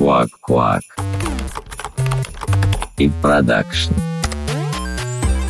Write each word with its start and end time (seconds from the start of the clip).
Куак-куак. 0.00 0.80
И 2.96 3.10
продакшн. 3.20 3.92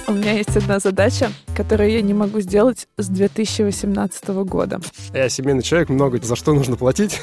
У 0.08 0.12
меня 0.12 0.32
есть 0.32 0.56
одна 0.56 0.80
задача, 0.80 1.30
которую 1.56 1.92
я 1.92 2.02
не 2.02 2.14
могу 2.14 2.40
сделать 2.40 2.88
с 2.96 3.06
2018 3.06 4.26
года. 4.44 4.80
Я 5.14 5.28
семейный 5.28 5.62
человек, 5.62 5.88
много 5.88 6.18
за 6.20 6.34
что 6.34 6.52
нужно 6.52 6.74
платить. 6.74 7.20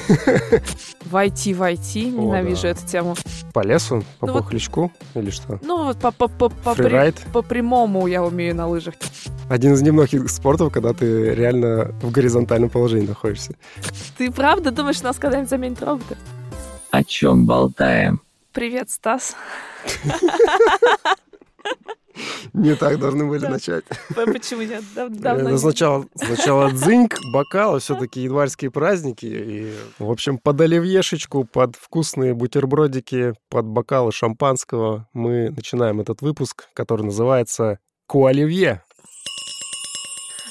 Войти, 1.10 1.52
войти, 1.52 2.06
ненавижу 2.06 2.62
да. 2.62 2.68
эту 2.70 2.86
тему. 2.86 3.14
По 3.52 3.62
лесу, 3.62 4.02
по 4.20 4.26
Ну 4.26 4.32
вот- 4.32 4.44
пухлячку 4.44 4.90
или 5.14 5.28
что? 5.28 5.60
Ну 5.62 5.84
вот 5.84 5.98
по, 5.98 6.10
по, 6.12 6.28
по, 6.28 6.48
по, 6.48 6.74
при- 6.74 7.12
по 7.30 7.42
прямому 7.42 8.06
я 8.06 8.24
умею 8.24 8.56
на 8.56 8.66
лыжах. 8.66 8.94
Один 9.50 9.74
из 9.74 9.82
немногих 9.82 10.30
спортов, 10.30 10.72
когда 10.72 10.94
ты 10.94 11.34
реально 11.34 11.94
в 12.00 12.10
горизонтальном 12.10 12.70
положении 12.70 13.06
находишься. 13.06 13.54
Ты 14.16 14.30
правда 14.32 14.70
думаешь, 14.70 15.02
нас 15.02 15.18
когда-нибудь 15.18 15.50
заменят 15.50 15.82
роботы? 15.82 16.16
О 16.90 17.04
чем 17.04 17.46
болтаем? 17.46 18.20
Привет, 18.52 18.90
Стас. 18.90 19.36
Не 22.52 22.74
так 22.74 22.98
должны 22.98 23.26
были 23.28 23.46
начать. 23.46 23.84
Почему 24.14 24.62
нет? 24.62 24.82
Дав- 24.96 25.10
давно 25.12 25.50
Э, 25.50 25.52
не- 25.52 25.58
Сначала, 25.58 26.04
сначала 26.16 26.70
дзыньк, 26.72 27.14
бокал, 27.32 27.78
все-таки 27.78 28.22
январские 28.22 28.72
праздники. 28.72 29.26
И, 29.26 29.72
в 30.00 30.10
общем, 30.10 30.38
под 30.38 30.60
оливьешечку, 30.60 31.44
под 31.44 31.76
вкусные 31.76 32.34
бутербродики, 32.34 33.34
под 33.50 33.66
бокалы 33.66 34.10
шампанского 34.10 35.06
мы 35.12 35.50
начинаем 35.50 36.00
этот 36.00 36.20
выпуск, 36.22 36.68
который 36.74 37.02
называется 37.04 37.78
«Куоливье». 38.08 38.82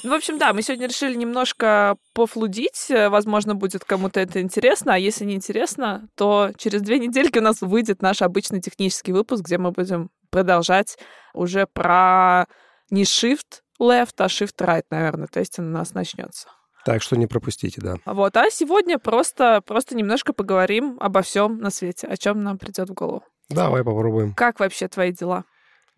Ну, 0.02 0.10
в 0.10 0.14
общем, 0.14 0.38
да, 0.38 0.52
мы 0.52 0.62
сегодня 0.62 0.86
решили 0.86 1.14
немножко 1.14 1.96
пофлудить. 2.14 2.90
Э, 2.90 3.08
Возможно, 3.08 3.54
будет 3.54 3.84
кому-то 3.84 4.20
это 4.20 4.40
интересно. 4.40 4.94
А 4.94 4.98
если 4.98 5.24
не 5.24 5.34
интересно, 5.34 6.08
то 6.14 6.50
через 6.56 6.82
две 6.82 6.98
недельки 6.98 7.38
у 7.38 7.42
нас 7.42 7.60
выйдет 7.60 8.02
наш 8.02 8.22
обычный 8.22 8.60
технический 8.60 9.12
выпуск, 9.12 9.44
где 9.44 9.58
мы 9.58 9.72
будем 9.72 10.10
продолжать 10.30 10.98
уже 11.34 11.66
про 11.66 12.46
не 12.90 13.02
shift 13.02 13.62
left, 13.80 14.14
а 14.18 14.26
shift 14.26 14.56
right, 14.58 14.84
наверное. 14.90 15.26
То 15.26 15.40
есть 15.40 15.58
он 15.58 15.66
у 15.68 15.72
нас 15.72 15.94
начнется. 15.94 16.48
Так 16.84 17.02
что 17.02 17.16
не 17.16 17.26
пропустите, 17.26 17.80
да. 17.80 17.96
Вот. 18.06 18.36
А 18.36 18.50
сегодня 18.50 18.98
просто, 18.98 19.60
просто 19.66 19.94
немножко 19.96 20.32
поговорим 20.32 20.96
обо 21.00 21.22
всем 21.22 21.58
на 21.58 21.70
свете, 21.70 22.06
о 22.06 22.16
чем 22.16 22.42
нам 22.42 22.56
придет 22.58 22.88
в 22.88 22.94
голову. 22.94 23.22
Давай 23.48 23.82
попробуем. 23.84 24.34
Как 24.34 24.60
вообще 24.60 24.88
твои 24.88 25.12
дела? 25.12 25.44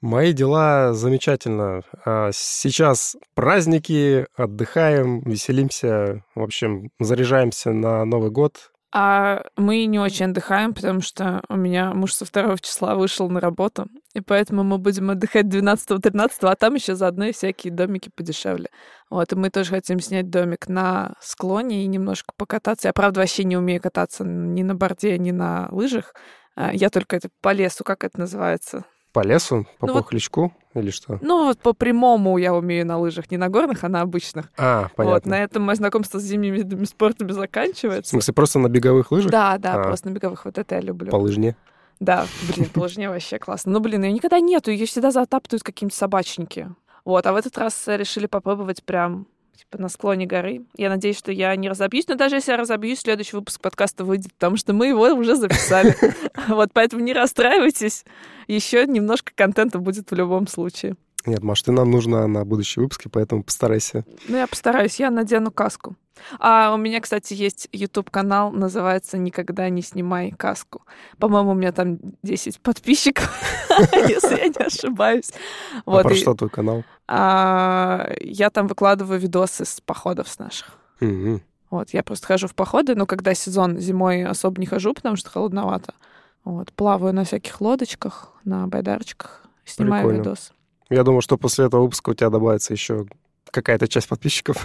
Мои 0.01 0.33
дела 0.33 0.95
замечательно. 0.95 1.83
А, 2.07 2.31
Сейчас 2.33 3.17
праздники, 3.35 4.27
отдыхаем, 4.35 5.21
веселимся, 5.21 6.25
в 6.35 6.43
общем, 6.43 6.91
заряжаемся 6.99 7.73
на 7.73 8.05
Новый 8.07 8.31
год. 8.31 8.71
А 8.93 9.45
мы 9.57 9.85
не 9.85 10.01
очень 10.01 10.27
отдыхаем, 10.27 10.75
потому 10.75 11.01
что 11.01 11.43
у 11.49 11.55
меня 11.55 11.95
муж 11.95 12.13
со 12.13 12.25
2 12.25 12.57
числа 12.59 12.97
вышел 12.97 13.31
на 13.31 13.39
работу, 13.39 13.87
и 14.15 14.21
поэтому 14.21 14.65
мы 14.65 14.79
будем 14.79 15.11
отдыхать 15.11 15.47
12-13, 15.47 16.31
а 16.43 16.57
там 16.57 16.75
еще 16.75 16.97
заодно 16.97 17.27
и 17.27 17.33
всякие 17.33 17.73
домики 17.73 18.11
подешевле. 18.13 18.69
Вот, 19.09 19.33
и 19.33 19.37
мы 19.37 19.51
тоже 19.51 19.71
хотим 19.71 20.01
снять 20.01 20.29
домик 20.29 20.67
на 20.67 21.15
склоне 21.21 21.85
и 21.85 21.87
немножко 21.87 22.33
покататься. 22.37 22.89
Я, 22.89 22.93
правда, 22.93 23.21
вообще 23.21 23.45
не 23.45 23.57
умею 23.57 23.81
кататься 23.81 24.25
ни 24.25 24.63
на 24.63 24.75
борде, 24.75 25.19
ни 25.19 25.31
на 25.31 25.69
лыжах. 25.71 26.15
А, 26.57 26.73
Я 26.73 26.91
только 26.91 27.15
это 27.15 27.29
по 27.41 27.53
лесу, 27.53 27.85
как 27.85 28.03
это 28.03 28.19
называется? 28.19 28.85
По 29.13 29.25
лесу, 29.25 29.67
по 29.81 29.87
Ну 29.89 29.95
вот- 29.95 30.05
пухлячку 30.05 30.53
или 30.75 30.91
что? 30.91 31.19
Ну, 31.21 31.47
вот 31.47 31.59
по 31.59 31.73
прямому 31.73 32.39
я 32.39 32.55
умею 32.55 32.87
на 32.87 32.97
лыжах, 32.99 33.29
не 33.31 33.37
на 33.37 33.49
горных, 33.49 33.83
а 33.83 33.89
на 33.89 34.03
обычных. 34.03 34.53
А, 34.57 34.83
Вот, 34.83 34.93
понятно. 34.95 35.31
на 35.33 35.43
этом 35.43 35.63
мое 35.65 35.75
знакомство 35.75 36.19
с 36.21 36.23
зимними 36.23 36.59
видами 36.59 36.85
спортами 36.85 37.31
В 37.31 37.33
заканчивается. 37.35 38.11
смысле, 38.11 38.35
просто 38.35 38.61
на 38.61 38.69
беговых 38.69 39.11
лыжах? 39.11 39.33
Да, 39.33 39.59
да, 39.59 39.75
А. 39.75 39.83
просто 39.83 40.09
на 40.09 40.13
беговых. 40.13 40.45
Вот 40.45 40.59
это 40.59 40.77
я 40.77 40.81
люблю. 40.81 41.11
По 41.11 41.17
лыжне? 41.17 41.57
Да, 41.99 42.25
блин, 42.55 42.69
по 42.71 42.81
лыжне 42.81 43.09
вообще 43.11 43.39
классно. 43.41 43.73
Ну, 43.73 43.81
блин, 43.81 44.05
ее 44.05 44.13
никогда 44.13 44.39
нету, 44.39 44.71
ее 44.71 44.87
всегда 44.87 45.11
затаптывают 45.11 45.65
какие-нибудь 45.65 45.95
собачники. 45.97 46.73
Вот, 47.05 47.27
а 47.27 47.33
в 47.33 47.37
этот 47.37 47.59
раз 47.59 47.83
решили 47.89 48.27
попробовать 48.27 48.85
прям 48.85 49.27
типа 49.57 49.79
на 49.81 49.89
склоне 49.89 50.27
горы. 50.27 50.63
Я 50.77 50.89
надеюсь, 50.89 51.19
что 51.19 51.33
я 51.33 51.55
не 51.57 51.69
разобьюсь, 51.69 52.09
но 52.09 52.15
даже 52.15 52.37
если 52.37 52.53
я 52.53 52.57
разобьюсь, 52.57 53.01
следующий 53.01 53.37
выпуск 53.37 53.61
подкаста 53.61 54.05
выйдет, 54.05 54.33
потому 54.35 54.57
что 54.57 54.73
мы 54.73 54.89
его 54.89 55.03
уже 55.09 55.37
записали. 55.37 55.97
Вот, 56.49 56.71
поэтому 56.73 57.03
не 57.03 57.13
расстраивайтесь. 57.13 58.05
Еще 58.49 58.87
немножко 58.87 59.33
контента 59.35 59.79
будет 59.79 60.11
в 60.11 60.15
любом 60.15 60.47
случае. 60.47 60.97
Нет, 61.27 61.43
Маш, 61.43 61.63
ты 61.63 61.73
нам 61.73 61.91
нужна 61.91 62.27
на 62.27 62.45
будущие 62.45 62.83
выпуски, 62.83 63.09
поэтому 63.09 63.43
постарайся. 63.43 64.05
Ну, 64.27 64.37
я 64.37 64.47
постараюсь, 64.47 64.99
я 64.99 65.11
надену 65.11 65.51
каску. 65.51 65.97
А 66.39 66.73
у 66.75 66.77
меня, 66.77 67.01
кстати, 67.01 67.35
есть 67.35 67.69
YouTube-канал, 67.73 68.53
называется 68.53 69.19
«Никогда 69.19 69.69
не 69.69 69.83
снимай 69.83 70.31
каску». 70.33 70.83
По-моему, 71.19 71.53
у 71.53 71.55
меня 71.55 71.73
там 71.73 71.99
10 72.23 72.61
подписчиков, 72.61 73.31
если 74.09 74.39
я 74.39 74.49
не 74.49 74.67
ошибаюсь. 74.67 75.33
А 75.87 76.03
про 76.03 76.15
что 76.15 76.35
твой 76.35 76.51
канал? 76.51 76.85
а, 77.09 78.11
я 78.21 78.51
там 78.51 78.67
выкладываю 78.67 79.19
видосы 79.19 79.65
с 79.65 79.81
походов 79.81 80.29
с 80.29 80.39
наших. 80.39 80.79
Вот, 81.71 81.91
я 81.91 82.03
просто 82.03 82.27
хожу 82.27 82.49
в 82.49 82.55
походы, 82.55 82.95
но 82.97 83.07
когда 83.07 83.33
сезон 83.33 83.79
зимой 83.79 84.25
особо 84.25 84.61
не 84.61 84.67
хожу, 84.67 84.93
потому 84.93 85.17
что 85.17 85.31
холодновато. 85.31 85.95
Вот, 86.45 86.73
плаваю 86.73 87.15
на 87.15 87.25
всяких 87.25 87.61
лодочках, 87.61 88.33
на 88.45 88.67
байдарочках, 88.67 89.43
снимаю 89.65 90.11
видосы. 90.11 90.53
Я 90.91 91.05
думаю, 91.05 91.21
что 91.23 91.37
после 91.39 91.67
этого 91.67 91.83
выпуска 91.83 92.11
у 92.11 92.15
тебя 92.15 92.31
добавится 92.31 92.73
еще 92.73 93.07
какая-то 93.51 93.89
часть 93.89 94.09
подписчиков. 94.09 94.65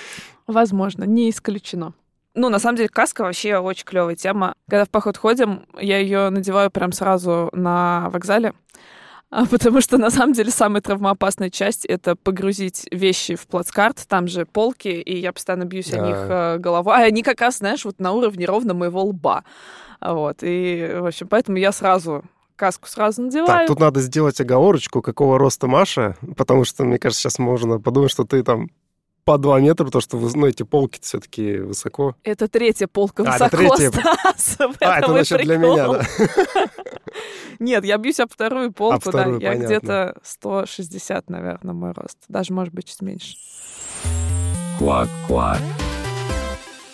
Возможно, 0.46 1.04
не 1.04 1.30
исключено. 1.30 1.94
Ну, 2.34 2.48
на 2.48 2.58
самом 2.58 2.76
деле, 2.76 2.88
каска 2.88 3.22
вообще 3.22 3.58
очень 3.58 3.84
клевая 3.84 4.16
тема. 4.16 4.54
Когда 4.68 4.84
в 4.84 4.90
поход 4.90 5.16
ходим, 5.18 5.66
я 5.78 5.98
ее 5.98 6.30
надеваю 6.30 6.70
прям 6.70 6.92
сразу 6.92 7.50
на 7.52 8.08
вокзале, 8.10 8.54
а, 9.30 9.44
потому 9.46 9.80
что, 9.82 9.98
на 9.98 10.10
самом 10.10 10.32
деле, 10.32 10.50
самая 10.50 10.80
травмоопасная 10.80 11.50
часть— 11.50 11.84
это 11.86 12.16
погрузить 12.16 12.86
вещи 12.90 13.34
в 13.34 13.46
плацкарт, 13.46 14.06
там 14.08 14.28
же 14.28 14.46
полки, 14.46 14.88
и 14.88 15.18
я 15.18 15.32
постоянно 15.32 15.64
бьюсь 15.64 15.92
о 15.92 15.96
Да. 15.96 16.06
них 16.06 16.16
э, 16.28 16.58
головой. 16.58 16.94
А 16.96 17.04
они 17.04 17.22
как 17.22 17.40
раз, 17.40 17.58
знаешь, 17.58 17.84
вот 17.84 17.98
на 18.00 18.12
уровне 18.12 18.46
ровно 18.46 18.72
моего 18.74 19.02
лба. 19.04 19.44
Вот, 20.00 20.38
и, 20.42 20.90
в 21.00 21.06
общем, 21.06 21.28
поэтому 21.28 21.58
я 21.58 21.70
сразу 21.70 22.24
каску 22.56 22.88
сразу 22.88 23.22
надеваю. 23.22 23.46
Так, 23.46 23.66
тут 23.66 23.80
надо 23.80 24.00
сделать 24.00 24.40
оговорочку, 24.40 25.02
какого 25.02 25.38
роста 25.38 25.66
Маша, 25.66 26.16
потому 26.36 26.64
что, 26.64 26.84
мне 26.84 26.98
кажется, 26.98 27.22
сейчас 27.22 27.38
можно 27.38 27.80
подумать, 27.80 28.10
что 28.10 28.24
ты 28.24 28.42
там 28.42 28.70
по 29.24 29.38
2 29.38 29.60
метра, 29.60 29.84
потому 29.84 30.02
что, 30.02 30.16
вы- 30.16 30.30
ну, 30.34 30.46
эти 30.48 30.64
полки 30.64 30.98
все-таки 31.00 31.58
высоко. 31.58 32.16
Это 32.24 32.48
третья 32.48 32.88
полка 32.88 33.22
А, 33.24 33.36
это 33.46 33.56
высоко, 33.56 33.76
третья. 33.76 34.00
Стас, 34.00 34.56
в 34.58 34.76
А, 34.80 34.98
это 34.98 35.08
значит 35.12 35.42
для 35.42 35.56
меня, 35.58 35.88
прикол. 35.88 35.94
да? 35.94 36.66
Нет, 37.60 37.84
я 37.84 37.98
бьюсь 37.98 38.18
об 38.18 38.30
вторую 38.32 38.72
полку, 38.72 39.10
вторую, 39.10 39.38
да. 39.38 39.44
Я 39.46 39.52
понятно. 39.52 39.66
где-то 39.78 40.16
160, 40.24 41.30
наверное, 41.30 41.72
мой 41.74 41.92
рост. 41.92 42.18
Даже, 42.28 42.52
может 42.52 42.74
быть, 42.74 42.86
чуть 42.88 43.00
меньше. 43.02 43.36
Куак-куак. 44.80 45.60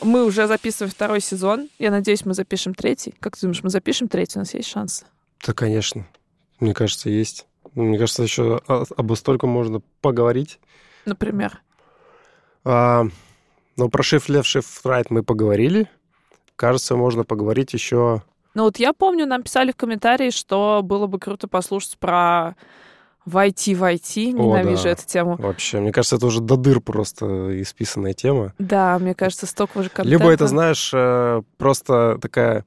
Мы 0.02 0.24
уже 0.24 0.46
записываем 0.46 0.92
второй 0.92 1.20
сезон. 1.20 1.68
Я 1.78 1.90
надеюсь, 1.90 2.24
мы 2.24 2.34
запишем 2.34 2.74
третий. 2.74 3.14
Как 3.20 3.36
ты 3.36 3.42
думаешь, 3.42 3.62
мы 3.62 3.70
запишем 3.70 4.08
третий? 4.08 4.38
У 4.38 4.40
нас 4.42 4.54
есть 4.54 4.68
шансы? 4.68 5.06
Да, 5.46 5.52
конечно. 5.52 6.06
Мне 6.60 6.74
кажется, 6.74 7.10
есть. 7.10 7.46
Мне 7.74 7.98
кажется, 7.98 8.22
еще 8.22 8.60
о- 8.66 8.84
обо 8.96 9.14
столько 9.14 9.46
можно 9.46 9.82
поговорить. 10.00 10.58
Например. 11.04 11.60
А, 12.64 13.04
ну, 13.76 13.88
про 13.88 14.02
Shift 14.02 14.26
Left, 14.28 14.42
Shift 14.42 14.82
Right 14.84 15.06
мы 15.10 15.22
поговорили. 15.22 15.88
Кажется, 16.56 16.96
можно 16.96 17.24
поговорить 17.24 17.72
еще... 17.72 18.22
Ну 18.54 18.64
вот 18.64 18.78
я 18.78 18.92
помню, 18.92 19.26
нам 19.26 19.42
писали 19.44 19.70
в 19.70 19.76
комментарии, 19.76 20.30
что 20.30 20.80
было 20.82 21.06
бы 21.06 21.20
круто 21.20 21.46
послушать 21.46 21.96
про 21.98 22.56
войти, 23.24 23.74
войти. 23.74 24.32
Ненавижу 24.32 24.84
да. 24.84 24.90
эту 24.90 25.06
тему. 25.06 25.36
Вообще, 25.36 25.78
мне 25.78 25.92
кажется, 25.92 26.16
это 26.16 26.26
уже 26.26 26.40
до 26.40 26.56
дыр 26.56 26.80
просто 26.80 27.62
исписанная 27.62 28.14
тема. 28.14 28.54
Да, 28.58 28.98
мне 28.98 29.14
кажется, 29.14 29.46
столько 29.46 29.78
уже 29.78 29.90
контента. 29.90 30.10
Либо 30.10 30.32
это, 30.32 30.46
знаешь, 30.48 30.90
э, 30.92 31.42
просто 31.56 32.18
такая 32.20 32.64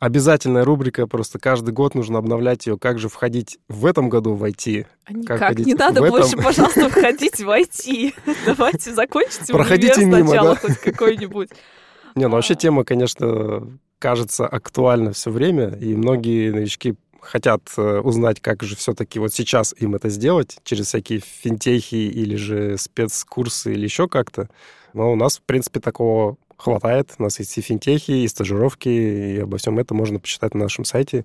обязательная 0.00 0.64
рубрика, 0.64 1.06
просто 1.06 1.38
каждый 1.38 1.72
год 1.72 1.94
нужно 1.94 2.18
обновлять 2.18 2.66
ее, 2.66 2.76
как 2.78 2.98
же 2.98 3.08
входить 3.08 3.58
в 3.68 3.86
этом 3.86 4.08
году 4.08 4.34
в 4.34 4.42
IT. 4.42 4.86
А 5.04 5.12
Никак, 5.12 5.38
как 5.38 5.58
не 5.60 5.74
надо 5.74 6.00
в 6.00 6.04
этом? 6.04 6.18
больше, 6.18 6.36
пожалуйста, 6.36 6.88
входить 6.88 7.40
войти. 7.40 8.14
Давайте 8.46 8.92
закончите 8.92 9.52
Проходите 9.52 10.04
мимо, 10.04 10.26
сначала 10.26 10.54
да. 10.54 10.56
хоть 10.56 10.78
какой-нибудь. 10.78 11.50
Не, 12.16 12.26
ну 12.26 12.34
вообще 12.34 12.54
А. 12.54 12.56
тема, 12.56 12.82
конечно, 12.82 13.68
кажется 14.00 14.46
актуальна 14.46 15.12
все 15.12 15.30
время, 15.30 15.68
и 15.68 15.94
многие 15.94 16.50
новички 16.50 16.96
хотят 17.20 17.60
э, 17.76 18.00
узнать, 18.00 18.40
как 18.40 18.62
же 18.62 18.74
все-таки 18.74 19.18
вот 19.18 19.32
сейчас 19.32 19.74
им 19.78 19.94
это 19.94 20.08
сделать, 20.08 20.56
через 20.64 20.86
всякие 20.86 21.20
финтехи 21.20 21.94
или 21.94 22.34
же 22.34 22.78
спецкурсы 22.78 23.74
или 23.74 23.84
еще 23.84 24.08
как-то. 24.08 24.48
Но 24.94 25.12
у 25.12 25.16
нас, 25.16 25.38
в 25.38 25.42
принципе, 25.42 25.78
такого 25.78 26.36
хватает. 26.60 27.14
У 27.18 27.22
нас 27.22 27.38
есть 27.38 27.56
и 27.58 27.60
финтехи, 27.60 28.10
и 28.10 28.28
стажировки, 28.28 28.88
и 28.88 29.38
обо 29.40 29.56
всем 29.58 29.78
этом 29.78 29.96
можно 29.96 30.20
почитать 30.20 30.54
на 30.54 30.60
нашем 30.60 30.84
сайте. 30.84 31.24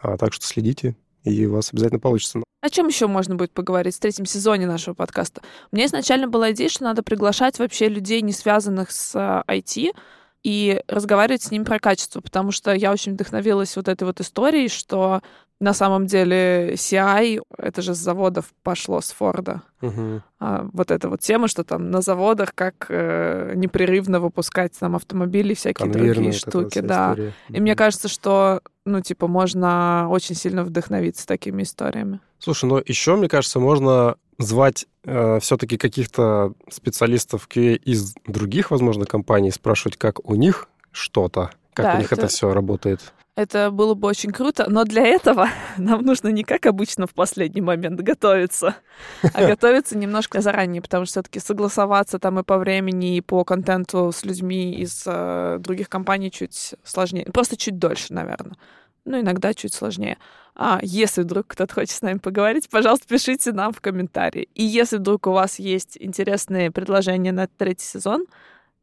А, 0.00 0.16
так 0.16 0.32
что 0.32 0.44
следите, 0.46 0.96
и 1.24 1.46
у 1.46 1.54
вас 1.54 1.72
обязательно 1.72 2.00
получится. 2.00 2.42
О 2.60 2.70
чем 2.70 2.88
еще 2.88 3.06
можно 3.06 3.36
будет 3.36 3.52
поговорить 3.52 3.96
в 3.96 4.00
третьем 4.00 4.26
сезоне 4.26 4.66
нашего 4.66 4.94
подкаста? 4.94 5.42
Меня 5.72 5.86
изначально 5.86 6.26
была 6.26 6.52
идея, 6.52 6.68
что 6.68 6.84
надо 6.84 7.02
приглашать 7.02 7.58
вообще 7.58 7.88
людей, 7.88 8.22
не 8.22 8.32
связанных 8.32 8.90
с 8.90 9.14
а, 9.14 9.44
IT, 9.46 9.92
и 10.42 10.80
разговаривать 10.86 11.42
с 11.42 11.50
ним 11.50 11.64
про 11.64 11.80
качество, 11.80 12.20
потому 12.20 12.52
что 12.52 12.72
я 12.72 12.92
очень 12.92 13.14
вдохновилась 13.14 13.74
вот 13.74 13.88
этой 13.88 14.04
вот 14.04 14.20
историей, 14.20 14.68
что 14.68 15.20
на 15.60 15.72
самом 15.72 16.06
деле 16.06 16.74
CI, 16.74 17.40
это 17.56 17.80
же 17.82 17.94
с 17.94 17.98
заводов 17.98 18.52
пошло, 18.62 19.00
с 19.00 19.10
Форда. 19.12 19.62
Мгм. 19.80 20.22
А, 20.38 20.68
вот 20.72 20.90
эта 20.90 21.08
вот 21.08 21.20
тема, 21.20 21.48
что 21.48 21.64
там 21.64 21.90
на 21.90 22.02
заводах 22.02 22.54
как 22.54 22.86
э, 22.90 23.52
непрерывно 23.54 24.20
выпускать 24.20 24.78
там 24.78 24.96
автомобили, 24.96 25.54
всякие 25.54 25.90
Конвейерная 25.90 26.14
другие 26.14 26.32
штуки, 26.32 26.80
да. 26.80 27.12
история. 27.12 27.32
И 27.48 27.60
мне 27.60 27.72
Мгм. 27.72 27.78
кажется, 27.78 28.08
что, 28.08 28.60
ну, 28.84 29.00
типа, 29.00 29.28
можно 29.28 30.08
очень 30.10 30.34
сильно 30.34 30.62
вдохновиться 30.62 31.26
такими 31.26 31.62
историями. 31.62 32.20
Слушай, 32.38 32.66
но 32.66 32.82
еще, 32.84 33.16
мне 33.16 33.28
кажется, 33.28 33.58
можно 33.58 34.16
звать 34.38 34.86
все-таки 35.40 35.78
каких-то 35.78 36.52
специалистов 36.70 37.48
QA 37.48 37.76
из 37.76 38.14
других, 38.26 38.70
возможно, 38.70 39.06
компаний, 39.06 39.50
спрашивать, 39.50 39.96
как 39.96 40.18
у 40.28 40.34
них 40.34 40.68
что-то, 40.92 41.50
как 41.72 41.86
Да, 41.86 41.94
у 41.94 41.98
них 41.98 42.12
это, 42.12 42.22
это- 42.22 42.28
все 42.28 42.52
работает. 42.52 43.12
Это 43.36 43.70
было 43.70 43.92
бы 43.92 44.08
очень 44.08 44.32
круто, 44.32 44.64
но 44.66 44.84
для 44.84 45.06
этого 45.06 45.50
нам 45.76 46.02
нужно 46.02 46.28
не 46.28 46.42
как 46.42 46.64
обычно 46.64 47.06
в 47.06 47.12
последний 47.12 47.60
момент 47.60 48.00
готовиться, 48.00 48.76
а 49.34 49.46
готовиться 49.46 49.96
немножко 49.96 50.40
заранее, 50.40 50.80
потому 50.80 51.04
что 51.04 51.20
все-таки 51.20 51.38
согласоваться 51.38 52.18
там 52.18 52.38
и 52.40 52.42
по 52.42 52.56
времени, 52.56 53.16
и 53.16 53.20
по 53.20 53.44
контенту 53.44 54.10
с 54.10 54.24
людьми 54.24 54.72
из 54.72 55.04
э, 55.06 55.58
других 55.60 55.90
компаний 55.90 56.30
чуть 56.30 56.74
сложнее. 56.82 57.26
Просто 57.26 57.58
чуть 57.58 57.78
дольше, 57.78 58.14
наверное. 58.14 58.56
Ну, 59.04 59.20
иногда 59.20 59.52
чуть 59.52 59.74
сложнее. 59.74 60.16
А 60.54 60.80
если 60.82 61.20
вдруг 61.20 61.46
кто-то 61.48 61.74
хочет 61.74 61.90
с 61.90 62.02
нами 62.02 62.16
поговорить, 62.16 62.70
пожалуйста, 62.70 63.06
пишите 63.06 63.52
нам 63.52 63.74
в 63.74 63.82
комментарии. 63.82 64.48
И 64.54 64.64
если 64.64 64.96
вдруг 64.96 65.26
у 65.26 65.32
вас 65.32 65.58
есть 65.58 65.98
интересные 66.00 66.70
предложения 66.70 67.32
на 67.32 67.46
третий 67.46 67.84
сезон, 67.84 68.24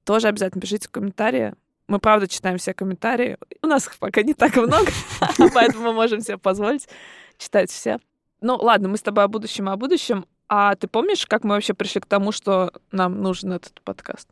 тоже 0.05 0.27
обязательно 0.27 0.61
пишите 0.61 0.87
в 0.87 0.91
комментарии. 0.91 1.55
Мы, 1.87 1.99
правда, 1.99 2.27
читаем 2.27 2.57
все 2.57 2.73
комментарии. 2.73 3.37
У 3.61 3.67
нас 3.67 3.87
их 3.87 3.97
пока 3.97 4.21
не 4.21 4.33
так 4.33 4.55
много, 4.55 4.91
поэтому 5.53 5.85
мы 5.85 5.93
можем 5.93 6.21
себе 6.21 6.37
позволить 6.37 6.87
читать 7.37 7.69
все. 7.71 7.99
Ну, 8.41 8.55
ладно, 8.55 8.89
мы 8.89 8.97
с 8.97 9.01
тобой 9.01 9.23
о 9.23 9.27
будущем, 9.27 9.69
о 9.69 9.77
будущем. 9.77 10.25
А 10.47 10.75
ты 10.75 10.87
помнишь, 10.87 11.25
как 11.25 11.43
мы 11.43 11.55
вообще 11.55 11.73
пришли 11.73 12.01
к 12.01 12.05
тому, 12.05 12.31
что 12.31 12.71
нам 12.91 13.21
нужен 13.21 13.53
этот 13.53 13.81
подкаст? 13.81 14.27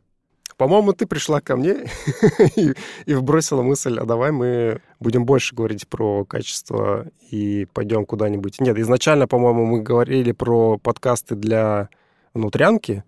По-моему, 0.57 0.93
ты 0.93 1.07
пришла 1.07 1.41
ко 1.41 1.55
мне 1.55 1.87
и, 2.55 2.73
и 3.05 3.13
вбросила 3.15 3.63
мысль, 3.63 3.97
а 3.99 4.05
давай 4.05 4.31
мы 4.31 4.81
будем 4.99 5.25
больше 5.25 5.55
говорить 5.55 5.87
про 5.87 6.23
качество 6.25 7.07
и 7.31 7.67
пойдем 7.73 8.05
куда-нибудь. 8.05 8.61
Нет, 8.61 8.77
изначально, 8.77 9.27
по-моему, 9.27 9.65
мы 9.65 9.81
говорили 9.81 10.31
про 10.33 10.77
подкасты 10.77 11.35
для 11.35 11.89
внутрянки, 12.33 13.03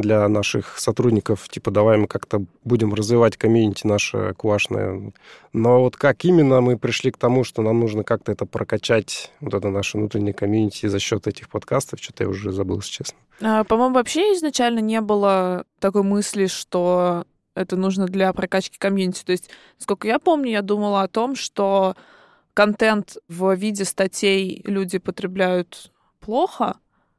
для 0.00 0.28
наших 0.28 0.78
сотрудников, 0.78 1.48
типа, 1.48 1.70
давай 1.70 1.96
мы 1.96 2.06
как-то 2.06 2.44
будем 2.64 2.94
развивать 2.94 3.36
комьюнити 3.36 3.86
наше 3.86 4.34
куашное. 4.34 5.12
Но 5.52 5.80
вот 5.80 5.96
как 5.96 6.24
именно 6.24 6.60
мы 6.60 6.78
пришли 6.78 7.10
к 7.10 7.18
тому, 7.18 7.44
что 7.44 7.62
нам 7.62 7.80
нужно 7.80 8.04
как-то 8.04 8.32
это 8.32 8.46
прокачать, 8.46 9.32
вот 9.40 9.54
это 9.54 9.70
наше 9.70 9.98
внутреннее 9.98 10.34
комьюнити 10.34 10.86
за 10.86 10.98
счет 10.98 11.26
этих 11.26 11.48
подкастов, 11.48 12.00
что-то 12.00 12.24
я 12.24 12.30
уже 12.30 12.52
забыл, 12.52 12.76
если 12.76 12.90
честно. 12.90 13.18
А, 13.40 13.64
По-моему, 13.64 13.94
вообще 13.94 14.34
изначально 14.34 14.80
не 14.80 15.00
было 15.00 15.64
такой 15.80 16.02
мысли, 16.02 16.46
что 16.46 17.24
это 17.54 17.76
нужно 17.76 18.06
для 18.06 18.32
прокачки 18.32 18.78
комьюнити. 18.78 19.24
То 19.24 19.32
есть, 19.32 19.50
сколько 19.78 20.06
я 20.06 20.18
помню, 20.18 20.50
я 20.50 20.62
думала 20.62 21.02
о 21.02 21.08
том, 21.08 21.34
что 21.34 21.96
контент 22.54 23.16
в 23.28 23.54
виде 23.54 23.84
статей 23.84 24.62
люди 24.64 24.98
потребляют 24.98 25.90
плохо. 26.20 26.76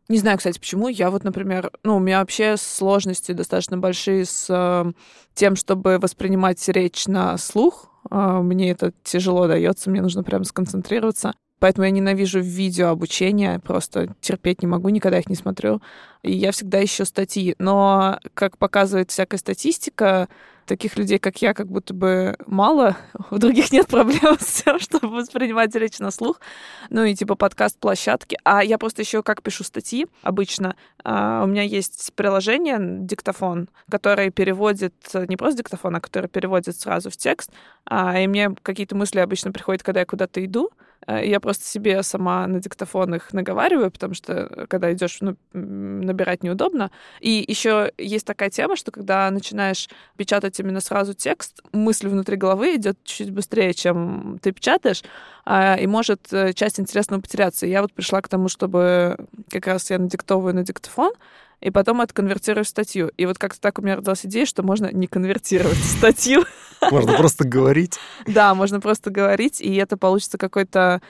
Не 0.09 0.19
знаю, 0.19 0.37
кстати, 0.37 0.57
почему. 0.57 0.87
Я 0.87 1.11
вот, 1.11 1.23
например, 1.23 1.71
ну, 1.83 1.97
у 1.97 1.99
меня 1.99 2.19
вообще 2.19 2.55
сложности 2.57 3.33
достаточно 3.33 3.77
большие 3.77 4.25
с 4.25 4.47
э, 4.49 4.91
тем, 5.33 5.55
чтобы 5.57 5.99
воспринимать 5.99 6.65
речь 6.69 7.07
на 7.07 7.37
слух. 7.37 7.91
Э, 8.09 8.39
мне 8.41 8.71
это 8.71 8.93
тяжело 9.03 9.47
дается, 9.47 9.89
мне 9.89 10.01
нужно 10.01 10.23
прям 10.23 10.45
сконцентрироваться. 10.45 11.33
Поэтому 11.59 11.85
я 11.85 11.91
ненавижу 11.91 12.39
видео 12.39 12.89
обучение, 12.89 13.59
просто 13.59 14.15
терпеть 14.21 14.61
не 14.61 14.67
могу, 14.67 14.89
никогда 14.89 15.19
их 15.19 15.27
не 15.27 15.35
смотрю. 15.35 15.81
И 16.21 16.31
я 16.31 16.51
всегда 16.51 16.83
ищу 16.83 17.03
статьи. 17.03 17.55
Но, 17.57 18.19
как 18.33 18.57
показывает 18.57 19.11
всякая 19.11 19.37
статистика, 19.37 20.29
таких 20.67 20.97
людей, 20.97 21.17
как 21.17 21.41
я, 21.41 21.53
как 21.53 21.67
будто 21.67 21.93
бы 21.93 22.35
мало. 22.45 22.95
У 23.31 23.37
других 23.37 23.71
нет 23.71 23.87
проблем 23.87 24.37
с 24.39 24.61
тем, 24.61 24.79
чтобы 24.79 25.07
воспринимать 25.07 25.73
речь 25.75 25.97
на 25.99 26.11
слух. 26.11 26.39
Ну 26.89 27.03
и 27.03 27.15
типа 27.15 27.35
подкаст-площадки. 27.35 28.37
А 28.43 28.63
я 28.63 28.77
просто 28.77 29.01
еще 29.01 29.23
как 29.23 29.41
пишу 29.41 29.63
статьи 29.63 30.07
обычно. 30.21 30.75
а, 31.03 31.43
у 31.43 31.47
меня 31.47 31.63
есть 31.63 32.11
приложение 32.15 32.77
диктофон, 32.79 33.69
которое 33.89 34.29
переводит 34.29 34.93
э, 35.13 35.25
не 35.27 35.37
просто 35.37 35.59
диктофон, 35.59 35.95
а 35.95 36.01
которое 36.01 36.27
переводит 36.27 36.79
сразу 36.79 37.09
в 37.09 37.17
текст. 37.17 37.51
А, 37.85 38.19
и 38.19 38.27
мне 38.27 38.53
какие-то 38.61 38.95
мысли 38.95 39.19
обычно 39.19 39.51
приходят, 39.51 39.81
когда 39.81 40.01
я 40.01 40.05
куда-то 40.05 40.43
иду. 40.43 40.71
Э, 41.07 41.25
Я 41.25 41.39
просто 41.39 41.65
себе 41.65 42.03
сама 42.03 42.45
на 42.47 42.59
диктофон 42.59 43.15
их 43.15 43.33
наговариваю, 43.33 43.91
потому 43.91 44.13
что 44.13 44.67
когда 44.69 44.91
идешь, 44.93 45.17
ну, 45.21 45.35
набирать 45.53 46.43
неудобно. 46.43 46.91
И 47.19 47.43
еще 47.47 47.91
есть 47.97 48.25
такая 48.27 48.49
тема, 48.49 48.75
что 48.75 48.91
когда 48.91 49.29
начинаешь 49.31 49.87
печатать 50.17 50.59
именно 50.59 50.81
сразу 50.81 51.13
текст, 51.13 51.61
мысль 51.71 52.07
внутри 52.09 52.35
головы 52.37 52.75
идет 52.75 52.97
чуть 53.03 53.31
быстрее, 53.31 53.73
чем 53.73 54.39
ты 54.41 54.51
печатаешь, 54.51 55.03
и 55.79 55.87
может 55.87 56.33
э, 56.33 56.53
часть 56.53 56.79
интересного 56.79 57.21
потеряться. 57.21 57.65
И 57.65 57.69
я 57.69 57.81
вот 57.81 57.93
пришла 57.93 58.21
к 58.21 58.27
тому, 58.27 58.49
чтобы 58.49 59.17
как 59.49 59.67
раз 59.67 59.89
я 59.89 59.97
надиктовываю 59.97 60.53
на 60.53 60.63
диктофон, 60.63 61.13
и 61.61 61.71
потом 61.71 62.01
это 62.01 62.13
конвертирую 62.13 62.65
в 62.65 62.67
статью. 62.67 63.11
И 63.17 63.25
вот 63.25 63.37
как-то 63.37 63.61
так 63.61 63.79
у 63.79 63.81
меня 63.81 63.95
родилась 63.95 64.25
идея, 64.25 64.45
что 64.45 64.61
можно 64.63 64.91
не 64.91 65.07
конвертировать 65.07 65.77
статью. 65.77 66.43
Можно 66.91 67.13
просто 67.13 67.47
говорить. 67.47 67.97
Да, 68.27 68.53
можно 68.53 68.79
просто 68.81 69.09
говорить, 69.09 69.61
и 69.61 69.73
это 69.75 69.97
получится 69.97 70.37
какой-то 70.37 71.01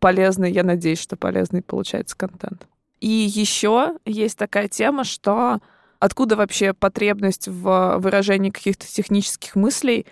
полезный, 0.00 0.52
я 0.52 0.64
надеюсь, 0.64 1.00
что 1.00 1.16
полезный 1.16 1.62
получается 1.62 2.16
контент. 2.16 2.66
И 3.00 3.08
еще 3.08 3.94
есть 4.04 4.36
такая 4.36 4.68
тема, 4.68 5.04
что 5.04 5.60
откуда 6.00 6.36
вообще 6.36 6.72
потребность 6.72 7.48
в 7.48 7.98
выражении 7.98 8.50
каких-то 8.50 8.86
технических 8.86 9.54
мыслей. 9.54 10.06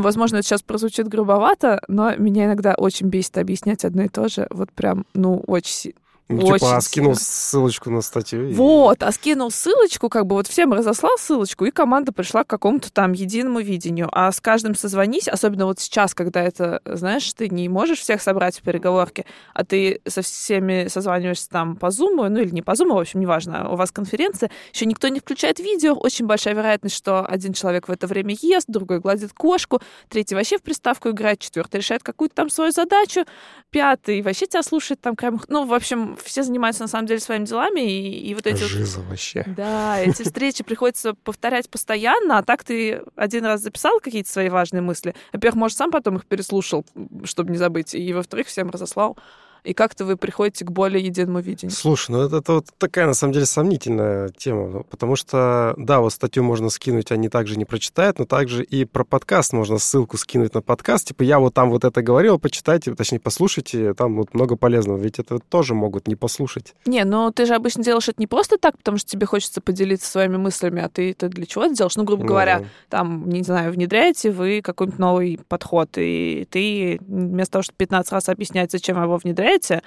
Возможно, 0.00 0.36
это 0.36 0.46
сейчас 0.46 0.62
прозвучит 0.62 1.08
грубовато, 1.08 1.82
но 1.86 2.16
меня 2.16 2.46
иногда 2.46 2.74
очень 2.74 3.08
бесит 3.08 3.36
объяснять 3.36 3.84
одно 3.84 4.04
и 4.04 4.08
то 4.08 4.28
же. 4.28 4.46
Вот 4.50 4.72
прям, 4.72 5.04
ну, 5.14 5.42
очень 5.46 5.92
Ну, 6.36 6.42
типа, 6.42 6.54
Очень 6.54 6.66
а 6.66 6.80
скинул 6.80 7.14
ссылочку 7.16 7.90
на 7.90 8.00
статью. 8.02 8.48
и- 8.48 8.54
Вот, 8.54 9.02
а 9.02 9.12
скинул 9.12 9.50
ссылочку, 9.50 10.08
как 10.08 10.26
бы 10.26 10.36
вот 10.36 10.46
всем 10.46 10.72
разослал 10.72 11.16
ссылочку, 11.18 11.64
и 11.64 11.70
команда 11.70 12.12
пришла 12.12 12.44
к 12.44 12.46
какому-то 12.46 12.92
там 12.92 13.12
единому 13.12 13.60
видению. 13.60 14.08
А 14.12 14.30
с 14.32 14.40
каждым 14.40 14.74
созвонись, 14.74 15.28
особенно 15.28 15.66
вот 15.66 15.80
сейчас, 15.80 16.14
когда 16.14 16.42
это, 16.42 16.80
знаешь, 16.84 17.32
ты 17.34 17.48
не 17.48 17.68
можешь 17.68 18.00
всех 18.00 18.22
собрать 18.22 18.58
в 18.58 18.62
переговорке, 18.62 19.24
а 19.54 19.64
ты 19.64 20.00
со 20.06 20.22
всеми 20.22 20.88
созваниваешься 20.88 21.48
там 21.48 21.76
по 21.76 21.86
Zoom, 21.86 22.28
ну 22.28 22.40
или 22.40 22.50
не 22.50 22.62
по 22.62 22.72
Zoom, 22.72 22.94
в 22.94 22.98
общем, 22.98 23.20
неважно, 23.20 23.70
у 23.70 23.76
вас 23.76 23.90
конференция, 23.90 24.50
еще 24.72 24.86
никто 24.86 25.08
не 25.08 25.20
включает 25.20 25.58
видео, 25.60 25.94
очень 25.94 26.26
большая 26.26 26.54
вероятность, 26.54 26.96
что 26.96 27.24
один 27.24 27.52
человек 27.52 27.88
в 27.88 27.90
это 27.92 28.06
время 28.06 28.34
ест, 28.40 28.66
другой 28.68 29.00
гладит 29.00 29.32
кошку, 29.32 29.80
третий 30.08 30.34
вообще 30.34 30.58
в 30.58 30.62
приставку 30.62 31.10
играет, 31.10 31.40
четвертый 31.40 31.78
решает 31.78 32.02
какую-то 32.02 32.34
там 32.34 32.50
свою 32.50 32.72
задачу, 32.72 33.24
пятый 33.70 34.22
вообще 34.22 34.46
тебя 34.46 34.62
слушает 34.62 35.00
там. 35.00 35.16
Ну, 35.48 35.64
в 35.66 35.74
общем, 35.74 36.16
все 36.24 36.42
занимаются 36.42 36.82
на 36.82 36.88
самом 36.88 37.06
деле 37.06 37.20
своими 37.20 37.44
делами, 37.44 37.80
и, 37.80 38.30
и 38.30 38.34
вот 38.34 38.46
эти 38.46 38.62
вот 38.62 38.70
Жиза 38.70 39.00
вообще. 39.00 39.44
да, 39.56 39.98
эти 39.98 40.22
встречи 40.22 40.64
приходится 40.64 41.14
повторять 41.14 41.68
постоянно, 41.68 42.38
а 42.38 42.42
так 42.42 42.64
ты 42.64 43.02
один 43.16 43.44
раз 43.44 43.62
записал 43.62 44.00
какие-то 44.00 44.30
свои 44.30 44.48
важные 44.48 44.82
мысли. 44.82 45.14
Во-первых, 45.32 45.56
может, 45.56 45.78
сам 45.78 45.90
потом 45.90 46.16
их 46.16 46.26
переслушал, 46.26 46.84
чтобы 47.24 47.50
не 47.50 47.58
забыть, 47.58 47.94
и, 47.94 48.12
во-вторых, 48.12 48.46
всем 48.46 48.70
разослал. 48.70 49.16
И 49.64 49.74
как-то 49.74 50.04
вы 50.04 50.16
приходите 50.16 50.64
к 50.64 50.70
более 50.70 51.04
единому 51.04 51.40
видению. 51.40 51.74
Слушай, 51.74 52.10
ну 52.12 52.22
это, 52.22 52.38
это 52.38 52.52
вот 52.54 52.66
такая, 52.78 53.06
на 53.06 53.14
самом 53.14 53.32
деле, 53.32 53.46
сомнительная 53.46 54.28
тема, 54.30 54.68
ну, 54.68 54.84
потому 54.84 55.14
что, 55.16 55.74
да, 55.76 56.00
вот 56.00 56.12
статью 56.12 56.42
можно 56.42 56.68
скинуть, 56.68 57.12
они 57.12 57.28
также 57.28 57.56
не 57.56 57.64
прочитают, 57.64 58.18
но 58.18 58.24
также 58.24 58.64
и 58.64 58.84
про 58.84 59.04
подкаст 59.04 59.52
можно 59.52 59.78
ссылку 59.78 60.16
скинуть 60.16 60.54
на 60.54 60.62
подкаст, 60.62 61.08
типа 61.08 61.22
я 61.22 61.38
вот 61.38 61.54
там 61.54 61.70
вот 61.70 61.84
это 61.84 62.02
говорил, 62.02 62.38
почитайте, 62.38 62.94
точнее, 62.94 63.20
послушайте, 63.20 63.94
там 63.94 64.16
вот 64.16 64.34
много 64.34 64.56
полезного, 64.56 64.98
ведь 64.98 65.18
это 65.18 65.38
тоже 65.38 65.74
могут 65.74 66.08
не 66.08 66.16
послушать. 66.16 66.74
Не, 66.86 67.04
но 67.04 67.30
ты 67.30 67.46
же 67.46 67.54
обычно 67.54 67.84
делаешь 67.84 68.08
это 68.08 68.20
не 68.20 68.26
просто 68.26 68.58
так, 68.58 68.76
потому 68.78 68.98
что 68.98 69.10
тебе 69.10 69.26
хочется 69.26 69.60
поделиться 69.60 70.10
своими 70.10 70.36
мыслями, 70.38 70.82
а 70.82 70.88
ты 70.88 71.12
это 71.12 71.28
для 71.28 71.46
чего 71.46 71.64
это 71.64 71.74
делаешь? 71.74 71.96
Ну, 71.96 72.04
грубо 72.04 72.22
Ну 72.22 72.28
говоря, 72.28 72.60
да. 72.60 72.64
там, 72.88 73.28
не 73.28 73.42
знаю, 73.42 73.72
внедряете 73.72 74.30
вы 74.32 74.60
какой-нибудь 74.62 74.98
новый 74.98 75.40
подход, 75.48 75.90
и 75.96 76.46
ты 76.50 76.98
вместо 77.06 77.52
того, 77.52 77.62
чтобы 77.62 77.76
15 77.76 78.12
раз 78.12 78.28
объяснять, 78.28 78.72
зачем 78.72 79.00
его 79.02 79.18
внедряете, 79.52 79.82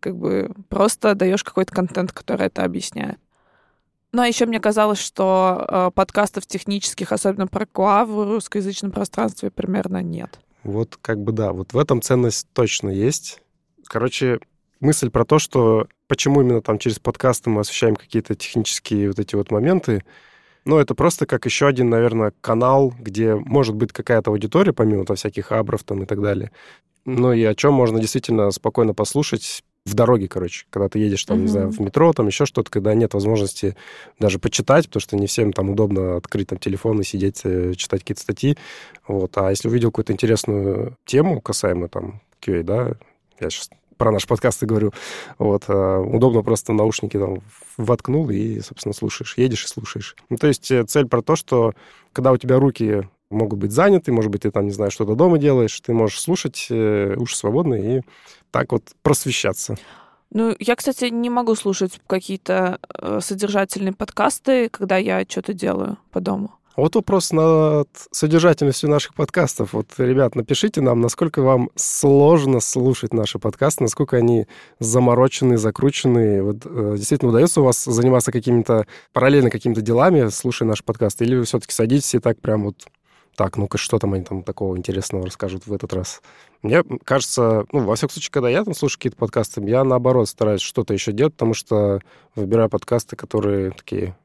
как 0.00 0.16
бы 0.16 0.50
просто 0.68 1.14
даешь 1.14 1.44
какой-то 1.44 1.72
контент, 1.72 2.12
который 2.12 2.46
это 2.46 2.64
объясняет. 2.64 3.18
Ну, 4.12 4.22
а 4.22 4.28
еще 4.28 4.44
мне 4.44 4.60
казалось, 4.60 4.98
что 4.98 5.64
э, 5.66 5.90
подкастов 5.94 6.46
технических, 6.46 7.12
особенно 7.12 7.46
про 7.46 7.64
КУА 7.64 8.04
в 8.04 8.30
русскоязычном 8.30 8.92
пространстве, 8.92 9.50
примерно 9.50 10.02
нет. 10.02 10.38
Вот 10.64 10.98
как 11.00 11.18
бы 11.18 11.32
да, 11.32 11.52
вот 11.52 11.72
в 11.72 11.78
этом 11.78 12.02
ценность 12.02 12.46
точно 12.52 12.90
есть. 12.90 13.40
Короче, 13.86 14.40
мысль 14.80 15.08
про 15.08 15.24
то, 15.24 15.38
что 15.38 15.88
почему 16.08 16.42
именно 16.42 16.60
там 16.60 16.78
через 16.78 16.98
подкасты 16.98 17.48
мы 17.48 17.62
освещаем 17.62 17.96
какие-то 17.96 18.34
технические 18.34 19.08
вот 19.08 19.18
эти 19.18 19.34
вот 19.34 19.50
моменты, 19.50 20.04
Ну, 20.64 20.78
это 20.78 20.94
просто 20.94 21.26
как 21.26 21.44
еще 21.44 21.66
один, 21.66 21.90
наверное, 21.90 22.32
канал, 22.40 22.94
где 22.98 23.34
может 23.34 23.74
быть 23.74 23.92
какая-то 23.92 24.30
аудитория, 24.30 24.72
помимо 24.72 25.04
там 25.04 25.16
всяких 25.16 25.50
абров 25.52 25.82
там 25.84 26.02
и 26.02 26.06
так 26.06 26.20
далее. 26.22 26.50
Ну 27.04 27.32
и 27.32 27.42
о 27.42 27.54
чем 27.54 27.74
можно 27.74 27.98
действительно 27.98 28.50
спокойно 28.52 28.94
послушать 28.94 29.64
в 29.84 29.94
дороге, 29.94 30.28
короче, 30.28 30.66
когда 30.70 30.88
ты 30.88 31.00
едешь 31.00 31.24
там, 31.24 31.38
Мгм. 31.38 31.44
не 31.46 31.50
знаю, 31.50 31.70
в 31.72 31.80
метро, 31.80 32.12
там 32.12 32.28
еще 32.28 32.46
что-то, 32.46 32.70
когда 32.70 32.94
нет 32.94 33.14
возможности 33.14 33.76
даже 34.20 34.38
почитать, 34.38 34.86
потому 34.86 35.00
что 35.00 35.16
не 35.16 35.26
всем 35.26 35.52
там 35.52 35.70
удобно 35.70 36.16
открыть 36.16 36.48
там 36.48 36.58
телефон 36.58 37.00
и 37.00 37.04
сидеть, 37.04 37.40
э, 37.42 37.74
читать 37.74 38.00
какие-то 38.02 38.22
статьи. 38.22 38.56
Вот. 39.08 39.36
А 39.36 39.50
если 39.50 39.66
увидел 39.68 39.90
какую-то 39.90 40.12
интересную 40.12 40.96
тему 41.04 41.40
касаемо 41.40 41.88
там 41.88 42.20
QA, 42.40 42.62
да, 42.62 42.92
я 43.40 43.50
сейчас 43.50 43.70
про 44.02 44.10
наш 44.10 44.26
подкаст 44.26 44.60
и 44.64 44.66
говорю, 44.66 44.92
вот, 45.38 45.62
а, 45.68 46.00
удобно 46.00 46.42
просто 46.42 46.72
наушники 46.72 47.16
там 47.16 47.38
воткнул 47.76 48.28
и, 48.30 48.58
собственно, 48.58 48.92
слушаешь, 48.92 49.34
едешь 49.36 49.64
и 49.64 49.68
слушаешь. 49.68 50.16
Ну, 50.28 50.38
то 50.38 50.48
есть 50.48 50.72
э, 50.72 50.82
цель 50.82 51.06
про 51.06 51.22
то, 51.22 51.36
что 51.36 51.74
когда 52.12 52.32
у 52.32 52.36
тебя 52.36 52.58
руки 52.58 53.08
могут 53.30 53.60
быть 53.60 53.70
заняты, 53.70 54.10
может 54.10 54.32
быть, 54.32 54.42
ты 54.42 54.50
там, 54.50 54.64
не 54.64 54.72
знаю, 54.72 54.90
что-то 54.90 55.14
дома 55.14 55.38
делаешь, 55.38 55.80
ты 55.80 55.94
можешь 55.94 56.20
слушать, 56.20 56.66
э, 56.68 57.14
уши 57.16 57.36
свободны 57.36 57.98
и 57.98 58.00
так 58.50 58.72
вот 58.72 58.82
просвещаться. 59.02 59.76
Ну, 60.30 60.52
я, 60.58 60.74
кстати, 60.74 61.04
не 61.04 61.30
могу 61.30 61.54
слушать 61.54 62.00
какие-то 62.08 62.80
э, 62.98 63.20
содержательные 63.22 63.92
подкасты, 63.92 64.68
когда 64.68 64.96
я 64.96 65.24
что-то 65.28 65.52
делаю 65.52 65.96
по 66.10 66.18
дому. 66.20 66.50
Вот 66.74 66.94
вопрос 66.94 67.32
над 67.32 67.88
содержательностью 68.12 68.88
наших 68.88 69.14
подкастов. 69.14 69.74
Вот, 69.74 69.88
ребят, 69.98 70.34
напишите 70.34 70.80
нам, 70.80 71.02
насколько 71.02 71.42
вам 71.42 71.68
сложно 71.76 72.60
слушать 72.60 73.12
наши 73.12 73.38
подкасты, 73.38 73.82
насколько 73.84 74.16
они 74.16 74.46
замороченные, 74.78 75.58
закрученные. 75.58 76.42
Вот, 76.42 76.64
э, 76.64 76.94
действительно, 76.96 77.30
удается 77.30 77.60
у 77.60 77.64
вас 77.64 77.84
заниматься 77.84 78.32
какими-то 78.32 78.86
параллельно 79.12 79.50
какими-то 79.50 79.82
делами, 79.82 80.28
слушая 80.28 80.66
наши 80.66 80.82
подкасты, 80.82 81.26
или 81.26 81.36
вы 81.36 81.44
все-таки 81.44 81.74
садитесь 81.74 82.14
и 82.14 82.20
так 82.20 82.40
прям 82.40 82.64
вот 82.64 82.76
так, 83.36 83.58
ну-ка, 83.58 83.76
что 83.76 83.98
там 83.98 84.14
они 84.14 84.24
там 84.24 84.42
такого 84.42 84.76
интересного 84.76 85.26
расскажут 85.26 85.66
в 85.66 85.72
этот 85.74 85.92
раз? 85.92 86.22
Мне 86.62 86.82
кажется, 87.04 87.66
ну, 87.72 87.80
во 87.84 87.96
всяком 87.96 88.14
случае, 88.14 88.30
когда 88.32 88.48
я 88.48 88.64
там 88.64 88.74
слушаю 88.74 88.98
какие-то 88.98 89.18
подкасты, 89.18 89.62
я, 89.68 89.84
наоборот, 89.84 90.28
стараюсь 90.28 90.62
что-то 90.62 90.94
еще 90.94 91.12
делать, 91.12 91.34
потому 91.34 91.52
что 91.52 92.00
выбираю 92.34 92.70
подкасты, 92.70 93.16
которые 93.16 93.72
такие 93.72 94.16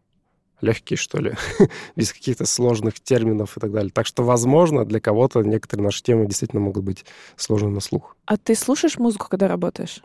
легкие, 0.62 0.98
что 0.98 1.20
ли, 1.20 1.34
без 1.96 2.14
каких-то 2.14 2.46
сложных 2.46 3.00
терминов 3.00 3.58
и 3.58 3.60
так 3.60 3.72
далее. 3.72 3.92
Так 3.92 4.06
что, 4.06 4.24
возможно, 4.24 4.86
для 4.86 5.00
кого-то 5.00 5.42
некоторые 5.42 5.86
наши 5.86 6.04
темы 6.04 6.26
действительно 6.26 6.62
могут 6.62 6.84
быть 6.84 7.06
сложны 7.36 7.70
на 7.70 7.80
слух. 7.80 8.16
А 8.26 8.38
ты 8.38 8.56
слушаешь 8.56 8.98
музыку, 8.98 9.28
когда 9.30 9.48
работаешь? 9.48 10.02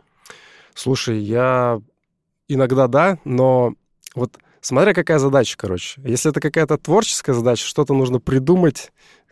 Слушай, 0.73 1.19
я 1.19 1.81
иногда 2.47 2.87
да, 2.87 3.19
но 3.25 3.73
вот 4.15 4.37
смотря 4.61 4.93
какая 4.93 5.19
задача, 5.19 5.55
короче. 5.57 6.01
Если 6.03 6.31
это 6.31 6.39
какая-то 6.39 6.77
творческая 6.77 7.33
задача, 7.33 7.65
что-то 7.65 7.93
нужно 7.93 8.19
придумать, 8.19 8.91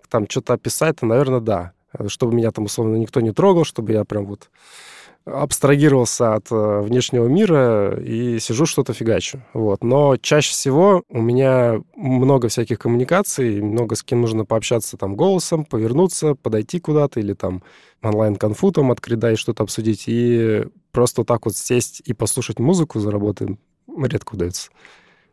там 0.10 0.28
что-то 0.30 0.54
описать, 0.54 0.98
то, 1.00 1.06
наверное, 1.06 1.40
да. 1.40 1.74
Чтобы 2.08 2.36
меня 2.36 2.52
там, 2.52 2.66
условно, 2.66 2.96
никто 2.96 3.20
не 3.22 3.32
трогал, 3.32 3.66
чтобы 3.66 3.92
я 3.92 4.06
прям 4.06 4.26
вот 4.26 4.50
абстрагировался 5.26 6.36
от 6.36 6.52
э, 6.52 6.82
внешнего 6.82 7.28
мира 7.28 8.00
и 8.00 8.40
сижу 8.40 8.66
что-то 8.66 8.94
фигачу. 8.94 9.42
Вот. 9.54 9.84
Но 9.84 10.18
чаще 10.18 10.52
всего 10.52 11.04
у 11.10 11.22
меня 11.22 11.82
много 11.96 12.48
всяких 12.48 12.80
коммуникаций, 12.80 13.62
много 13.62 13.96
с 13.96 14.04
кем 14.04 14.22
нужно 14.22 14.46
пообщаться 14.46 14.98
там 14.98 15.16
голосом, 15.16 15.66
повернуться, 15.66 16.36
подойти 16.36 16.80
куда-то 16.80 17.20
или 17.20 17.34
там 17.34 17.64
онлайн-конфу 18.02 18.72
там 18.72 18.92
открыть, 18.92 19.20
да, 19.20 19.32
и 19.32 19.36
что-то 19.36 19.64
обсудить. 19.64 20.06
И 20.08 20.66
просто 20.92 21.24
так 21.24 21.46
вот 21.46 21.56
сесть 21.56 22.02
и 22.06 22.14
послушать 22.14 22.60
музыку 22.60 23.00
за 23.00 23.12
работой 23.12 23.60
редко 23.88 24.36
удается, 24.36 24.72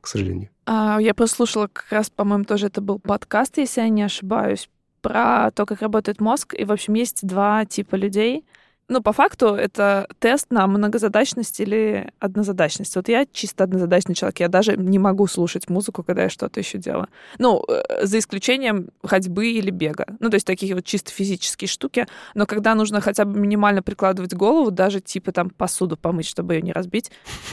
к 0.01 0.07
сожалению. 0.07 0.51
А, 0.67 0.99
я 1.01 1.15
послушала 1.15 1.69
как 1.73 1.87
раз, 1.91 2.11
по-моему, 2.11 2.45
тоже 2.45 2.67
это 2.67 2.81
был 2.81 2.99
подкаст, 2.99 3.59
если 3.59 3.81
я 3.81 3.89
не 3.89 4.03
ошибаюсь, 4.03 4.69
про 5.01 5.51
то, 5.53 5.65
как 5.65 5.81
работает 5.81 6.21
мозг. 6.21 6.55
И, 6.55 6.65
в 6.65 6.73
общем, 6.73 6.95
есть 6.95 7.27
два 7.27 7.65
типа 7.65 7.95
людей. 7.95 8.45
Ну, 8.89 9.03
по 9.03 9.13
факту, 9.13 9.49
это 9.49 10.09
тест 10.19 10.47
на 10.51 10.67
многозадачность 10.67 11.61
или 11.61 12.11
однозадачность. 12.21 12.97
Вот 12.97 13.09
я 13.09 13.27
чисто 13.31 13.65
однозадачный 13.65 14.15
человек. 14.15 14.41
Я 14.41 14.49
даже 14.49 14.79
не 14.79 14.99
могу 14.99 15.27
слушать 15.27 15.69
музыку, 15.69 16.03
когда 16.03 16.23
я 16.23 16.31
что-то 16.31 16.59
еще 16.61 16.79
делаю. 16.79 17.09
Ну, 17.39 17.63
э, 17.69 18.07
за 18.07 18.19
исключением 18.19 18.89
ходьбы 19.05 19.49
или 19.49 19.71
бега. 19.71 20.07
Ну, 20.21 20.31
то 20.31 20.37
есть 20.37 20.47
такие 20.47 20.75
вот 20.75 20.85
чисто 20.85 21.13
физические 21.13 21.69
штуки. 21.69 22.07
Но 22.35 22.47
когда 22.47 22.75
нужно 22.75 23.03
хотя 23.03 23.27
бы 23.27 23.39
минимально 23.39 23.83
прикладывать 23.83 24.33
голову, 24.33 24.71
даже 24.71 25.01
типа 25.01 25.33
там 25.33 25.51
посуду 25.51 25.99
помыть, 25.99 26.27
чтобы 26.27 26.55
ее 26.55 26.63
не 26.63 26.73
разбить, 26.73 27.11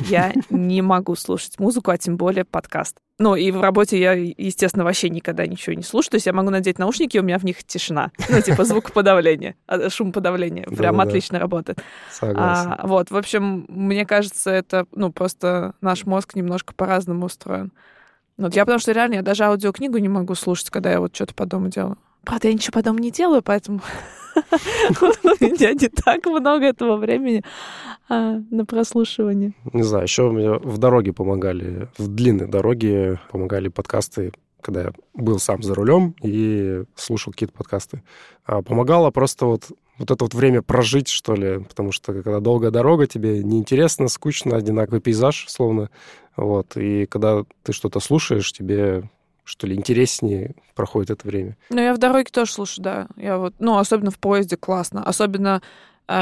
я 0.08 0.34
не 0.50 0.82
могу 0.82 1.16
слушать 1.16 1.60
музыку, 1.60 1.92
а 1.92 1.98
тем 1.98 2.16
более 2.16 2.46
подкаст. 2.46 2.98
Ну, 3.18 3.36
и 3.36 3.50
в 3.52 3.62
работе 3.62 3.98
я, 3.98 4.12
естественно, 4.14 4.84
вообще 4.84 5.10
никогда 5.10 5.48
ничего 5.48 5.74
не 5.74 5.84
слушаю. 5.84 6.12
То 6.12 6.16
есть 6.16 6.26
я 6.26 6.34
могу 6.34 6.50
надеть 6.50 6.80
наушники, 6.80 7.16
и 7.16 7.20
у 7.20 7.24
меня 7.24 7.40
в 7.40 7.46
них 7.46 7.64
тишина. 7.64 8.12
Ну, 8.30 8.42
типа 8.42 8.66
звукоподавление, 8.66 9.56
а, 9.68 9.90
шумоподавление. 9.90 10.66
Прям 10.66 11.00
отлично 11.00 11.40
работает. 11.40 11.80
Согласен. 12.12 12.74
А, 12.78 12.88
вот, 12.88 13.12
в 13.12 13.16
общем, 13.16 13.66
мне 13.70 14.06
кажется, 14.06 14.52
это, 14.52 14.86
ну, 14.92 15.14
просто 15.14 15.76
наш 15.80 16.06
мозг 16.06 16.36
немножко 16.36 16.74
по-разному 16.74 17.28
устроен. 17.28 17.72
Вот 18.38 18.54
я 18.54 18.64
потому 18.66 18.80
что 18.80 18.92
реально, 18.92 19.16
я 19.16 19.22
даже 19.22 19.46
аудиокнигу 19.46 19.98
не 19.98 20.10
могу 20.10 20.36
слушать, 20.36 20.70
когда 20.70 20.92
я 20.92 21.00
вот 21.00 21.16
что-то 21.16 21.34
по 21.34 21.46
дому 21.46 21.70
делаю. 21.70 21.98
Правда, 22.26 22.48
я 22.48 22.54
ничего 22.54 22.74
по 22.74 22.84
дому 22.84 23.00
не 23.00 23.12
делаю, 23.12 23.42
поэтому 23.42 23.82
у 25.02 25.06
меня 25.44 25.74
не 25.74 25.88
так 25.88 26.26
много 26.26 26.66
этого 26.66 26.98
времени 26.98 27.44
а, 28.10 28.42
на 28.52 28.66
прослушивание. 28.66 29.54
Не 29.74 29.84
знаю, 29.84 30.04
еще 30.04 30.30
мне 30.30 30.52
в 30.52 30.78
дороге 30.78 31.14
помогали, 31.14 31.90
в 31.98 32.08
длинной 32.08 32.48
дороге 32.48 33.20
помогали 33.32 33.70
подкасты, 33.70 34.34
когда 34.62 34.82
я 34.84 34.92
был 35.14 35.40
сам 35.40 35.64
за 35.64 35.74
рулем 35.76 36.16
и 36.22 36.84
слушал 36.96 37.32
какие-то 37.32 37.54
подкасты. 37.54 38.04
А 38.46 38.62
помогало 38.62 39.12
просто 39.12 39.46
вот 39.46 39.70
вот 39.98 40.12
это 40.12 40.26
вот 40.26 40.34
время 40.34 40.62
прожить, 40.62 41.08
что 41.08 41.36
ли, 41.36 41.64
потому 41.64 41.94
что 41.94 42.12
когда 42.12 42.42
долгая 42.42 42.70
дорога, 42.70 43.08
тебе 43.08 43.42
неинтересно, 43.42 44.10
скучно, 44.10 44.58
одинаковый 44.58 45.00
пейзаж, 45.00 45.46
словно, 45.48 45.90
вот, 46.36 46.76
и 46.76 47.06
когда 47.06 47.46
ты 47.64 47.72
что-то 47.72 48.02
слушаешь, 48.02 48.52
тебе 48.52 49.10
что 49.46 49.68
ли, 49.68 49.76
интереснее 49.76 50.56
проходит 50.74 51.12
это 51.12 51.28
время. 51.28 51.56
Ну, 51.70 51.80
я 51.80 51.94
в 51.94 51.98
дороге 51.98 52.30
тоже 52.32 52.52
слушаю, 52.52 52.84
да. 52.84 53.08
Я 53.16 53.38
вот, 53.38 53.54
ну, 53.60 53.78
особенно 53.78 54.12
в 54.12 54.20
поезде 54.20 54.58
классно. 54.58 55.04
Особенно 55.04 55.62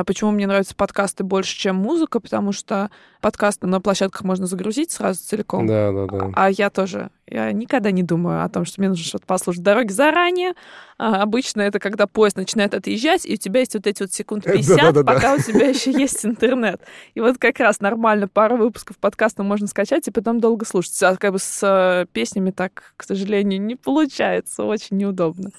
почему 0.06 0.32
мне 0.32 0.48
нравятся 0.48 0.76
подкасты 0.76 1.24
больше, 1.24 1.58
чем 1.58 1.76
музыка, 1.76 2.20
потому 2.20 2.52
что 2.54 2.90
подкасты 3.20 3.68
на 3.68 3.82
площадках 3.82 4.24
можно 4.24 4.48
загрузить 4.48 4.92
сразу 4.92 5.20
целиком. 5.22 5.68
Да, 5.68 5.92
да, 5.92 6.06
да. 6.06 6.32
А 6.36 6.50
я 6.50 6.70
тоже. 6.70 7.10
Я 7.28 7.52
никогда 7.52 7.92
не 7.92 8.04
думаю 8.04 8.44
о 8.44 8.50
том, 8.50 8.66
что 8.66 8.80
мне 8.80 8.90
нужно 8.90 9.04
что-то 9.04 9.26
послушать 9.26 9.62
в 9.62 9.64
дороге 9.64 9.94
заранее. 9.94 10.54
А, 10.98 11.22
обычно 11.22 11.62
это 11.62 11.80
когда 11.80 12.06
поезд 12.06 12.38
начинает 12.38 12.74
отъезжать, 12.74 13.26
и 13.26 13.34
у 13.34 13.38
тебя 13.38 13.62
есть 13.62 13.74
вот 13.74 13.88
эти 13.88 14.04
вот 14.04 14.14
секунд 14.14 14.44
50, 14.46 14.78
Да-да-да. 14.78 15.14
пока 15.14 15.34
у 15.34 15.38
тебя 15.38 15.68
еще 15.68 15.92
есть 15.92 16.26
интернет. 16.26 16.82
И 17.16 17.22
вот 17.22 17.38
как 17.38 17.60
раз 17.60 17.80
нормально 17.80 18.28
пару 18.28 18.58
выпусков 18.58 18.98
подкаста 18.98 19.44
можно 19.44 19.68
скачать 19.68 20.08
и 20.08 20.12
потом 20.12 20.40
долго 20.40 20.66
слушать. 20.66 21.02
А 21.04 21.16
как 21.16 21.34
бы 21.34 21.40
с 21.40 21.60
э, 21.64 22.06
песнями 22.14 22.52
так, 22.52 22.94
к 22.98 23.04
сожалению, 23.04 23.62
не 23.62 23.76
получается. 23.76 24.64
Очень 24.64 24.98
неудобно. 24.98 25.50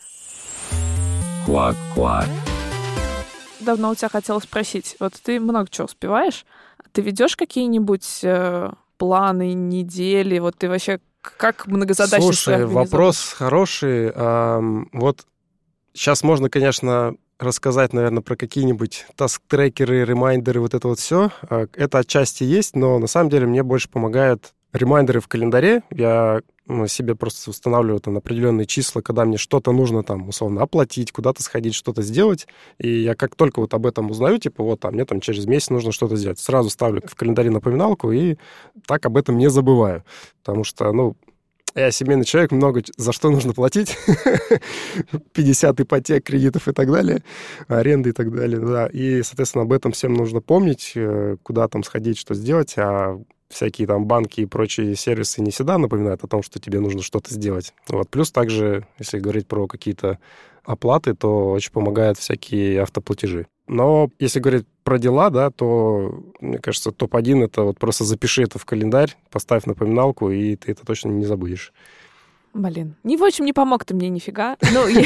Квак-квак. 1.46 2.28
Давно 3.64 3.90
у 3.90 3.94
тебя 3.94 4.08
хотела 4.08 4.38
спросить. 4.40 4.96
Вот 5.00 5.14
ты 5.22 5.40
много 5.40 5.68
чего 5.70 5.86
успеваешь. 5.86 6.44
Ты 6.92 7.02
ведешь 7.02 7.36
какие-нибудь 7.36 8.20
э, 8.22 8.70
планы, 8.98 9.52
недели? 9.52 10.38
Вот 10.38 10.56
ты 10.56 10.68
вообще 10.68 11.00
как 11.22 11.66
многозадачно 11.66 12.32
Слушай, 12.32 12.66
вопрос 12.66 13.34
хороший. 13.36 14.12
Ам, 14.14 14.88
вот 14.92 15.26
сейчас 15.94 16.22
можно, 16.22 16.50
конечно, 16.50 17.16
рассказать, 17.38 17.92
наверное, 17.92 18.22
про 18.22 18.36
какие-нибудь 18.36 19.06
таск-трекеры, 19.16 20.04
ремайдеры, 20.04 20.60
вот 20.60 20.74
это 20.74 20.88
вот 20.88 20.98
все. 20.98 21.30
Это 21.48 21.98
отчасти 21.98 22.44
есть, 22.44 22.76
но 22.76 22.98
на 22.98 23.06
самом 23.06 23.30
деле 23.30 23.46
мне 23.46 23.62
больше 23.62 23.88
помогают 23.88 24.52
ремайдеры 24.72 25.20
в 25.20 25.28
календаре. 25.28 25.82
Я 25.90 26.42
себе 26.86 27.14
просто 27.14 27.50
устанавливаю 27.50 28.00
там 28.00 28.16
определенные 28.16 28.66
числа, 28.66 29.02
когда 29.02 29.24
мне 29.24 29.36
что-то 29.36 29.72
нужно 29.72 30.02
там, 30.02 30.28
условно, 30.28 30.62
оплатить, 30.62 31.12
куда-то 31.12 31.42
сходить, 31.42 31.74
что-то 31.74 32.02
сделать. 32.02 32.46
И 32.78 32.88
я 32.88 33.14
как 33.14 33.34
только 33.36 33.60
вот 33.60 33.74
об 33.74 33.86
этом 33.86 34.10
узнаю, 34.10 34.38
типа, 34.38 34.62
вот, 34.62 34.80
там, 34.80 34.94
мне 34.94 35.04
там 35.04 35.20
через 35.20 35.46
месяц 35.46 35.70
нужно 35.70 35.92
что-то 35.92 36.16
сделать, 36.16 36.38
сразу 36.38 36.70
ставлю 36.70 37.02
в 37.06 37.14
календаре 37.14 37.50
напоминалку 37.50 38.12
и 38.12 38.36
так 38.86 39.04
об 39.06 39.16
этом 39.16 39.36
не 39.36 39.50
забываю. 39.50 40.04
Потому 40.42 40.64
что, 40.64 40.90
ну, 40.92 41.16
я 41.74 41.90
семейный 41.90 42.24
человек, 42.24 42.52
много 42.52 42.82
за 42.96 43.12
что 43.12 43.30
нужно 43.30 43.52
платить. 43.52 43.98
50 45.32 45.80
ипотек, 45.80 46.24
кредитов 46.24 46.68
и 46.68 46.72
так 46.72 46.90
далее, 46.90 47.22
аренды 47.66 48.10
и 48.10 48.12
так 48.12 48.34
далее, 48.34 48.60
да. 48.60 48.86
И, 48.86 49.22
соответственно, 49.22 49.64
об 49.64 49.72
этом 49.72 49.92
всем 49.92 50.14
нужно 50.14 50.40
помнить, 50.40 50.92
э, 50.94 51.36
куда 51.42 51.66
там 51.66 51.82
сходить, 51.82 52.16
что 52.16 52.34
сделать, 52.34 52.74
а 52.76 53.20
всякие 53.54 53.86
там 53.86 54.06
банки 54.06 54.42
и 54.42 54.46
прочие 54.46 54.94
сервисы 54.96 55.40
не 55.40 55.50
всегда 55.50 55.78
напоминают 55.78 56.22
о 56.24 56.28
том, 56.28 56.42
что 56.42 56.58
тебе 56.58 56.80
нужно 56.80 57.02
что-то 57.02 57.32
сделать. 57.32 57.72
Вот. 57.88 58.10
Плюс 58.10 58.30
также, 58.30 58.86
если 58.98 59.18
говорить 59.18 59.46
про 59.46 59.66
какие-то 59.66 60.18
оплаты, 60.64 61.14
то 61.14 61.50
очень 61.50 61.72
помогают 61.72 62.18
всякие 62.18 62.82
автоплатежи. 62.82 63.46
Но 63.66 64.10
если 64.18 64.40
говорить 64.40 64.66
про 64.82 64.98
дела, 64.98 65.30
да, 65.30 65.50
то, 65.50 66.22
мне 66.40 66.58
кажется, 66.58 66.90
топ-1— 66.90 67.44
это 67.46 67.62
вот 67.62 67.78
просто 67.78 68.04
запиши 68.04 68.42
это 68.42 68.58
в 68.58 68.66
календарь, 68.66 69.16
поставь 69.30 69.64
напоминалку, 69.64 70.30
и 70.30 70.56
ты 70.56 70.72
это 70.72 70.84
точно 70.84 71.08
не 71.08 71.24
забудешь. 71.24 71.72
Блин, 72.54 72.94
не 73.02 73.16
в 73.16 73.24
общем 73.24 73.44
не 73.44 73.52
помог 73.52 73.84
ты 73.84 73.94
мне 73.94 74.08
нифига. 74.08 74.56
Ну, 74.72 74.86
я, 74.88 75.04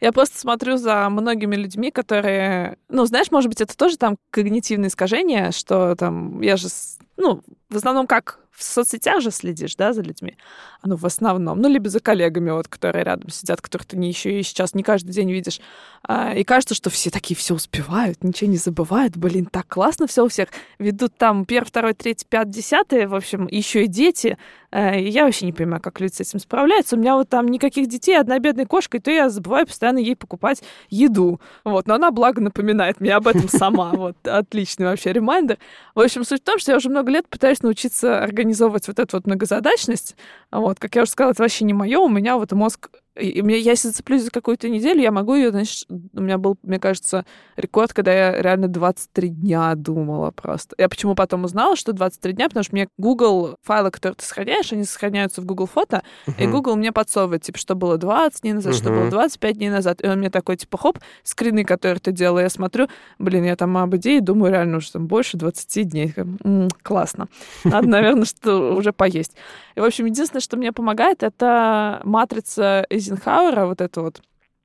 я 0.00 0.12
просто 0.12 0.38
смотрю 0.38 0.76
за 0.76 1.08
многими 1.10 1.56
людьми, 1.56 1.90
которые... 1.90 2.78
Ну, 2.88 3.04
знаешь, 3.04 3.32
может 3.32 3.48
быть, 3.48 3.60
это 3.60 3.76
тоже 3.76 3.98
там 3.98 4.16
когнитивное 4.30 4.88
искажение, 4.88 5.50
что 5.50 5.96
там 5.96 6.40
я 6.40 6.56
же... 6.56 6.68
Ну, 7.16 7.42
в 7.70 7.76
основном 7.76 8.06
как 8.06 8.40
в 8.50 8.62
соцсетях 8.62 9.20
же 9.20 9.30
следишь, 9.30 9.74
да, 9.74 9.92
за 9.92 10.02
людьми? 10.02 10.36
Ну, 10.84 10.96
в 10.96 11.04
основном. 11.04 11.60
Ну, 11.60 11.68
либо 11.68 11.88
за 11.88 11.98
коллегами, 11.98 12.50
вот, 12.50 12.68
которые 12.68 13.04
рядом 13.04 13.28
сидят, 13.30 13.60
которых 13.60 13.86
ты 13.86 13.96
не 13.96 14.08
еще 14.08 14.38
и 14.38 14.42
сейчас 14.42 14.74
не 14.74 14.82
каждый 14.82 15.10
день 15.10 15.30
видишь. 15.32 15.60
А, 16.06 16.32
и 16.34 16.44
кажется, 16.44 16.74
что 16.74 16.90
все 16.90 17.10
такие 17.10 17.36
все 17.36 17.54
успевают, 17.54 18.22
ничего 18.22 18.50
не 18.50 18.56
забывают. 18.56 19.16
Блин, 19.16 19.46
так 19.46 19.66
классно 19.66 20.06
все 20.06 20.24
у 20.24 20.28
всех. 20.28 20.48
Ведут 20.78 21.16
там 21.16 21.44
первый, 21.46 21.66
второй, 21.66 21.94
третий, 21.94 22.26
пятый, 22.28 22.50
десятый, 22.50 23.06
в 23.06 23.14
общем, 23.14 23.48
еще 23.50 23.84
и 23.84 23.88
дети. 23.88 24.38
И 24.74 25.08
я 25.08 25.24
вообще 25.24 25.46
не 25.46 25.52
понимаю, 25.52 25.80
как 25.80 26.00
люди 26.00 26.14
с 26.14 26.20
этим 26.20 26.40
справляются. 26.40 26.96
У 26.96 26.98
меня 26.98 27.14
вот 27.14 27.28
там 27.28 27.46
никаких 27.46 27.86
детей, 27.86 28.18
одна 28.18 28.40
бедная 28.40 28.66
кошка, 28.66 28.96
и 28.96 29.00
то 29.00 29.10
я 29.10 29.30
забываю 29.30 29.66
постоянно 29.66 29.98
ей 29.98 30.16
покупать 30.16 30.62
еду. 30.90 31.40
Вот, 31.62 31.86
но 31.86 31.94
она, 31.94 32.10
благо, 32.10 32.40
напоминает 32.40 33.00
мне 33.00 33.14
об 33.14 33.28
этом 33.28 33.48
сама. 33.48 33.92
Вот, 34.04 34.16
отличный 34.26 34.86
вообще 34.86 35.12
ремайдер. 35.12 35.58
В 35.94 36.00
общем, 36.00 36.24
суть 36.24 36.40
в 36.40 36.44
том, 36.44 36.58
что 36.58 36.72
я 36.72 36.78
уже 36.78 36.90
много 36.90 37.10
лет 37.10 37.28
пытаюсь 37.28 37.62
научиться 37.62 38.22
организовывать 38.22 38.88
вот 38.88 38.98
эту 38.98 39.16
вот 39.16 39.26
многозадачность. 39.26 40.16
Вот, 40.50 40.80
как 40.80 40.94
я 40.96 41.02
уже 41.02 41.10
сказала, 41.12 41.32
это 41.32 41.42
вообще 41.42 41.64
не 41.64 41.72
мое. 41.72 41.98
У 42.00 42.08
меня 42.08 42.36
вот 42.36 42.52
мозг 42.52 42.90
и 43.16 43.42
я 43.46 43.56
если 43.56 43.88
зацеплюсь 43.88 44.22
за 44.22 44.30
какую-то 44.30 44.68
неделю, 44.68 45.00
я 45.00 45.12
могу 45.12 45.34
ее, 45.34 45.50
значит, 45.50 45.86
у 45.88 46.20
меня 46.20 46.38
был, 46.38 46.56
мне 46.62 46.78
кажется, 46.80 47.24
рекорд, 47.56 47.92
когда 47.92 48.12
я 48.12 48.42
реально 48.42 48.68
23 48.68 49.28
дня 49.28 49.74
думала 49.76 50.30
просто. 50.32 50.74
Я 50.78 50.88
почему 50.88 51.14
потом 51.14 51.44
узнала, 51.44 51.76
что 51.76 51.92
23 51.92 52.32
дня, 52.32 52.48
потому 52.48 52.64
что 52.64 52.74
мне 52.74 52.88
Google 52.98 53.56
файлы, 53.62 53.90
которые 53.90 54.16
ты 54.16 54.24
сохраняешь, 54.24 54.72
они 54.72 54.84
сохраняются 54.84 55.40
в 55.40 55.44
Google 55.44 55.66
фото, 55.66 56.02
uh-huh. 56.26 56.42
и 56.42 56.46
Google 56.46 56.76
мне 56.76 56.90
подсовывает, 56.92 57.42
типа, 57.42 57.58
что 57.58 57.74
было 57.74 57.98
20 57.98 58.42
дней 58.42 58.52
назад, 58.54 58.74
uh-huh. 58.74 58.78
что 58.78 58.88
было 58.90 59.10
25 59.10 59.56
дней 59.56 59.70
назад. 59.70 60.02
И 60.02 60.08
он 60.08 60.18
мне 60.18 60.30
такой, 60.30 60.56
типа, 60.56 60.76
хоп, 60.76 60.98
скрины, 61.22 61.64
которые 61.64 62.00
ты 62.00 62.10
делала, 62.10 62.40
я 62.40 62.50
смотрю, 62.50 62.88
блин, 63.18 63.44
я 63.44 63.54
там 63.54 63.76
об 63.76 63.94
идее 63.94 64.20
думаю, 64.20 64.52
реально 64.52 64.78
уже 64.78 64.90
там 64.90 65.06
больше 65.06 65.36
20 65.36 65.88
дней. 65.88 66.12
М-м, 66.16 66.68
классно. 66.82 67.28
Надо, 67.62 67.88
наверное, 67.88 68.24
что 68.24 68.74
уже 68.74 68.92
поесть. 68.92 69.36
И, 69.76 69.80
в 69.80 69.84
общем, 69.84 70.06
единственное, 70.06 70.40
что 70.40 70.56
мне 70.56 70.72
помогает, 70.72 71.22
это 71.22 72.00
матрица 72.04 72.86
Эйзенхауэра, 73.04 73.66
вот 73.66 73.80
это 73.80 74.02
вот, 74.02 74.22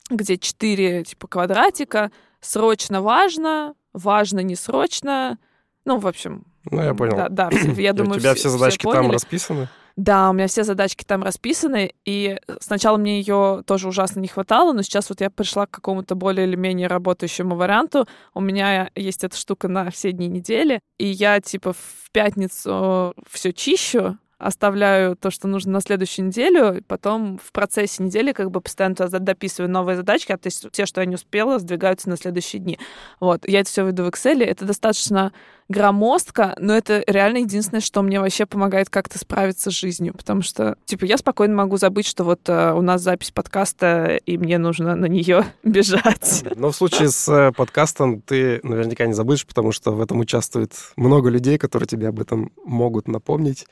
где 0.09 0.37
четыре, 0.37 1.03
типа, 1.03 1.27
квадратика, 1.27 2.11
срочно 2.41 3.01
важно, 3.01 3.75
важно 3.93 4.39
не 4.39 4.55
срочно, 4.55 5.37
ну, 5.85 5.97
в 5.97 6.07
общем... 6.07 6.43
Ну, 6.69 6.81
я 6.83 6.93
понял. 6.93 7.15
Да, 7.15 7.29
да 7.29 7.49
я 7.49 7.93
думаю, 7.93 8.17
У 8.17 8.19
тебя 8.19 8.33
все, 8.33 8.49
все 8.49 8.49
задачки 8.49 8.81
все 8.81 8.91
там 8.91 9.11
расписаны? 9.11 9.69
Да, 9.95 10.29
у 10.29 10.33
меня 10.33 10.47
все 10.47 10.63
задачки 10.63 11.03
там 11.03 11.23
расписаны, 11.23 11.93
и 12.05 12.39
сначала 12.61 12.97
мне 12.97 13.19
ее 13.19 13.63
тоже 13.65 13.87
ужасно 13.87 14.21
не 14.21 14.27
хватало, 14.27 14.71
но 14.71 14.81
сейчас 14.81 15.09
вот 15.09 15.19
я 15.19 15.29
пришла 15.29 15.65
к 15.65 15.71
какому-то 15.71 16.15
более 16.15 16.47
или 16.47 16.55
менее 16.55 16.87
работающему 16.87 17.55
варианту. 17.55 18.07
У 18.33 18.39
меня 18.39 18.91
есть 18.95 19.23
эта 19.23 19.35
штука 19.35 19.67
на 19.67 19.89
все 19.89 20.11
дни 20.11 20.27
недели, 20.27 20.79
и 20.97 21.07
я 21.07 21.41
типа 21.41 21.73
в 21.73 22.11
пятницу 22.11 23.13
все 23.29 23.51
чищу, 23.51 24.17
оставляю 24.39 25.15
то, 25.17 25.29
что 25.29 25.47
нужно 25.47 25.73
на 25.73 25.81
следующую 25.81 26.27
неделю, 26.27 26.77
и 26.77 26.81
потом 26.81 27.37
в 27.37 27.51
процессе 27.51 28.01
недели 28.01 28.31
как 28.31 28.49
бы 28.51 28.61
постоянно 28.61 28.95
туда 28.95 29.19
дописываю 29.19 29.69
новые 29.69 29.97
задачки, 29.97 30.31
а 30.31 30.37
то 30.37 30.47
есть 30.47 30.71
те, 30.71 30.85
что 30.85 31.01
я 31.01 31.05
не 31.05 31.15
успела, 31.15 31.59
сдвигаются 31.59 32.09
на 32.09 32.17
следующие 32.17 32.61
дни. 32.61 32.79
Вот, 33.19 33.47
я 33.47 33.59
это 33.59 33.69
все 33.69 33.85
веду 33.85 34.05
в 34.05 34.07
Excel, 34.07 34.43
это 34.43 34.65
достаточно 34.65 35.33
громоздко, 35.67 36.55
но 36.57 36.75
это 36.75 37.03
реально 37.05 37.39
единственное, 37.39 37.81
что 37.81 38.01
мне 38.01 38.19
вообще 38.19 38.45
помогает 38.45 38.89
как-то 38.89 39.19
справиться 39.19 39.69
с 39.69 39.73
жизнью, 39.73 40.15
потому 40.17 40.41
что, 40.41 40.77
типа, 40.85 41.05
я 41.05 41.17
спокойно 41.17 41.53
могу 41.53 41.77
забыть, 41.77 42.07
что 42.07 42.23
вот 42.23 42.47
э, 42.47 42.73
у 42.73 42.81
нас 42.81 43.01
запись 43.01 43.31
подкаста, 43.31 44.15
и 44.25 44.37
мне 44.37 44.57
нужно 44.57 44.95
на 44.95 45.05
нее 45.05 45.45
бежать. 45.63 46.43
Но 46.55 46.71
в 46.71 46.75
случае 46.75 47.09
с 47.09 47.27
э, 47.27 47.51
подкастом 47.51 48.21
ты 48.21 48.61
наверняка 48.63 49.05
не 49.05 49.13
забудешь, 49.13 49.45
потому 49.45 49.71
что 49.71 49.91
в 49.91 50.01
этом 50.01 50.19
участвует 50.19 50.71
много 50.95 51.29
людей, 51.29 51.57
которые 51.57 51.87
тебе 51.87 52.07
об 52.07 52.19
этом 52.19 52.51
могут 52.65 53.07
напомнить 53.07 53.67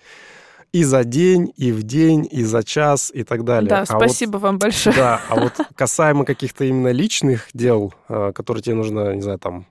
и 0.78 0.84
за 0.84 1.04
день, 1.04 1.52
и 1.58 1.72
в 1.72 1.82
день, 1.82 2.28
и 2.30 2.44
за 2.44 2.64
час, 2.64 3.12
и 3.12 3.24
так 3.24 3.44
далее. 3.44 3.70
Да, 3.70 3.82
а 3.82 3.86
спасибо 3.86 4.34
вот, 4.34 4.42
вам 4.42 4.60
большое. 4.60 4.96
Да, 4.96 5.22
а 5.28 5.36
вот 5.40 5.54
касаемо 5.76 6.24
каких-то 6.24 6.66
именно 6.66 6.92
личных 6.92 7.50
дел, 7.54 7.96
э, 8.10 8.32
которые 8.36 8.62
тебе 8.62 8.76
нужно, 8.76 9.16
не 9.16 9.22
знаю, 9.22 9.40
там, 9.40 9.66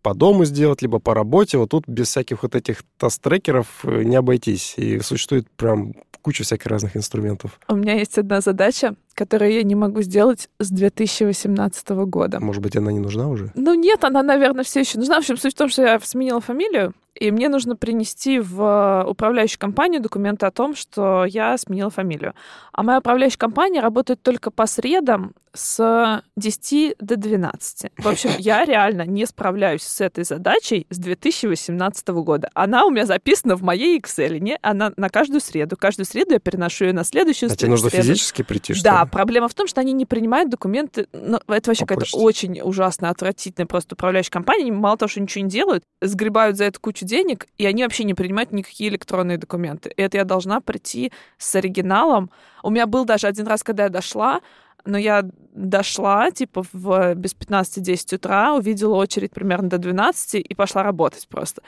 по 0.00 0.14
дому 0.14 0.46
сделать, 0.46 0.80
либо 0.80 0.98
по 0.98 1.12
работе, 1.12 1.58
вот 1.58 1.70
тут 1.70 1.86
без 1.86 2.08
всяких 2.08 2.42
вот 2.42 2.54
этих 2.54 2.84
таст-трекеров 2.96 3.66
э, 3.82 4.02
не 4.02 4.16
обойтись. 4.16 4.74
И 4.78 5.00
существует 5.00 5.46
прям 5.50 5.92
куча 6.22 6.42
всяких 6.42 6.66
разных 6.66 6.96
инструментов. 6.96 7.60
У 7.68 7.76
меня 7.76 7.98
есть 7.98 8.16
одна 8.16 8.40
задача, 8.40 8.94
которую 9.20 9.52
я 9.52 9.62
не 9.64 9.74
могу 9.74 10.00
сделать 10.00 10.48
с 10.58 10.70
2018 10.70 11.88
года. 12.06 12.40
Может 12.40 12.62
быть, 12.62 12.74
она 12.74 12.90
не 12.90 13.00
нужна 13.00 13.28
уже? 13.28 13.52
Ну 13.54 13.74
нет, 13.74 14.02
она, 14.02 14.22
наверное, 14.22 14.64
все 14.64 14.80
еще 14.80 14.98
нужна. 14.98 15.16
В 15.16 15.18
общем, 15.18 15.36
суть 15.36 15.52
в 15.52 15.58
том, 15.58 15.68
что 15.68 15.82
я 15.82 16.00
сменила 16.00 16.40
фамилию, 16.40 16.94
и 17.14 17.30
мне 17.30 17.50
нужно 17.50 17.76
принести 17.76 18.38
в 18.38 19.04
управляющую 19.06 19.58
компанию 19.58 20.00
документы 20.00 20.46
о 20.46 20.50
том, 20.50 20.74
что 20.74 21.26
я 21.26 21.58
сменила 21.58 21.90
фамилию. 21.90 22.34
А 22.72 22.82
моя 22.82 22.98
управляющая 23.00 23.38
компания 23.38 23.80
работает 23.80 24.22
только 24.22 24.50
по 24.50 24.66
средам 24.66 25.34
с 25.52 26.22
10 26.36 26.96
до 27.00 27.16
12. 27.16 27.92
В 27.98 28.08
общем, 28.08 28.30
я 28.38 28.64
реально 28.64 29.04
не 29.04 29.26
справляюсь 29.26 29.82
с 29.82 30.00
этой 30.00 30.24
задачей 30.24 30.86
с 30.88 30.98
2018 30.98 32.08
года. 32.08 32.48
Она 32.54 32.86
у 32.86 32.90
меня 32.90 33.04
записана 33.04 33.56
в 33.56 33.62
моей 33.62 33.98
Excel. 34.00 34.38
Не? 34.38 34.58
Она 34.62 34.92
на 34.96 35.08
каждую 35.08 35.40
среду. 35.40 35.76
Каждую 35.76 36.06
среду 36.06 36.34
я 36.34 36.38
переношу 36.38 36.86
ее 36.86 36.92
на 36.92 37.04
следующую 37.04 37.50
а 37.50 37.56
тебе 37.56 37.70
нужно 37.70 37.90
среду. 37.90 38.04
физически 38.06 38.42
прийти, 38.42 38.72
что 38.72 38.84
Да? 38.84 39.06
Проблема 39.10 39.48
в 39.48 39.54
том, 39.54 39.66
что 39.66 39.80
они 39.80 39.92
не 39.92 40.06
принимают 40.06 40.50
документы. 40.50 41.08
Ну, 41.12 41.38
это 41.48 41.70
вообще 41.70 41.86
какая-то 41.86 42.16
очень 42.16 42.60
ужасная, 42.60 43.10
отвратительная 43.10 43.66
просто 43.66 43.94
управляющая 43.94 44.30
компания. 44.30 44.62
Они 44.62 44.72
мало 44.72 44.96
того, 44.96 45.08
что 45.08 45.20
ничего 45.20 45.44
не 45.44 45.50
делают, 45.50 45.82
сгребают 46.00 46.56
за 46.56 46.64
это 46.64 46.78
кучу 46.80 47.04
денег, 47.04 47.46
и 47.58 47.66
они 47.66 47.82
вообще 47.82 48.04
не 48.04 48.14
принимают 48.14 48.52
никакие 48.52 48.90
электронные 48.90 49.38
документы. 49.38 49.92
И 49.96 50.02
это 50.02 50.16
я 50.16 50.24
должна 50.24 50.60
прийти 50.60 51.12
с 51.38 51.54
оригиналом. 51.54 52.30
У 52.62 52.70
меня 52.70 52.86
был 52.86 53.04
даже 53.04 53.26
один 53.26 53.46
раз, 53.46 53.62
когда 53.62 53.84
я 53.84 53.88
дошла, 53.88 54.40
но 54.84 54.98
я 54.98 55.24
дошла, 55.52 56.30
типа, 56.30 56.64
в, 56.72 57.14
без 57.14 57.34
15-10 57.34 58.16
утра, 58.16 58.54
увидела 58.54 58.96
очередь 58.96 59.32
примерно 59.32 59.68
до 59.68 59.78
12 59.78 60.36
и 60.36 60.54
пошла 60.54 60.82
работать 60.82 61.28
просто. 61.28 61.62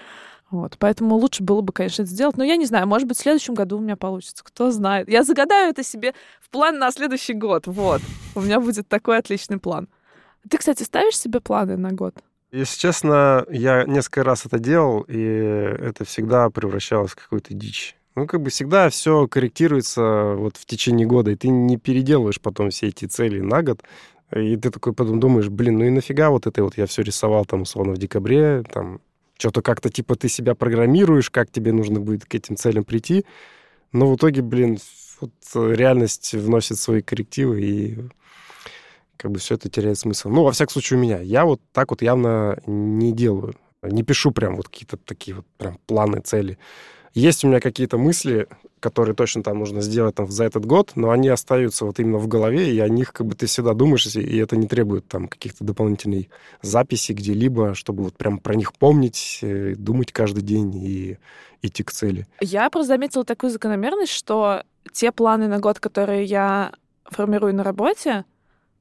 Вот, 0.52 0.76
поэтому 0.78 1.14
лучше 1.16 1.42
было 1.42 1.62
бы, 1.62 1.72
конечно, 1.72 2.02
это 2.02 2.10
сделать. 2.10 2.36
Но 2.36 2.44
я 2.44 2.56
не 2.56 2.66
знаю, 2.66 2.86
может 2.86 3.08
быть, 3.08 3.16
в 3.16 3.22
следующем 3.22 3.54
году 3.54 3.78
у 3.78 3.80
меня 3.80 3.96
получится. 3.96 4.44
Кто 4.44 4.70
знает. 4.70 5.08
Я 5.08 5.24
загадаю 5.24 5.70
это 5.70 5.82
себе 5.82 6.12
в 6.42 6.50
план 6.50 6.78
на 6.78 6.92
следующий 6.92 7.32
год. 7.32 7.66
Вот. 7.66 8.02
У 8.34 8.42
меня 8.42 8.60
будет 8.60 8.86
такой 8.86 9.16
отличный 9.16 9.58
план. 9.58 9.88
Ты, 10.48 10.58
кстати, 10.58 10.82
ставишь 10.82 11.16
себе 11.16 11.40
планы 11.40 11.78
на 11.78 11.92
год? 11.92 12.14
Если 12.50 12.78
честно, 12.78 13.46
я 13.50 13.84
несколько 13.84 14.24
раз 14.24 14.44
это 14.44 14.58
делал, 14.58 15.06
и 15.08 15.18
это 15.18 16.04
всегда 16.04 16.50
превращалось 16.50 17.12
в 17.12 17.16
какую-то 17.16 17.54
дичь. 17.54 17.96
Ну, 18.14 18.26
как 18.26 18.42
бы 18.42 18.50
всегда 18.50 18.90
все 18.90 19.26
корректируется 19.26 20.34
вот 20.36 20.58
в 20.58 20.66
течение 20.66 21.06
года, 21.06 21.30
и 21.30 21.36
ты 21.36 21.48
не 21.48 21.78
переделываешь 21.78 22.42
потом 22.42 22.68
все 22.68 22.88
эти 22.88 23.06
цели 23.06 23.40
на 23.40 23.62
год. 23.62 23.82
И 24.36 24.58
ты 24.58 24.70
такой 24.70 24.92
потом 24.92 25.18
думаешь, 25.18 25.48
блин, 25.48 25.78
ну 25.78 25.84
и 25.86 25.90
нафига 25.90 26.28
вот 26.28 26.46
это 26.46 26.62
вот 26.62 26.76
я 26.76 26.84
все 26.84 27.00
рисовал 27.00 27.46
там 27.46 27.62
условно 27.62 27.94
в 27.94 27.98
декабре, 27.98 28.64
там 28.70 29.00
что-то 29.42 29.60
как-то 29.60 29.90
типа 29.90 30.14
ты 30.14 30.28
себя 30.28 30.54
программируешь, 30.54 31.28
как 31.28 31.50
тебе 31.50 31.72
нужно 31.72 31.98
будет 31.98 32.24
к 32.24 32.32
этим 32.32 32.56
целям 32.56 32.84
прийти. 32.84 33.24
Но 33.90 34.08
в 34.08 34.14
итоге, 34.14 34.40
блин, 34.40 34.78
вот 35.20 35.32
реальность 35.54 36.32
вносит 36.32 36.78
свои 36.78 37.02
коррективы, 37.02 37.60
и 37.60 37.98
как 39.16 39.32
бы 39.32 39.40
все 39.40 39.56
это 39.56 39.68
теряет 39.68 39.98
смысл. 39.98 40.28
Ну, 40.28 40.44
во 40.44 40.52
всяком 40.52 40.74
случае, 40.74 41.00
у 41.00 41.02
меня. 41.02 41.20
Я 41.20 41.44
вот 41.44 41.60
так 41.72 41.90
вот 41.90 42.02
явно 42.02 42.62
не 42.66 43.12
делаю. 43.12 43.56
Не 43.82 44.04
пишу 44.04 44.30
прям 44.30 44.54
вот 44.54 44.68
какие-то 44.68 44.96
такие 44.96 45.34
вот 45.34 45.46
прям 45.58 45.80
планы, 45.86 46.20
цели. 46.20 46.56
Есть 47.12 47.42
у 47.42 47.48
меня 47.48 47.58
какие-то 47.58 47.98
мысли, 47.98 48.46
которые 48.82 49.14
точно 49.14 49.44
там 49.44 49.60
нужно 49.60 49.80
сделать 49.80 50.16
там, 50.16 50.28
за 50.28 50.44
этот 50.44 50.66
год, 50.66 50.92
но 50.96 51.10
они 51.10 51.28
остаются 51.28 51.84
вот 51.84 52.00
именно 52.00 52.18
в 52.18 52.26
голове, 52.26 52.74
и 52.74 52.80
о 52.80 52.88
них 52.88 53.12
как 53.12 53.28
бы 53.28 53.34
ты 53.36 53.46
всегда 53.46 53.74
думаешь, 53.74 54.04
и 54.06 54.36
это 54.36 54.56
не 54.56 54.66
требует 54.66 55.06
там 55.06 55.28
каких-то 55.28 55.64
дополнительной 55.64 56.28
записи 56.62 57.12
где-либо, 57.12 57.74
чтобы 57.74 58.02
вот 58.02 58.16
прям 58.16 58.38
про 58.38 58.56
них 58.56 58.72
помнить, 58.74 59.38
э, 59.42 59.74
думать 59.76 60.12
каждый 60.12 60.42
день 60.42 60.74
и 60.74 61.18
идти 61.62 61.84
к 61.84 61.92
цели. 61.92 62.26
Я 62.40 62.68
просто 62.70 62.88
заметила 62.88 63.24
такую 63.24 63.50
закономерность, 63.50 64.12
что 64.12 64.64
те 64.92 65.12
планы 65.12 65.46
на 65.46 65.60
год, 65.60 65.78
которые 65.78 66.24
я 66.24 66.72
формирую 67.04 67.54
на 67.54 67.62
работе, 67.62 68.24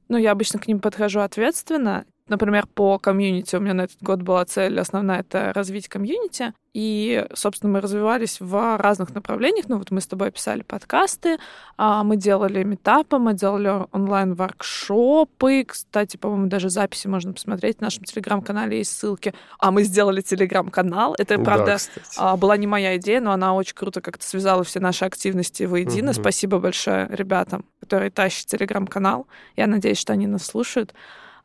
ну, 0.08 0.18
я 0.18 0.32
обычно 0.32 0.58
к 0.58 0.66
ним 0.66 0.80
подхожу 0.80 1.20
ответственно, 1.20 2.04
например, 2.32 2.66
по 2.66 2.98
комьюнити 2.98 3.54
у 3.54 3.60
меня 3.60 3.74
на 3.74 3.82
этот 3.82 4.02
год 4.02 4.22
была 4.22 4.44
цель 4.44 4.80
основная— 4.80 5.20
это 5.20 5.52
развить 5.52 5.88
комьюнити. 5.88 6.52
И, 6.74 7.26
собственно, 7.34 7.70
мы 7.70 7.80
развивались 7.82 8.40
в 8.40 8.78
разных 8.78 9.14
направлениях. 9.14 9.66
Ну, 9.68 9.76
вот 9.76 9.90
мы 9.90 10.00
с 10.00 10.06
тобой 10.06 10.30
писали 10.30 10.62
подкасты, 10.62 11.36
а, 11.76 12.02
мы 12.02 12.16
делали 12.16 12.64
метапы, 12.64 13.18
мы 13.18 13.34
делали 13.34 13.86
онлайн-воркшопы. 13.92 15.64
Кстати, 15.66 16.16
по-моему, 16.16 16.46
даже 16.46 16.70
записи 16.70 17.08
можно 17.08 17.34
посмотреть. 17.34 17.78
В 17.78 17.80
нашем 17.82 18.04
телеграм-канале 18.04 18.78
есть 18.78 18.98
ссылки. 18.98 19.34
А 19.58 19.70
мы 19.70 19.82
сделали 19.82 20.22
телеграм-канал. 20.22 21.14
Это, 21.18 21.38
правда, 21.38 21.76
да, 22.16 22.36
была 22.36 22.56
не 22.56 22.66
моя 22.66 22.96
идея, 22.96 23.20
но 23.20 23.32
она 23.32 23.52
очень 23.52 23.74
круто 23.74 24.00
как-то 24.00 24.26
связала 24.26 24.64
все 24.64 24.80
наши 24.80 25.04
активности 25.04 25.64
воедино. 25.64 26.12
Угу. 26.12 26.20
Спасибо 26.20 26.58
большое 26.58 27.06
ребятам, 27.10 27.66
которые 27.80 28.10
тащат 28.10 28.46
телеграм-канал. 28.46 29.26
Я 29.56 29.66
надеюсь, 29.66 29.98
что 29.98 30.14
они 30.14 30.26
нас 30.26 30.46
слушают. 30.46 30.94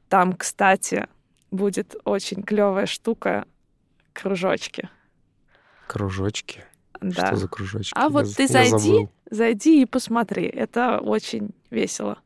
Там, 0.10 0.34
кстати, 0.34 1.08
будет 1.52 1.96
очень 2.06 2.44
клевая 2.44 2.86
штука 2.86 3.46
кружочки. 4.14 4.90
Кружочки? 5.88 6.64
Да. 7.02 7.28
Что 7.28 7.36
за 7.36 7.48
кружочки? 7.48 7.94
А 7.96 8.10
вот 8.10 8.28
ты 8.36 8.48
зайди, 8.48 9.08
зайди 9.30 9.82
и 9.82 9.86
посмотри. 9.86 10.46
Это 10.46 11.00
очень 11.00 11.52
весело. 11.70 12.18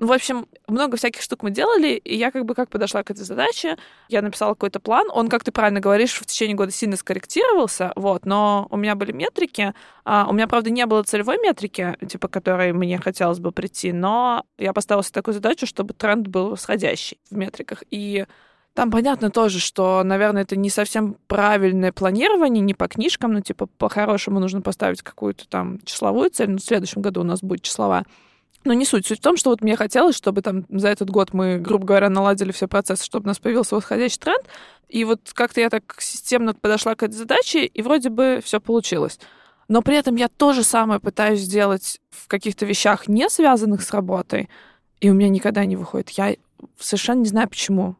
В 0.00 0.12
общем, 0.12 0.46
много 0.66 0.96
всяких 0.96 1.20
штук 1.20 1.42
мы 1.42 1.50
делали, 1.50 1.88
и 1.88 2.16
я 2.16 2.30
как 2.30 2.46
бы 2.46 2.54
как 2.54 2.70
подошла 2.70 3.02
к 3.02 3.10
этой 3.10 3.22
задаче. 3.22 3.76
Я 4.08 4.22
написала 4.22 4.54
какой-то 4.54 4.80
план. 4.80 5.08
Он, 5.12 5.28
как 5.28 5.44
ты 5.44 5.52
правильно 5.52 5.80
говоришь, 5.80 6.14
в 6.14 6.24
течение 6.24 6.56
года 6.56 6.72
сильно 6.72 6.96
скорректировался, 6.96 7.92
вот, 7.96 8.24
но 8.24 8.66
у 8.70 8.78
меня 8.78 8.94
были 8.94 9.12
метрики. 9.12 9.74
А, 10.06 10.26
у 10.26 10.32
меня, 10.32 10.48
правда, 10.48 10.70
не 10.70 10.86
было 10.86 11.02
целевой 11.02 11.36
метрики, 11.38 11.98
типа, 12.08 12.28
которой 12.28 12.72
мне 12.72 12.96
хотелось 12.96 13.40
бы 13.40 13.52
прийти, 13.52 13.92
но 13.92 14.46
я 14.56 14.72
поставила 14.72 15.04
себе 15.04 15.12
такую 15.12 15.34
задачу, 15.34 15.66
чтобы 15.66 15.92
тренд 15.92 16.28
был 16.28 16.48
восходящий 16.48 17.20
в 17.30 17.36
метриках. 17.36 17.84
И 17.90 18.24
там 18.72 18.90
понятно 18.90 19.30
тоже, 19.30 19.58
что, 19.58 20.02
наверное, 20.02 20.42
это 20.42 20.56
не 20.56 20.70
совсем 20.70 21.16
правильное 21.26 21.92
планирование, 21.92 22.62
не 22.62 22.72
по 22.72 22.88
книжкам, 22.88 23.34
но, 23.34 23.42
типа, 23.42 23.66
по-хорошему 23.66 24.40
нужно 24.40 24.62
поставить 24.62 25.02
какую-то 25.02 25.46
там 25.46 25.78
числовую 25.84 26.30
цель. 26.30 26.48
Ну, 26.48 26.56
в 26.56 26.62
следующем 26.62 27.02
году 27.02 27.20
у 27.20 27.24
нас 27.24 27.42
будет 27.42 27.60
числовая. 27.60 28.06
Но 28.64 28.74
не 28.74 28.84
суть. 28.84 29.06
Суть 29.06 29.20
в 29.20 29.22
том, 29.22 29.36
что 29.36 29.50
вот 29.50 29.62
мне 29.62 29.76
хотелось, 29.76 30.16
чтобы 30.16 30.42
там 30.42 30.66
за 30.68 30.88
этот 30.88 31.10
год 31.10 31.32
мы, 31.32 31.58
грубо 31.58 31.86
говоря, 31.86 32.10
наладили 32.10 32.52
все 32.52 32.68
процессы, 32.68 33.04
чтобы 33.04 33.24
у 33.24 33.28
нас 33.28 33.38
появился 33.38 33.74
восходящий 33.74 34.18
тренд. 34.18 34.44
И 34.88 35.04
вот 35.04 35.20
как-то 35.32 35.60
я 35.60 35.70
так 35.70 35.96
системно 36.00 36.52
подошла 36.52 36.94
к 36.94 37.02
этой 37.02 37.14
задаче, 37.14 37.64
и 37.64 37.82
вроде 37.82 38.10
бы 38.10 38.40
все 38.44 38.60
получилось. 38.60 39.18
Но 39.68 39.82
при 39.82 39.96
этом 39.96 40.16
я 40.16 40.28
то 40.28 40.52
же 40.52 40.62
самое 40.62 41.00
пытаюсь 41.00 41.40
сделать 41.40 42.00
в 42.10 42.26
каких-то 42.26 42.66
вещах, 42.66 43.08
не 43.08 43.30
связанных 43.30 43.82
с 43.82 43.92
работой, 43.92 44.50
и 45.00 45.08
у 45.08 45.14
меня 45.14 45.28
никогда 45.28 45.64
не 45.64 45.76
выходит. 45.76 46.10
Я 46.10 46.34
совершенно 46.78 47.20
не 47.20 47.28
знаю, 47.28 47.48
почему. 47.48 47.96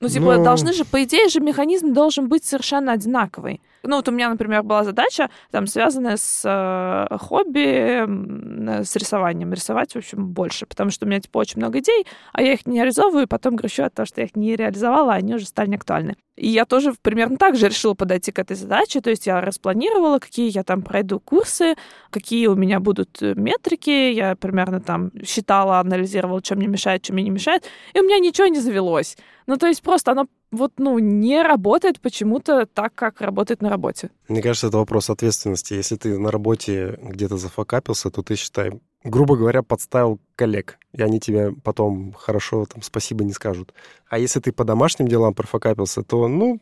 Ну, 0.00 0.08
типа, 0.08 0.36
Но... 0.36 0.44
должны 0.44 0.72
же, 0.72 0.84
по 0.86 1.04
идее 1.04 1.28
же, 1.28 1.40
механизм 1.40 1.92
должен 1.92 2.28
быть 2.28 2.44
совершенно 2.44 2.92
одинаковый. 2.92 3.60
Ну, 3.82 3.96
вот 3.96 4.08
у 4.08 4.12
меня, 4.12 4.28
например, 4.28 4.62
была 4.62 4.84
задача, 4.84 5.30
там, 5.50 5.66
связанная 5.66 6.16
с 6.16 6.42
э, 6.44 7.16
хобби, 7.18 8.04
э, 8.04 8.84
с 8.84 8.94
рисованием. 8.96 9.52
Рисовать, 9.52 9.92
в 9.92 9.96
общем, 9.96 10.28
больше, 10.28 10.66
потому 10.66 10.90
что 10.90 11.06
у 11.06 11.08
меня, 11.08 11.20
типа, 11.20 11.38
очень 11.38 11.58
много 11.58 11.78
идей, 11.78 12.06
а 12.32 12.42
я 12.42 12.52
их 12.52 12.66
не 12.66 12.78
реализовываю, 12.78 13.24
и 13.24 13.28
потом 13.28 13.56
грущу 13.56 13.84
от 13.84 13.94
того, 13.94 14.06
что 14.06 14.20
я 14.20 14.26
их 14.26 14.36
не 14.36 14.56
реализовала, 14.56 15.14
они 15.14 15.34
уже 15.34 15.46
стали 15.46 15.68
неактуальны. 15.68 16.16
И 16.36 16.48
я 16.48 16.64
тоже 16.64 16.94
примерно 17.02 17.36
так 17.36 17.56
же 17.56 17.68
решила 17.68 17.94
подойти 17.94 18.32
к 18.32 18.38
этой 18.38 18.56
задаче, 18.56 19.00
то 19.00 19.10
есть 19.10 19.26
я 19.26 19.40
распланировала, 19.42 20.18
какие 20.18 20.50
я 20.50 20.62
там 20.62 20.82
пройду 20.82 21.20
курсы, 21.20 21.74
какие 22.10 22.46
у 22.46 22.54
меня 22.54 22.80
будут 22.80 23.20
э, 23.20 23.34
метрики, 23.34 23.90
я 23.90 24.36
примерно 24.36 24.80
там 24.80 25.10
считала, 25.24 25.80
анализировала, 25.80 26.40
что 26.42 26.56
мне 26.56 26.66
мешает, 26.66 27.04
что 27.04 27.12
мне 27.12 27.24
не 27.24 27.30
мешает, 27.30 27.64
и 27.92 28.00
у 28.00 28.02
меня 28.02 28.18
ничего 28.18 28.46
не 28.46 28.58
завелось. 28.58 29.18
Ну, 29.46 29.56
то 29.56 29.66
есть 29.66 29.82
просто 29.82 30.12
оно 30.12 30.28
вот, 30.52 30.72
ну, 30.78 30.98
не 30.98 31.42
работает 31.42 32.00
почему-то 32.00 32.66
так, 32.66 32.94
как 32.94 33.20
работает 33.20 33.62
на 33.62 33.70
работе. 33.70 34.10
Мне 34.28 34.42
кажется, 34.42 34.66
это 34.66 34.78
вопрос 34.78 35.08
ответственности. 35.08 35.74
Если 35.74 35.96
ты 35.96 36.18
на 36.18 36.30
работе 36.30 36.98
где-то 37.02 37.36
зафакапился, 37.36 38.10
то 38.10 38.22
ты, 38.22 38.34
считай, 38.34 38.72
грубо 39.04 39.36
говоря, 39.36 39.62
подставил 39.62 40.18
коллег, 40.34 40.78
и 40.92 41.02
они 41.02 41.20
тебе 41.20 41.52
потом 41.52 42.12
хорошо 42.12 42.66
там 42.66 42.82
спасибо 42.82 43.24
не 43.24 43.32
скажут. 43.32 43.72
А 44.08 44.18
если 44.18 44.40
ты 44.40 44.52
по 44.52 44.64
домашним 44.64 45.06
делам 45.06 45.34
профакапился, 45.34 46.02
то, 46.02 46.26
ну, 46.26 46.60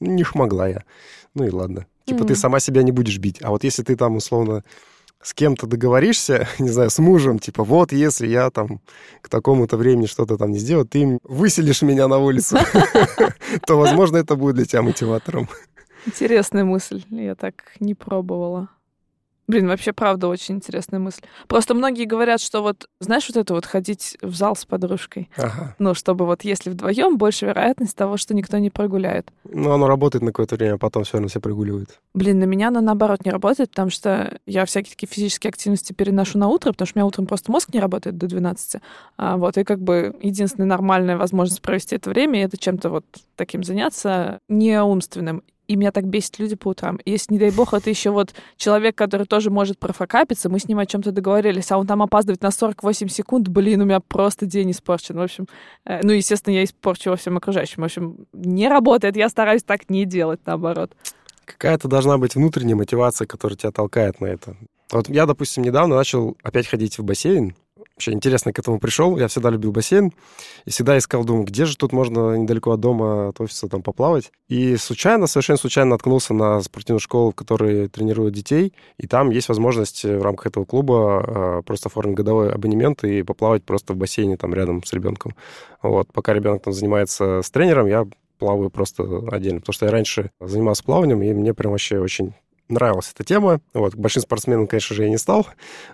не 0.00 0.24
могла 0.34 0.68
я. 0.68 0.84
Ну 1.34 1.44
и 1.44 1.50
ладно. 1.50 1.86
Типа 2.04 2.22
mm-hmm. 2.22 2.26
ты 2.26 2.36
сама 2.36 2.60
себя 2.60 2.82
не 2.82 2.92
будешь 2.92 3.18
бить. 3.18 3.38
А 3.42 3.50
вот 3.50 3.64
если 3.64 3.82
ты 3.82 3.96
там, 3.96 4.16
условно, 4.16 4.64
с 5.26 5.34
кем-то 5.34 5.66
договоришься, 5.66 6.46
не 6.60 6.68
знаю, 6.68 6.88
с 6.88 7.00
мужем, 7.00 7.40
типа, 7.40 7.64
вот, 7.64 7.90
если 7.90 8.28
я 8.28 8.48
там 8.50 8.80
к 9.22 9.28
такому-то 9.28 9.76
времени 9.76 10.06
что-то 10.06 10.36
там 10.36 10.52
не 10.52 10.58
сделаю, 10.58 10.86
ты 10.86 11.18
выселишь 11.24 11.82
меня 11.82 12.06
на 12.06 12.18
улицу, 12.18 12.58
то, 13.66 13.76
возможно, 13.76 14.18
это 14.18 14.36
будет 14.36 14.54
для 14.54 14.66
тебя 14.66 14.82
мотиватором. 14.82 15.48
Интересная 16.06 16.62
мысль. 16.62 17.02
Я 17.10 17.34
так 17.34 17.54
не 17.80 17.94
пробовала. 17.94 18.68
Блин, 19.48 19.68
вообще, 19.68 19.92
правда, 19.92 20.28
очень 20.28 20.56
интересная 20.56 20.98
мысль. 20.98 21.22
Просто 21.46 21.74
многие 21.74 22.04
говорят, 22.04 22.40
что 22.40 22.62
вот, 22.62 22.88
знаешь, 22.98 23.28
вот 23.28 23.36
это 23.36 23.54
вот 23.54 23.64
ходить 23.64 24.18
в 24.20 24.34
зал 24.34 24.56
с 24.56 24.64
подружкой. 24.64 25.30
Ага. 25.36 25.76
Ну, 25.78 25.94
чтобы 25.94 26.26
вот 26.26 26.42
если 26.42 26.70
вдвоем, 26.70 27.16
больше 27.16 27.46
вероятность 27.46 27.96
того, 27.96 28.16
что 28.16 28.34
никто 28.34 28.58
не 28.58 28.70
прогуляет. 28.70 29.30
Ну, 29.44 29.70
оно 29.70 29.86
работает 29.86 30.22
на 30.22 30.32
какое-то 30.32 30.56
время, 30.56 30.74
а 30.74 30.78
потом 30.78 31.04
все 31.04 31.14
равно 31.14 31.28
все 31.28 31.40
прогуливают. 31.40 32.00
Блин, 32.14 32.40
на 32.40 32.44
меня 32.44 32.68
оно 32.68 32.80
наоборот 32.80 33.24
не 33.24 33.30
работает, 33.30 33.70
потому 33.70 33.90
что 33.90 34.38
я 34.46 34.64
всякие 34.64 34.90
такие 34.90 35.08
физические 35.08 35.50
активности 35.50 35.92
переношу 35.92 36.38
на 36.38 36.48
утро, 36.48 36.72
потому 36.72 36.86
что 36.86 36.98
у 36.98 36.98
меня 36.98 37.06
утром 37.06 37.26
просто 37.26 37.52
мозг 37.52 37.72
не 37.72 37.78
работает 37.78 38.18
до 38.18 38.26
12. 38.26 38.82
А, 39.16 39.36
вот, 39.36 39.56
и 39.58 39.64
как 39.64 39.80
бы 39.80 40.16
единственная 40.22 40.66
нормальная 40.66 41.16
возможность 41.16 41.62
провести 41.62 41.94
это 41.96 42.10
время, 42.10 42.44
это 42.44 42.58
чем-то 42.58 42.90
вот 42.90 43.04
таким 43.36 43.62
заняться, 43.62 44.40
не 44.48 44.82
умственным 44.82 45.42
и 45.68 45.76
меня 45.76 45.92
так 45.92 46.06
бесит 46.06 46.38
люди 46.38 46.56
по 46.56 46.68
утрам. 46.68 46.98
Если, 47.04 47.32
не 47.32 47.38
дай 47.38 47.50
бог, 47.50 47.74
это 47.74 47.90
еще 47.90 48.10
вот 48.10 48.34
человек, 48.56 48.96
который 48.96 49.26
тоже 49.26 49.50
может 49.50 49.78
профокапиться, 49.78 50.48
мы 50.48 50.58
с 50.58 50.68
ним 50.68 50.78
о 50.78 50.86
чем-то 50.86 51.12
договорились, 51.12 51.70
а 51.72 51.78
он 51.78 51.86
там 51.86 52.02
опаздывает 52.02 52.42
на 52.42 52.50
48 52.50 53.08
секунд, 53.08 53.48
блин, 53.48 53.82
у 53.82 53.84
меня 53.84 54.00
просто 54.00 54.46
день 54.46 54.70
испорчен. 54.70 55.16
В 55.16 55.22
общем, 55.22 55.46
э, 55.84 56.00
ну, 56.02 56.12
естественно, 56.12 56.54
я 56.54 56.64
испорчу 56.64 57.10
во 57.10 57.16
всем 57.16 57.36
окружающем. 57.36 57.82
В 57.82 57.84
общем, 57.84 58.26
не 58.32 58.68
работает, 58.68 59.16
я 59.16 59.28
стараюсь 59.28 59.62
так 59.62 59.90
не 59.90 60.04
делать, 60.04 60.40
наоборот. 60.46 60.92
Какая-то 61.44 61.88
должна 61.88 62.18
быть 62.18 62.34
внутренняя 62.34 62.76
мотивация, 62.76 63.26
которая 63.26 63.56
тебя 63.56 63.70
толкает 63.70 64.20
на 64.20 64.26
это. 64.26 64.56
Вот 64.92 65.08
я, 65.08 65.26
допустим, 65.26 65.62
недавно 65.62 65.96
начал 65.96 66.36
опять 66.42 66.66
ходить 66.66 66.98
в 66.98 67.04
бассейн, 67.04 67.54
вообще 67.96 68.12
интересно 68.12 68.52
к 68.52 68.58
этому 68.58 68.78
пришел. 68.78 69.16
Я 69.16 69.26
всегда 69.28 69.50
любил 69.50 69.72
бассейн 69.72 70.12
и 70.66 70.70
всегда 70.70 70.98
искал, 70.98 71.24
думаю, 71.24 71.44
где 71.44 71.64
же 71.64 71.76
тут 71.76 71.92
можно 71.92 72.36
недалеко 72.36 72.72
от 72.72 72.80
дома, 72.80 73.28
от 73.28 73.40
офиса 73.40 73.68
там 73.68 73.82
поплавать. 73.82 74.30
И 74.48 74.76
случайно, 74.76 75.26
совершенно 75.26 75.56
случайно 75.56 75.90
наткнулся 75.90 76.34
на 76.34 76.60
спортивную 76.60 77.00
школу, 77.00 77.32
в 77.32 77.34
которой 77.34 77.88
тренируют 77.88 78.34
детей, 78.34 78.74
и 78.98 79.06
там 79.06 79.30
есть 79.30 79.48
возможность 79.48 80.04
в 80.04 80.22
рамках 80.22 80.48
этого 80.48 80.64
клуба 80.64 81.24
э, 81.26 81.62
просто 81.64 81.88
оформить 81.88 82.16
годовой 82.16 82.52
абонемент 82.52 83.02
и 83.04 83.22
поплавать 83.22 83.64
просто 83.64 83.94
в 83.94 83.96
бассейне 83.96 84.36
там 84.36 84.52
рядом 84.52 84.84
с 84.84 84.92
ребенком. 84.92 85.34
Вот, 85.82 86.12
пока 86.12 86.34
ребенок 86.34 86.62
там 86.62 86.74
занимается 86.74 87.40
с 87.42 87.50
тренером, 87.50 87.86
я 87.86 88.06
плаваю 88.38 88.68
просто 88.68 89.04
отдельно, 89.30 89.60
потому 89.60 89.72
что 89.72 89.86
я 89.86 89.92
раньше 89.92 90.30
занимался 90.40 90.84
плаванием, 90.84 91.22
и 91.22 91.32
мне 91.32 91.54
прям 91.54 91.72
вообще 91.72 91.98
очень 91.98 92.34
нравилась 92.68 93.12
эта 93.14 93.24
тема. 93.24 93.60
Вот, 93.74 93.94
большим 93.94 94.22
спортсменом, 94.22 94.66
конечно 94.66 94.94
же, 94.94 95.04
я 95.04 95.10
не 95.10 95.18
стал, 95.18 95.46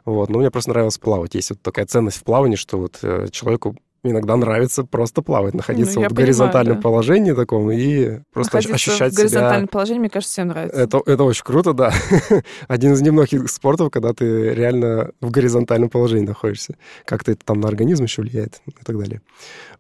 вот, 0.04 0.28
но 0.30 0.38
мне 0.38 0.50
просто 0.50 0.70
нравилось 0.70 0.98
плавать. 0.98 1.34
Есть 1.34 1.50
вот 1.50 1.62
такая 1.62 1.86
ценность 1.86 2.18
в 2.18 2.24
плавании, 2.24 2.56
что 2.56 2.78
вот 2.78 2.98
э, 3.02 3.28
человеку 3.30 3.76
иногда 4.04 4.36
нравится 4.36 4.84
просто 4.84 5.22
плавать, 5.22 5.54
находиться 5.54 5.96
ну, 5.96 6.02
вот 6.02 6.12
в 6.12 6.14
горизонтальном 6.14 6.76
да. 6.76 6.82
положении 6.82 7.32
таком 7.32 7.70
и 7.70 8.20
просто 8.32 8.56
находиться 8.56 8.90
ощущать 8.90 9.12
в 9.12 9.16
горизонтальном 9.16 9.62
себя... 9.62 9.72
положении, 9.72 10.00
мне 10.00 10.10
кажется, 10.10 10.32
всем 10.32 10.48
нравится. 10.48 10.80
Это, 10.80 11.02
это 11.06 11.24
очень 11.24 11.44
круто, 11.44 11.72
да. 11.72 11.92
Один 12.68 12.92
из 12.92 13.00
немногих 13.00 13.48
спортов, 13.50 13.90
когда 13.90 14.12
ты 14.12 14.54
реально 14.54 15.12
в 15.20 15.30
горизонтальном 15.30 15.88
положении 15.88 16.26
находишься. 16.26 16.76
Как-то 17.04 17.32
это 17.32 17.44
там 17.44 17.60
на 17.60 17.68
организм 17.68 18.04
еще 18.04 18.22
влияет 18.22 18.60
и 18.66 18.84
так 18.84 18.98
далее. 18.98 19.22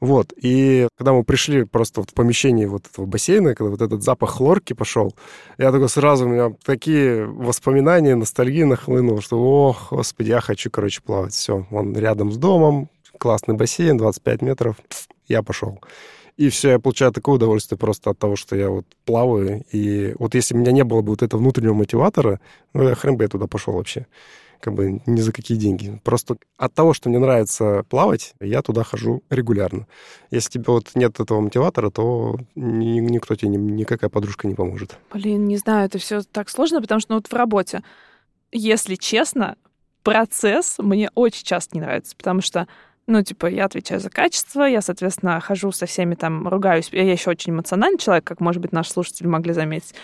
Вот. 0.00 0.32
И 0.36 0.88
когда 0.96 1.12
мы 1.12 1.24
пришли 1.24 1.64
просто 1.64 2.00
вот 2.00 2.10
в 2.10 2.14
помещение 2.14 2.68
вот 2.68 2.86
этого 2.92 3.06
бассейна, 3.06 3.54
когда 3.54 3.70
вот 3.70 3.82
этот 3.82 4.02
запах 4.02 4.30
хлорки 4.30 4.72
пошел, 4.72 5.14
я 5.58 5.72
такой 5.72 5.88
сразу, 5.88 6.26
у 6.26 6.28
меня 6.28 6.52
такие 6.64 7.24
воспоминания, 7.26 8.14
ностальгия 8.14 8.66
нахлынула, 8.66 9.20
что, 9.20 9.40
ох, 9.40 9.92
господи, 9.92 10.30
я 10.30 10.40
хочу, 10.40 10.70
короче, 10.70 11.02
плавать. 11.02 11.32
Все, 11.32 11.66
он 11.70 11.96
рядом 11.96 12.32
с 12.32 12.36
домом, 12.36 12.88
классный 13.22 13.54
бассейн, 13.54 13.96
25 13.98 14.42
метров, 14.42 14.76
я 15.28 15.44
пошел. 15.44 15.78
И 16.36 16.48
все, 16.48 16.70
я 16.70 16.80
получаю 16.80 17.12
такое 17.12 17.36
удовольствие 17.36 17.78
просто 17.78 18.10
от 18.10 18.18
того, 18.18 18.34
что 18.34 18.56
я 18.56 18.68
вот 18.68 18.84
плаваю. 19.04 19.64
И 19.70 20.16
вот 20.18 20.34
если 20.34 20.56
у 20.56 20.58
меня 20.58 20.72
не 20.72 20.82
было 20.82 21.02
бы 21.02 21.10
вот 21.10 21.22
этого 21.22 21.38
внутреннего 21.38 21.74
мотиватора, 21.74 22.40
ну, 22.74 22.88
я 22.88 22.96
хрен 22.96 23.16
бы 23.16 23.22
я 23.22 23.28
туда 23.28 23.46
пошел 23.46 23.74
вообще. 23.74 24.06
Как 24.58 24.74
бы 24.74 25.00
ни 25.06 25.20
за 25.20 25.32
какие 25.32 25.56
деньги. 25.56 26.00
Просто 26.02 26.36
от 26.56 26.74
того, 26.74 26.94
что 26.94 27.10
мне 27.10 27.20
нравится 27.20 27.84
плавать, 27.88 28.34
я 28.40 28.60
туда 28.60 28.82
хожу 28.82 29.22
регулярно. 29.30 29.86
Если 30.32 30.50
тебе 30.54 30.64
вот 30.66 30.90
нет 30.96 31.20
этого 31.20 31.40
мотиватора, 31.40 31.90
то 31.90 32.36
ни, 32.56 32.98
никто 32.98 33.36
тебе, 33.36 33.50
ни, 33.50 33.56
никакая 33.56 34.10
подружка 34.10 34.48
не 34.48 34.56
поможет. 34.56 34.98
Блин, 35.12 35.44
не 35.44 35.58
знаю, 35.58 35.86
это 35.86 35.98
все 35.98 36.22
так 36.22 36.50
сложно, 36.50 36.80
потому 36.80 37.00
что 37.00 37.12
ну, 37.12 37.18
вот 37.18 37.28
в 37.28 37.32
работе, 37.34 37.84
если 38.50 38.96
честно, 38.96 39.56
процесс 40.02 40.76
мне 40.78 41.10
очень 41.14 41.44
часто 41.44 41.76
не 41.76 41.82
нравится, 41.82 42.16
потому 42.16 42.40
что 42.40 42.66
Ну, 43.06 43.22
типа, 43.22 43.46
я 43.46 43.64
отвечаю 43.64 44.00
за 44.00 44.10
качество, 44.10 44.62
я, 44.62 44.80
соответственно, 44.80 45.40
хожу 45.40 45.72
со 45.72 45.86
всеми 45.86 46.14
там, 46.14 46.46
ругаюсь. 46.46 46.88
Я 46.92 47.10
еще 47.10 47.30
очень 47.30 47.52
эмоциональный 47.52 47.98
человек, 47.98 48.24
как, 48.24 48.40
может 48.40 48.62
быть, 48.62 48.72
наши 48.72 48.90
слушатели 48.90 49.26
могли 49.26 49.52
заметить. 49.52 49.94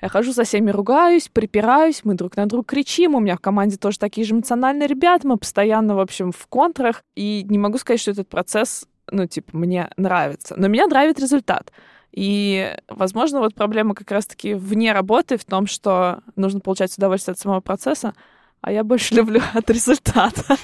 Я 0.00 0.08
хожу 0.08 0.32
со 0.32 0.44
всеми 0.44 0.70
ругаюсь, 0.70 1.28
припираюсь, 1.28 2.02
мы 2.04 2.14
друг 2.14 2.36
на 2.36 2.46
друга 2.46 2.66
кричим. 2.66 3.14
У 3.14 3.20
меня 3.20 3.36
в 3.36 3.40
команде 3.40 3.76
тоже 3.76 3.98
такие 3.98 4.26
же 4.26 4.34
эмоциональные 4.34 4.86
ребята. 4.86 5.26
Мы 5.26 5.36
постоянно, 5.36 5.94
в 5.94 6.00
общем, 6.00 6.32
в 6.32 6.46
контрах. 6.46 7.02
И 7.14 7.44
не 7.48 7.58
могу 7.58 7.78
сказать, 7.78 8.00
что 8.00 8.10
этот 8.10 8.28
процесс, 8.28 8.86
ну, 9.10 9.26
типа, 9.26 9.56
мне 9.56 9.90
нравится. 9.96 10.54
Но 10.56 10.68
меня 10.68 10.86
нравит 10.86 11.18
результат. 11.18 11.72
И, 12.12 12.74
возможно, 12.88 13.40
вот 13.40 13.54
проблема 13.54 13.94
как 13.94 14.10
раз-таки 14.10 14.54
вне 14.54 14.92
работы 14.92 15.36
в 15.36 15.44
том, 15.44 15.66
что 15.66 16.20
нужно 16.36 16.60
получать 16.60 16.96
удовольствие 16.96 17.32
от 17.32 17.38
самого 17.38 17.60
процесса, 17.60 18.14
а 18.60 18.72
я 18.72 18.84
больше 18.84 19.14
люблю 19.16 19.40
от 19.54 19.68
результата. 19.70 20.56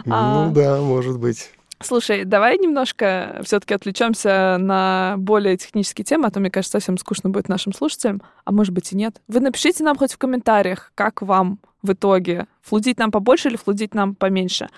Ну 0.05 0.53
да, 0.55 0.81
может 0.81 1.19
быть. 1.19 1.51
Слушай, 1.81 2.25
давай 2.25 2.59
немножко 2.59 3.41
все-таки 3.45 3.75
отвлечемся 3.75 4.57
на 4.59 5.17
более 5.19 5.57
технические 5.57 6.05
темы, 6.05 6.29
а 6.29 6.31
то, 6.31 6.39
мне 6.39 6.51
кажется, 6.51 6.79
совсем 6.79 6.97
скучно 6.97 7.31
будет 7.31 7.49
нашим 7.49 7.73
слушателям, 7.73 8.23
а 8.45 8.53
может 8.53 8.73
быть 8.73 8.93
и 8.93 8.97
нет. 8.97 9.21
Вы 9.27 9.41
напишите 9.41 9.83
нам 9.83 9.97
хоть 9.97 10.13
в 10.13 10.19
комментариях, 10.19 10.93
как 10.95 11.23
вам 11.23 11.59
в 11.83 11.93
итоге, 11.93 12.47
флудить 12.63 12.99
нам 12.99 13.11
побольше 13.11 13.49
или 13.49 13.57
флудить 13.57 13.95
нам 13.95 14.15
поменьше. 14.15 14.69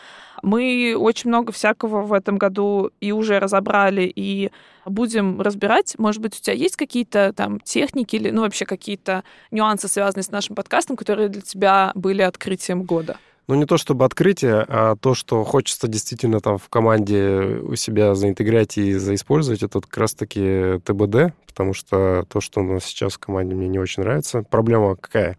Мы 0.42 0.94
очень 0.98 1.28
много 1.28 1.52
всякого 1.52 2.02
в 2.02 2.12
этом 2.12 2.38
году 2.38 2.90
и 3.00 3.12
уже 3.12 3.38
разобрали, 3.38 4.10
и 4.14 4.50
будем 4.86 5.40
разбирать. 5.40 5.94
Может 5.98 6.22
быть, 6.22 6.38
у 6.38 6.42
тебя 6.42 6.54
есть 6.54 6.76
какие-то 6.76 7.32
там 7.34 7.60
техники 7.60 8.16
или, 8.16 8.30
ну, 8.30 8.42
вообще 8.42 8.64
какие-то 8.64 9.24
нюансы, 9.50 9.88
связанные 9.88 10.24
с 10.24 10.30
нашим 10.30 10.54
подкастом, 10.54 10.96
которые 10.96 11.28
для 11.28 11.42
тебя 11.42 11.92
были 11.94 12.22
открытием 12.22 12.82
года? 12.82 13.18
Ну, 13.46 13.56
не 13.56 13.66
то 13.66 13.76
чтобы 13.76 14.06
открытие, 14.06 14.64
а 14.66 14.96
то, 14.96 15.14
что 15.14 15.44
хочется 15.44 15.86
действительно 15.86 16.40
там 16.40 16.56
в 16.56 16.68
команде 16.70 17.60
у 17.62 17.76
себя 17.76 18.14
заинтегрять 18.14 18.78
и 18.78 18.94
заиспользовать, 18.94 19.62
это 19.62 19.82
как 19.82 19.96
раз-таки 19.98 20.80
ТБД, 20.84 21.34
потому 21.46 21.74
что 21.74 22.24
то, 22.28 22.40
что 22.40 22.60
у 22.60 22.64
нас 22.64 22.84
сейчас 22.84 23.14
в 23.14 23.18
команде, 23.18 23.54
мне 23.54 23.68
не 23.68 23.78
очень 23.78 24.02
нравится. 24.02 24.44
Проблема 24.48 24.96
какая? 24.96 25.36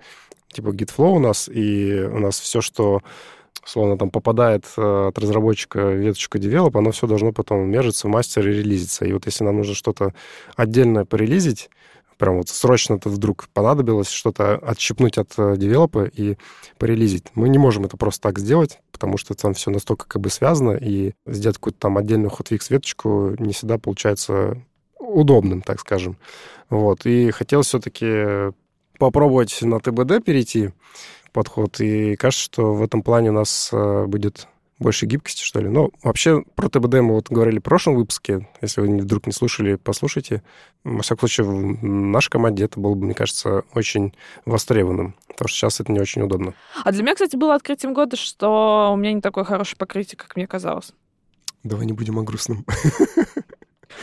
Типа 0.50 0.68
GitFlow 0.70 1.16
у 1.16 1.20
нас, 1.20 1.50
и 1.52 2.04
у 2.04 2.20
нас 2.20 2.40
все, 2.40 2.62
что 2.62 3.02
словно 3.66 3.98
там 3.98 4.12
попадает 4.12 4.66
э, 4.78 5.08
от 5.08 5.18
разработчика 5.18 5.88
в 5.88 5.96
веточку 5.96 6.38
девелоп, 6.38 6.78
оно 6.78 6.92
все 6.92 7.08
должно 7.08 7.32
потом 7.32 7.68
мержиться 7.68 8.08
в 8.08 8.12
мастер 8.12 8.48
и 8.48 8.54
релизиться. 8.54 9.06
И 9.06 9.14
вот 9.14 9.26
если 9.26 9.44
нам 9.44 9.58
нужно 9.58 9.74
что-то 9.74 10.14
отдельно 10.56 11.06
порелизить, 11.06 11.72
прям 12.18 12.38
вот 12.38 12.50
срочно 12.50 12.96
это 12.96 13.10
вдруг 13.10 13.48
понадобилось 13.54 14.10
что-то 14.10 14.56
отщипнуть 14.56 15.18
от 15.18 15.34
э, 15.38 15.56
девелопа 15.58 16.06
и 16.06 16.38
порелизить. 16.78 17.26
Мы 17.36 17.50
не 17.50 17.58
можем 17.58 17.86
это 17.86 17.98
просто 17.98 18.24
так 18.24 18.40
сделать, 18.40 18.80
потому 18.92 19.18
что 19.18 19.34
там 19.34 19.54
все 19.54 19.72
настолько 19.72 20.08
как 20.08 20.22
бы 20.22 20.30
связано, 20.30 20.72
и 20.72 21.14
сделать 21.26 21.58
какую-то 21.58 21.80
там 21.80 21.98
отдельную 21.98 22.32
hotfix 22.32 22.68
веточку 22.70 23.36
не 23.40 23.54
всегда 23.54 23.78
получается 23.78 24.62
удобным, 25.00 25.62
так 25.62 25.80
скажем. 25.80 26.18
Вот. 26.70 27.06
И 27.06 27.32
хотелось 27.32 27.68
все-таки 27.68 28.54
попробовать 28.98 29.62
на 29.62 29.80
ТБД 29.80 30.24
перейти 30.24 30.72
подход, 31.32 31.80
и 31.82 32.16
кажется, 32.16 32.46
что 32.46 32.74
в 32.74 32.82
этом 32.82 33.02
плане 33.02 33.30
у 33.30 33.34
нас 33.34 33.70
э, 33.72 34.06
будет 34.06 34.48
больше 34.80 35.06
гибкости, 35.06 35.44
что 35.44 35.60
ли. 35.60 35.70
Но 35.70 35.92
вообще 36.04 36.44
про 36.56 36.70
ТБД 36.70 36.96
мы 36.96 37.14
вот 37.14 37.30
говорили 37.30 37.60
в 37.60 37.64
прошлом 37.64 37.96
выпуске. 37.96 38.48
Если 38.62 38.82
вы 38.82 38.98
вдруг 38.98 39.26
не 39.26 39.34
слушали, 39.34 39.76
послушайте. 39.76 40.44
Во 40.84 41.02
всяком 41.02 41.28
случае, 41.30 41.48
в 41.48 41.84
нашей 41.84 42.30
команде 42.30 42.66
это 42.66 42.80
было 42.80 42.94
бы, 42.94 43.06
мне 43.06 43.14
кажется, 43.14 43.64
очень 43.74 44.14
востребованным. 44.46 45.16
Потому 45.30 45.48
что 45.48 45.58
сейчас 45.58 45.80
это 45.80 45.92
не 45.92 46.00
очень 46.00 46.22
удобно. 46.22 46.54
А 46.84 46.92
для 46.92 47.04
меня, 47.04 47.16
кстати, 47.16 47.36
было 47.36 47.56
открытием 47.56 47.94
года, 47.94 48.16
что 48.16 48.92
у 48.94 48.98
меня 48.98 49.14
не 49.14 49.22
такое 49.22 49.44
хорошее 49.44 49.78
покрытие, 49.78 50.18
как 50.18 50.36
мне 50.36 50.48
казалось. 50.48 50.92
Давай 51.64 51.86
не 51.86 51.94
будем 51.94 52.20
о 52.20 52.24
грустном. 52.24 52.66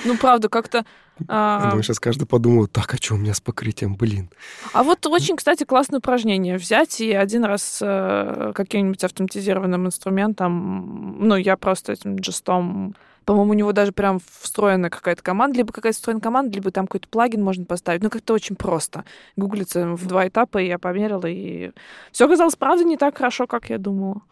Ну, 0.05 0.17
правда, 0.17 0.49
как-то... 0.49 0.85
А... 1.29 1.69
Думаю, 1.69 1.83
сейчас 1.83 2.01
каждый 2.01 2.27
подумал, 2.27 2.67
так, 2.67 2.93
а 2.95 2.97
что 2.97 3.15
у 3.15 3.17
меня 3.19 3.35
с 3.35 3.41
покрытием, 3.41 3.95
блин. 3.95 4.31
А 4.73 4.83
вот 4.83 5.07
очень, 5.07 5.37
кстати, 5.37 5.65
классное 5.65 5.99
упражнение. 5.99 6.57
Взять 6.57 7.01
и 7.01 7.13
один 7.13 7.45
раз 7.45 7.79
э, 7.81 8.53
каким-нибудь 8.55 9.05
автоматизированным 9.05 9.87
инструментом, 9.87 11.17
ну, 11.21 11.37
я 11.37 11.57
просто 11.57 11.93
этим 11.93 12.17
джестом 12.17 12.95
по-моему, 13.25 13.53
у 13.53 13.55
него 13.55 13.73
даже 13.73 13.93
прям 13.93 14.21
встроена 14.41 14.91
какая-то 14.91 15.23
команда, 15.23 15.59
либо 15.59 15.73
какая-то 15.73 15.97
встроена 15.97 16.21
команда, 16.21 16.55
либо 16.55 16.71
там 16.71 16.87
какой-то 16.87 17.09
плагин 17.09 17.43
можно 17.43 17.65
поставить. 17.65 18.03
Ну, 18.03 18.11
как-то 18.11 18.35
очень 18.35 18.57
просто. 18.57 19.05
Гуглится 19.37 19.93
в 19.95 20.07
два 20.07 20.27
этапа, 20.27 20.59
и 20.59 20.67
я 20.67 20.79
померила, 20.79 21.27
и 21.27 21.71
все 22.11 22.27
оказалось, 22.27 22.57
правда, 22.57 22.85
не 22.85 22.97
так 22.97 23.17
хорошо, 23.17 23.47
как 23.47 23.71
я 23.71 23.79
думала. 23.79 24.23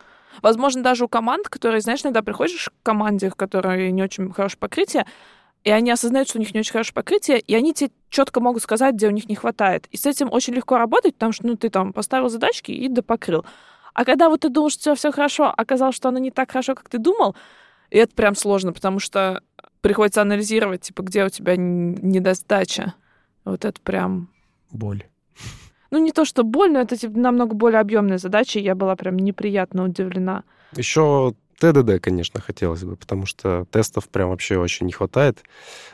Возможно, 0.42 0.82
даже 0.82 1.04
у 1.04 1.08
команд, 1.08 1.48
которые, 1.48 1.80
знаешь, 1.80 2.02
иногда 2.02 2.22
приходишь 2.22 2.68
к 2.68 2.84
команде, 2.84 3.30
в 3.30 3.34
которой 3.34 3.90
не 3.90 4.02
очень 4.02 4.32
хорошее 4.32 4.58
покрытие, 4.58 5.06
и 5.62 5.70
они 5.70 5.90
осознают, 5.90 6.28
что 6.28 6.38
у 6.38 6.40
них 6.40 6.54
не 6.54 6.60
очень 6.60 6.72
хорошее 6.72 6.94
покрытие, 6.94 7.38
и 7.38 7.54
они 7.54 7.74
тебе 7.74 7.90
четко 8.08 8.40
могут 8.40 8.62
сказать, 8.62 8.94
где 8.94 9.08
у 9.08 9.10
них 9.10 9.28
не 9.28 9.34
хватает. 9.34 9.86
И 9.90 9.96
с 9.96 10.06
этим 10.06 10.32
очень 10.32 10.54
легко 10.54 10.78
работать, 10.78 11.14
потому 11.14 11.32
что 11.32 11.46
ну, 11.46 11.56
ты 11.56 11.68
там 11.68 11.92
поставил 11.92 12.28
задачки 12.28 12.72
и 12.72 12.88
допокрыл. 12.88 13.44
А 13.92 14.04
когда 14.04 14.28
вот 14.28 14.40
ты 14.40 14.48
думал, 14.48 14.70
что 14.70 14.94
все 14.94 15.12
хорошо, 15.12 15.52
оказалось, 15.54 15.96
что 15.96 16.08
оно 16.08 16.18
не 16.18 16.30
так 16.30 16.50
хорошо, 16.50 16.74
как 16.74 16.88
ты 16.88 16.98
думал, 16.98 17.34
и 17.90 17.98
это 17.98 18.14
прям 18.14 18.34
сложно, 18.34 18.72
потому 18.72 19.00
что 19.00 19.42
приходится 19.80 20.22
анализировать, 20.22 20.82
типа, 20.82 21.02
где 21.02 21.24
у 21.24 21.28
тебя 21.28 21.56
недостача. 21.56 22.94
Вот 23.44 23.64
это 23.64 23.80
прям... 23.80 24.28
Боль. 24.70 25.04
Ну, 25.90 25.98
не 25.98 26.12
то, 26.12 26.24
что 26.24 26.44
боль, 26.44 26.70
но 26.70 26.80
это 26.80 26.96
типа, 26.96 27.18
намного 27.18 27.54
более 27.54 27.80
объемная 27.80 28.18
задача, 28.18 28.60
и 28.60 28.62
я 28.62 28.74
была 28.74 28.94
прям 28.94 29.16
неприятно 29.16 29.84
удивлена. 29.84 30.44
Еще 30.76 31.34
ТДД, 31.60 32.00
конечно, 32.00 32.40
хотелось 32.40 32.82
бы, 32.84 32.96
потому 32.96 33.26
что 33.26 33.66
тестов 33.70 34.08
прям 34.08 34.30
вообще 34.30 34.56
очень 34.56 34.86
не 34.86 34.92
хватает. 34.92 35.42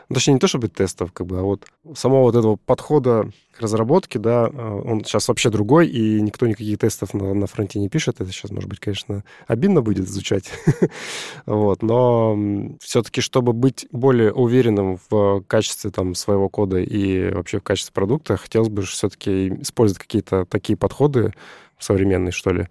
Ну, 0.09 0.15
точнее, 0.15 0.35
не 0.35 0.39
то 0.41 0.47
чтобы 0.47 0.69
тестов, 0.69 1.13
как 1.13 1.27
бы, 1.27 1.41
а 1.41 1.43
вот 1.43 1.65
самого 1.97 2.23
вот 2.23 2.37
этого 2.37 2.55
подхода 2.55 3.33
к 3.51 3.61
разработке, 3.61 4.21
да, 4.21 4.49
э, 4.53 4.81
он 4.85 5.05
сейчас 5.05 5.27
вообще 5.27 5.51
другой, 5.51 5.89
и 5.89 6.21
никто 6.21 6.47
никаких 6.47 6.79
тестов 6.79 7.15
на, 7.15 7.35
на 7.35 7.49
фронте 7.49 7.81
не 7.81 7.89
пишет. 7.89 8.21
Это 8.21 8.31
сейчас, 8.31 8.53
может 8.53 8.71
быть, 8.71 8.79
конечно, 8.79 9.25
обидно 9.49 9.83
будет 9.83 10.09
звучать. 10.09 10.53
вот, 11.47 11.83
но 11.83 12.39
все-таки, 12.81 13.21
чтобы 13.21 13.53
быть 13.53 13.89
более 13.91 14.33
уверенным 14.33 15.01
в 15.11 15.43
качестве 15.49 15.91
там 15.91 16.15
своего 16.15 16.49
кода 16.49 16.79
и 16.79 17.33
вообще 17.33 17.59
в 17.59 17.65
качестве 17.65 17.93
продукта, 17.93 18.37
хотелось 18.37 18.69
бы 18.69 18.83
все-таки 18.83 19.49
использовать 19.61 20.01
какие-то 20.01 20.45
такие 20.45 20.77
подходы 20.77 21.35
современные, 21.81 22.33
что 22.33 22.53
ли, 22.53 22.69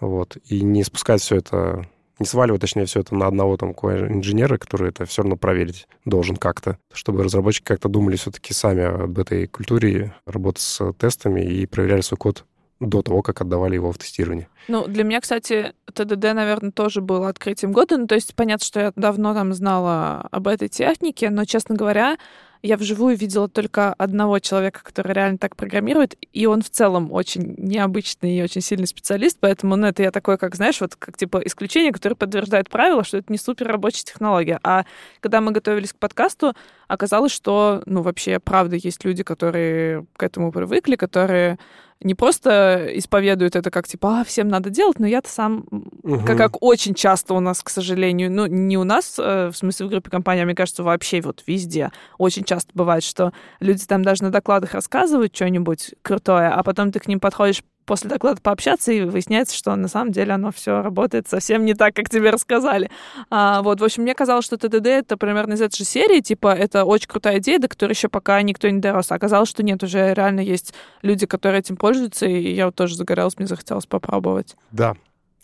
вот, 0.00 0.38
и 0.46 0.62
не 0.62 0.82
спускать 0.82 1.20
все 1.20 1.36
это 1.36 1.86
не 2.18 2.26
сваливать, 2.26 2.60
точнее, 2.60 2.86
все 2.86 3.00
это 3.00 3.14
на 3.14 3.26
одного 3.26 3.56
там 3.56 3.70
инженера, 3.70 4.58
который 4.58 4.90
это 4.90 5.04
все 5.06 5.22
равно 5.22 5.36
проверить 5.36 5.86
должен 6.04 6.36
как-то, 6.36 6.78
чтобы 6.92 7.22
разработчики 7.22 7.64
как-то 7.64 7.88
думали 7.88 8.16
все-таки 8.16 8.52
сами 8.52 9.04
об 9.04 9.18
этой 9.18 9.46
культуре 9.46 10.14
работы 10.26 10.60
с 10.60 10.92
тестами 10.94 11.40
и 11.40 11.66
проверяли 11.66 12.00
свой 12.00 12.18
код 12.18 12.44
до 12.80 13.02
того, 13.02 13.22
как 13.22 13.40
отдавали 13.40 13.74
его 13.74 13.90
в 13.90 13.98
тестирование. 13.98 14.48
Ну, 14.68 14.86
для 14.86 15.02
меня, 15.02 15.20
кстати, 15.20 15.72
ТДД, 15.92 16.34
наверное, 16.34 16.70
тоже 16.70 17.00
было 17.00 17.28
открытием 17.28 17.72
года. 17.72 17.96
Ну, 17.96 18.06
то 18.06 18.14
есть 18.14 18.34
понятно, 18.34 18.64
что 18.64 18.80
я 18.80 18.92
давно 18.94 19.34
там 19.34 19.52
знала 19.52 20.28
об 20.30 20.46
этой 20.46 20.68
технике, 20.68 21.30
но, 21.30 21.44
честно 21.44 21.74
говоря, 21.74 22.18
я 22.62 22.76
вживую 22.76 23.16
видела 23.16 23.48
только 23.48 23.92
одного 23.94 24.38
человека, 24.38 24.80
который 24.82 25.12
реально 25.12 25.38
так 25.38 25.56
программирует, 25.56 26.16
и 26.32 26.46
он 26.46 26.62
в 26.62 26.70
целом 26.70 27.12
очень 27.12 27.54
необычный 27.56 28.38
и 28.38 28.42
очень 28.42 28.60
сильный 28.60 28.86
специалист, 28.86 29.38
поэтому, 29.40 29.76
ну, 29.76 29.86
это 29.86 30.02
я 30.02 30.10
такой, 30.10 30.38
как, 30.38 30.54
знаешь, 30.54 30.80
вот 30.80 30.96
как, 30.96 31.16
типа, 31.16 31.42
исключение, 31.44 31.92
которое 31.92 32.14
подтверждает 32.14 32.68
правило, 32.68 33.04
что 33.04 33.18
это 33.18 33.32
не 33.32 33.38
супер 33.38 33.68
рабочая 33.68 34.04
технология. 34.04 34.58
А 34.62 34.84
когда 35.20 35.40
мы 35.40 35.52
готовились 35.52 35.92
к 35.92 35.98
подкасту, 35.98 36.54
оказалось, 36.88 37.32
что, 37.32 37.82
ну, 37.86 38.02
вообще, 38.02 38.38
правда, 38.38 38.76
есть 38.76 39.04
люди, 39.04 39.22
которые 39.22 40.06
к 40.16 40.22
этому 40.22 40.52
привыкли, 40.52 40.96
которые 40.96 41.58
не 42.00 42.14
просто 42.14 42.88
исповедуют 42.94 43.56
это 43.56 43.70
как 43.70 43.88
типа, 43.88 44.20
а, 44.20 44.24
всем 44.24 44.48
надо 44.48 44.70
делать, 44.70 44.98
но 44.98 45.06
я-то 45.06 45.28
сам, 45.28 45.64
угу. 45.70 46.20
как, 46.24 46.38
как 46.38 46.62
очень 46.62 46.94
часто 46.94 47.34
у 47.34 47.40
нас, 47.40 47.62
к 47.62 47.70
сожалению, 47.70 48.30
ну, 48.30 48.46
не 48.46 48.78
у 48.78 48.84
нас, 48.84 49.16
э, 49.18 49.50
в 49.52 49.56
смысле 49.56 49.86
в 49.86 49.90
группе 49.90 50.10
компаний, 50.10 50.42
а 50.42 50.44
мне 50.44 50.54
кажется, 50.54 50.82
вообще 50.82 51.20
вот 51.20 51.42
везде 51.46 51.90
очень 52.16 52.44
часто 52.44 52.70
бывает, 52.74 53.02
что 53.02 53.32
люди 53.60 53.84
там 53.86 54.02
даже 54.02 54.22
на 54.22 54.30
докладах 54.30 54.74
рассказывают 54.74 55.34
что-нибудь 55.34 55.94
крутое, 56.02 56.48
а 56.48 56.62
потом 56.62 56.92
ты 56.92 57.00
к 57.00 57.08
ним 57.08 57.18
подходишь 57.18 57.62
после 57.88 58.10
доклада 58.10 58.40
пообщаться, 58.40 58.92
и 58.92 59.00
выясняется, 59.00 59.56
что 59.56 59.74
на 59.74 59.88
самом 59.88 60.12
деле 60.12 60.34
оно 60.34 60.52
все 60.52 60.82
работает 60.82 61.26
совсем 61.26 61.64
не 61.64 61.72
так, 61.72 61.94
как 61.94 62.10
тебе 62.10 62.30
рассказали. 62.30 62.90
А, 63.30 63.62
вот, 63.62 63.80
в 63.80 63.84
общем, 63.84 64.02
мне 64.02 64.14
казалось, 64.14 64.44
что 64.44 64.58
ТДД 64.58 64.86
это 64.86 65.16
примерно 65.16 65.54
из 65.54 65.62
этой 65.62 65.78
же 65.78 65.84
серии, 65.84 66.20
типа, 66.20 66.54
это 66.54 66.84
очень 66.84 67.08
крутая 67.08 67.38
идея, 67.38 67.58
до 67.58 67.66
которой 67.66 67.92
еще 67.92 68.08
пока 68.08 68.40
никто 68.42 68.68
не 68.68 68.78
дорос. 68.78 69.10
А 69.10 69.14
оказалось, 69.14 69.48
что 69.48 69.62
нет, 69.62 69.82
уже 69.82 70.12
реально 70.12 70.40
есть 70.40 70.74
люди, 71.00 71.26
которые 71.26 71.60
этим 71.60 71.76
пользуются, 71.76 72.26
и 72.26 72.52
я 72.52 72.66
вот 72.66 72.74
тоже 72.74 72.94
загорелась, 72.94 73.38
мне 73.38 73.46
захотелось 73.46 73.86
попробовать. 73.86 74.54
Да, 74.70 74.94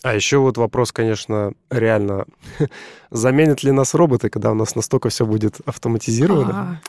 а 0.03 0.15
еще 0.15 0.37
вот 0.37 0.59
вопрос, 0.59 0.93
конечно, 0.93 1.55
реально, 1.71 2.27
заменят 3.11 3.63
ли 3.63 3.73
нас 3.73 3.95
роботы, 3.95 4.29
когда 4.29 4.51
у 4.51 4.55
нас 4.55 4.77
настолько 4.77 5.09
все 5.09 5.25
будет 5.25 5.61
автоматизировано? 5.65 6.83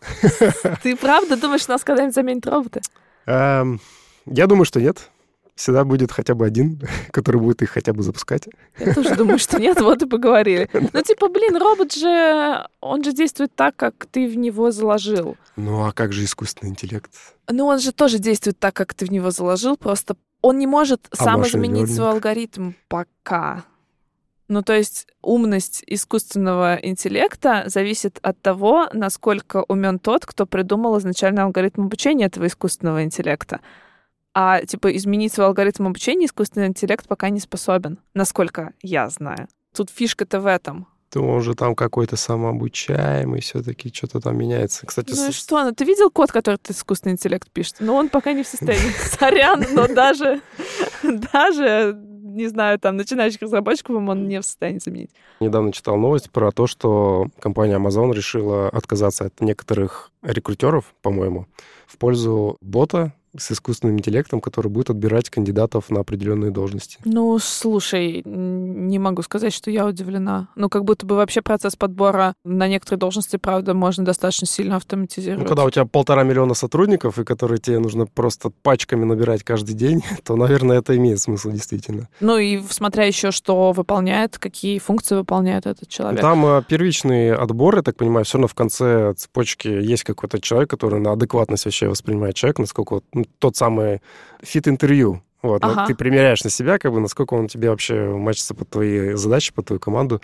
А, 0.64 0.76
ты 0.84 0.98
правда 0.98 1.38
думаешь, 1.38 1.66
нас 1.70 1.86
когда-нибудь 1.86 2.14
заменят 2.14 2.46
роботы? 2.46 2.82
Эм, 3.26 3.80
я 4.26 4.48
думаю, 4.48 4.66
что 4.66 4.82
нет 4.82 5.10
всегда 5.56 5.84
будет 5.84 6.12
хотя 6.12 6.36
бы 6.36 6.46
один, 6.46 6.82
который 7.12 7.42
будет 7.42 7.62
их 7.62 7.72
хотя 7.72 7.94
бы 7.94 8.04
запускать. 8.04 8.48
Я 8.80 8.94
тоже 8.94 9.16
думаю, 9.16 9.40
что 9.40 9.60
нет, 9.60 9.82
вот 9.82 10.02
и 10.02 10.06
поговорили. 10.06 10.70
Ну, 10.94 11.02
типа, 11.02 11.30
блин, 11.30 11.58
робот 11.58 11.94
же, 11.94 12.68
он 12.80 13.04
же 13.04 13.12
действует 13.12 13.54
так, 13.56 13.76
как 13.76 14.06
ты 14.06 14.28
в 14.28 14.38
него 14.38 14.72
заложил. 14.72 15.36
Ну, 15.56 15.86
а 15.86 15.92
как 15.92 16.14
же 16.14 16.24
искусственный 16.24 16.72
интеллект? 16.72 17.12
Ну, 17.50 17.66
он 17.66 17.80
же 17.80 17.92
тоже 17.92 18.20
действует 18.20 18.60
так, 18.60 18.74
как 18.76 18.94
ты 18.94 19.06
в 19.06 19.12
него 19.12 19.32
заложил, 19.32 19.78
просто 19.78 20.16
он 20.42 20.60
не 20.60 20.68
может 20.68 21.08
А 21.12 21.24
сам 21.24 21.44
изменить 21.44 21.94
свой 21.94 22.12
алгоритм 22.12 22.74
пока. 22.88 23.66
Ну, 24.48 24.62
то 24.62 24.74
есть 24.74 25.08
умность 25.24 25.84
искусственного 25.88 26.76
интеллекта 26.76 27.64
зависит 27.66 28.20
от 28.22 28.40
того, 28.42 28.88
насколько 28.94 29.66
умен 29.68 29.98
тот, 29.98 30.26
кто 30.26 30.46
придумал 30.46 31.00
изначально 31.00 31.44
алгоритм 31.46 31.86
обучения 31.86 32.26
этого 32.26 32.46
искусственного 32.46 33.04
интеллекта. 33.04 33.60
А, 34.38 34.62
типа, 34.66 34.94
изменить 34.98 35.34
свой 35.34 35.48
алгоритм 35.48 35.88
обучения 35.88 36.26
искусственный 36.26 36.68
интеллект 36.68 37.08
пока 37.08 37.30
не 37.30 37.40
способен, 37.40 38.00
насколько 38.14 38.74
я 38.82 39.08
знаю. 39.10 39.48
Тут 39.74 39.90
фишка-то 39.90 40.42
в 40.42 40.46
этом. 40.46 40.88
То 41.10 41.22
он 41.26 41.42
же 41.42 41.56
там 41.56 41.74
какой-то 41.76 42.18
самообучаемый, 42.18 43.40
все-таки 43.40 43.94
что-то 43.94 44.20
там 44.20 44.38
меняется. 44.38 44.86
Кстати, 44.86 45.14
Ну 45.16 45.30
и 45.30 45.32
с- 45.32 45.36
что? 45.36 45.64
Ну 45.64 45.72
ты 45.74 45.86
видел 45.86 46.10
код, 46.12 46.32
который 46.34 46.56
этот 46.56 46.72
искусственный 46.76 47.14
интеллект 47.14 47.50
пишет? 47.50 47.78
Ну 47.80 47.94
он 47.96 48.10
пока 48.10 48.34
не 48.34 48.44
в 48.44 48.48
состоянии. 48.48 48.92
Сорян, 49.18 49.64
но 49.72 49.88
даже, 49.88 50.42
даже, 51.04 51.96
не 52.24 52.48
знаю, 52.48 52.80
там, 52.80 52.98
начинающих 52.98 53.42
разработчиков 53.42 53.96
он 53.96 54.28
не 54.28 54.42
в 54.42 54.46
состоянии 54.46 54.80
заменить. 54.80 55.12
недавно 55.40 55.72
читал 55.72 55.96
новость 55.98 56.30
про 56.32 56.52
то, 56.52 56.68
что 56.68 57.28
компания 57.40 57.78
Amazon 57.78 58.14
решила 58.14 58.68
отказаться 58.70 59.26
от 59.26 59.40
некоторых 59.40 60.12
рекрутеров, 60.22 60.94
по-моему, 61.02 61.48
в 61.88 61.98
пользу 61.98 62.58
бота 62.62 63.14
с 63.38 63.52
искусственным 63.52 63.98
интеллектом, 63.98 64.42
который 64.42 64.68
будет 64.68 64.90
отбирать 64.90 65.30
кандидатов 65.30 65.90
на 65.90 66.02
определенные 66.02 66.52
должности. 66.52 66.98
Ну, 67.06 67.38
слушай, 67.40 68.22
не 68.26 69.00
могу 69.00 69.22
сказать, 69.22 69.54
что 69.54 69.72
я 69.72 69.86
удивлена. 69.86 70.50
Ну, 70.56 70.70
как 70.70 70.86
будто 70.86 71.06
бы 71.06 71.16
вообще 71.16 71.42
процесс 71.42 71.76
подбора 71.76 72.36
на 72.44 72.68
некоторые 72.68 73.00
должности, 73.00 73.38
правда, 73.38 73.74
можно 73.74 74.06
достаточно 74.06 74.48
сильно 74.48 74.78
автоматизировать. 74.78 75.44
Ну, 75.44 75.48
когда 75.48 75.64
у 75.64 75.70
тебя 75.70 75.86
полтора 75.86 76.24
миллиона 76.24 76.54
сотрудников, 76.54 77.20
и 77.20 77.24
которые 77.24 77.60
тебе 77.60 77.80
нужно 77.80 78.06
просто 78.06 78.50
пачками 78.50 79.06
набирать 79.06 79.44
каждый 79.44 79.76
день, 79.76 80.04
то, 80.24 80.36
наверное, 80.36 80.80
это 80.80 80.96
имеет 80.96 81.20
смысл 81.20 81.52
действительно. 81.52 82.10
Ну, 82.20 82.38
и 82.38 82.62
смотря 82.70 83.06
еще, 83.06 83.32
что 83.32 83.72
выполняет, 83.72 84.38
какие 84.38 84.80
функции 84.80 85.16
выполняет 85.16 85.66
этот 85.66 85.90
человек. 85.90 86.22
Там 86.22 86.46
э, 86.46 86.64
первичный 86.68 87.34
отбор, 87.36 87.78
я 87.78 87.82
так 87.82 87.96
понимаю, 87.98 88.26
все 88.26 88.38
равно 88.38 88.48
в 88.48 88.54
конце 88.54 89.14
цепочки 89.16 89.68
есть 89.68 90.04
какой-то 90.04 90.40
человек, 90.40 90.70
который 90.70 91.00
на 91.00 91.12
адекватность 91.12 91.66
вообще 91.66 91.88
воспринимает 91.88 92.36
человека, 92.36 92.62
насколько 92.62 92.96
вот 92.96 93.04
ну, 93.14 93.25
тот 93.40 93.56
самый 93.56 94.02
фит-интервью. 94.42 95.22
Вот, 95.46 95.62
ну, 95.62 95.70
Ага. 95.74 95.86
ты 95.86 95.94
примеряешь 95.94 96.44
на 96.44 96.50
себя, 96.50 96.80
как 96.80 96.92
бы, 96.92 97.00
насколько 97.00 97.36
он 97.36 97.48
тебе 97.48 97.70
вообще 97.70 98.06
мачится 98.06 98.56
под 98.56 98.68
твои 98.68 99.14
задачи, 99.14 99.54
под 99.54 99.68
твою 99.68 99.80
команду. 99.80 100.20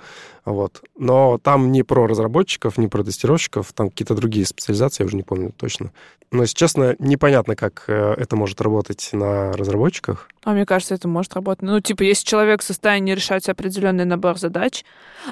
Вот. 0.45 0.81
Но 0.97 1.37
там 1.37 1.71
не 1.71 1.83
про 1.83 2.07
разработчиков, 2.07 2.79
не 2.79 2.87
про 2.87 3.03
тестировщиков, 3.03 3.71
там 3.73 3.91
какие-то 3.91 4.15
другие 4.15 4.47
специализации, 4.47 5.03
я 5.03 5.05
уже 5.05 5.15
не 5.15 5.21
помню 5.21 5.51
точно. 5.55 5.91
Но, 6.31 6.41
если 6.41 6.55
честно, 6.55 6.95
непонятно, 6.97 7.55
как 7.55 7.83
э, 7.87 8.15
это 8.17 8.35
может 8.35 8.61
работать 8.61 9.09
на 9.13 9.51
разработчиках. 9.51 10.27
А 10.43 10.53
мне 10.53 10.65
кажется, 10.65 10.95
это 10.95 11.07
может 11.07 11.35
работать. 11.35 11.61
Ну, 11.61 11.79
типа, 11.81 12.01
если 12.01 12.25
человек 12.25 12.61
в 12.61 12.63
состоянии 12.63 13.13
решать 13.13 13.47
определенный 13.47 14.05
набор 14.05 14.39
задач. 14.39 14.83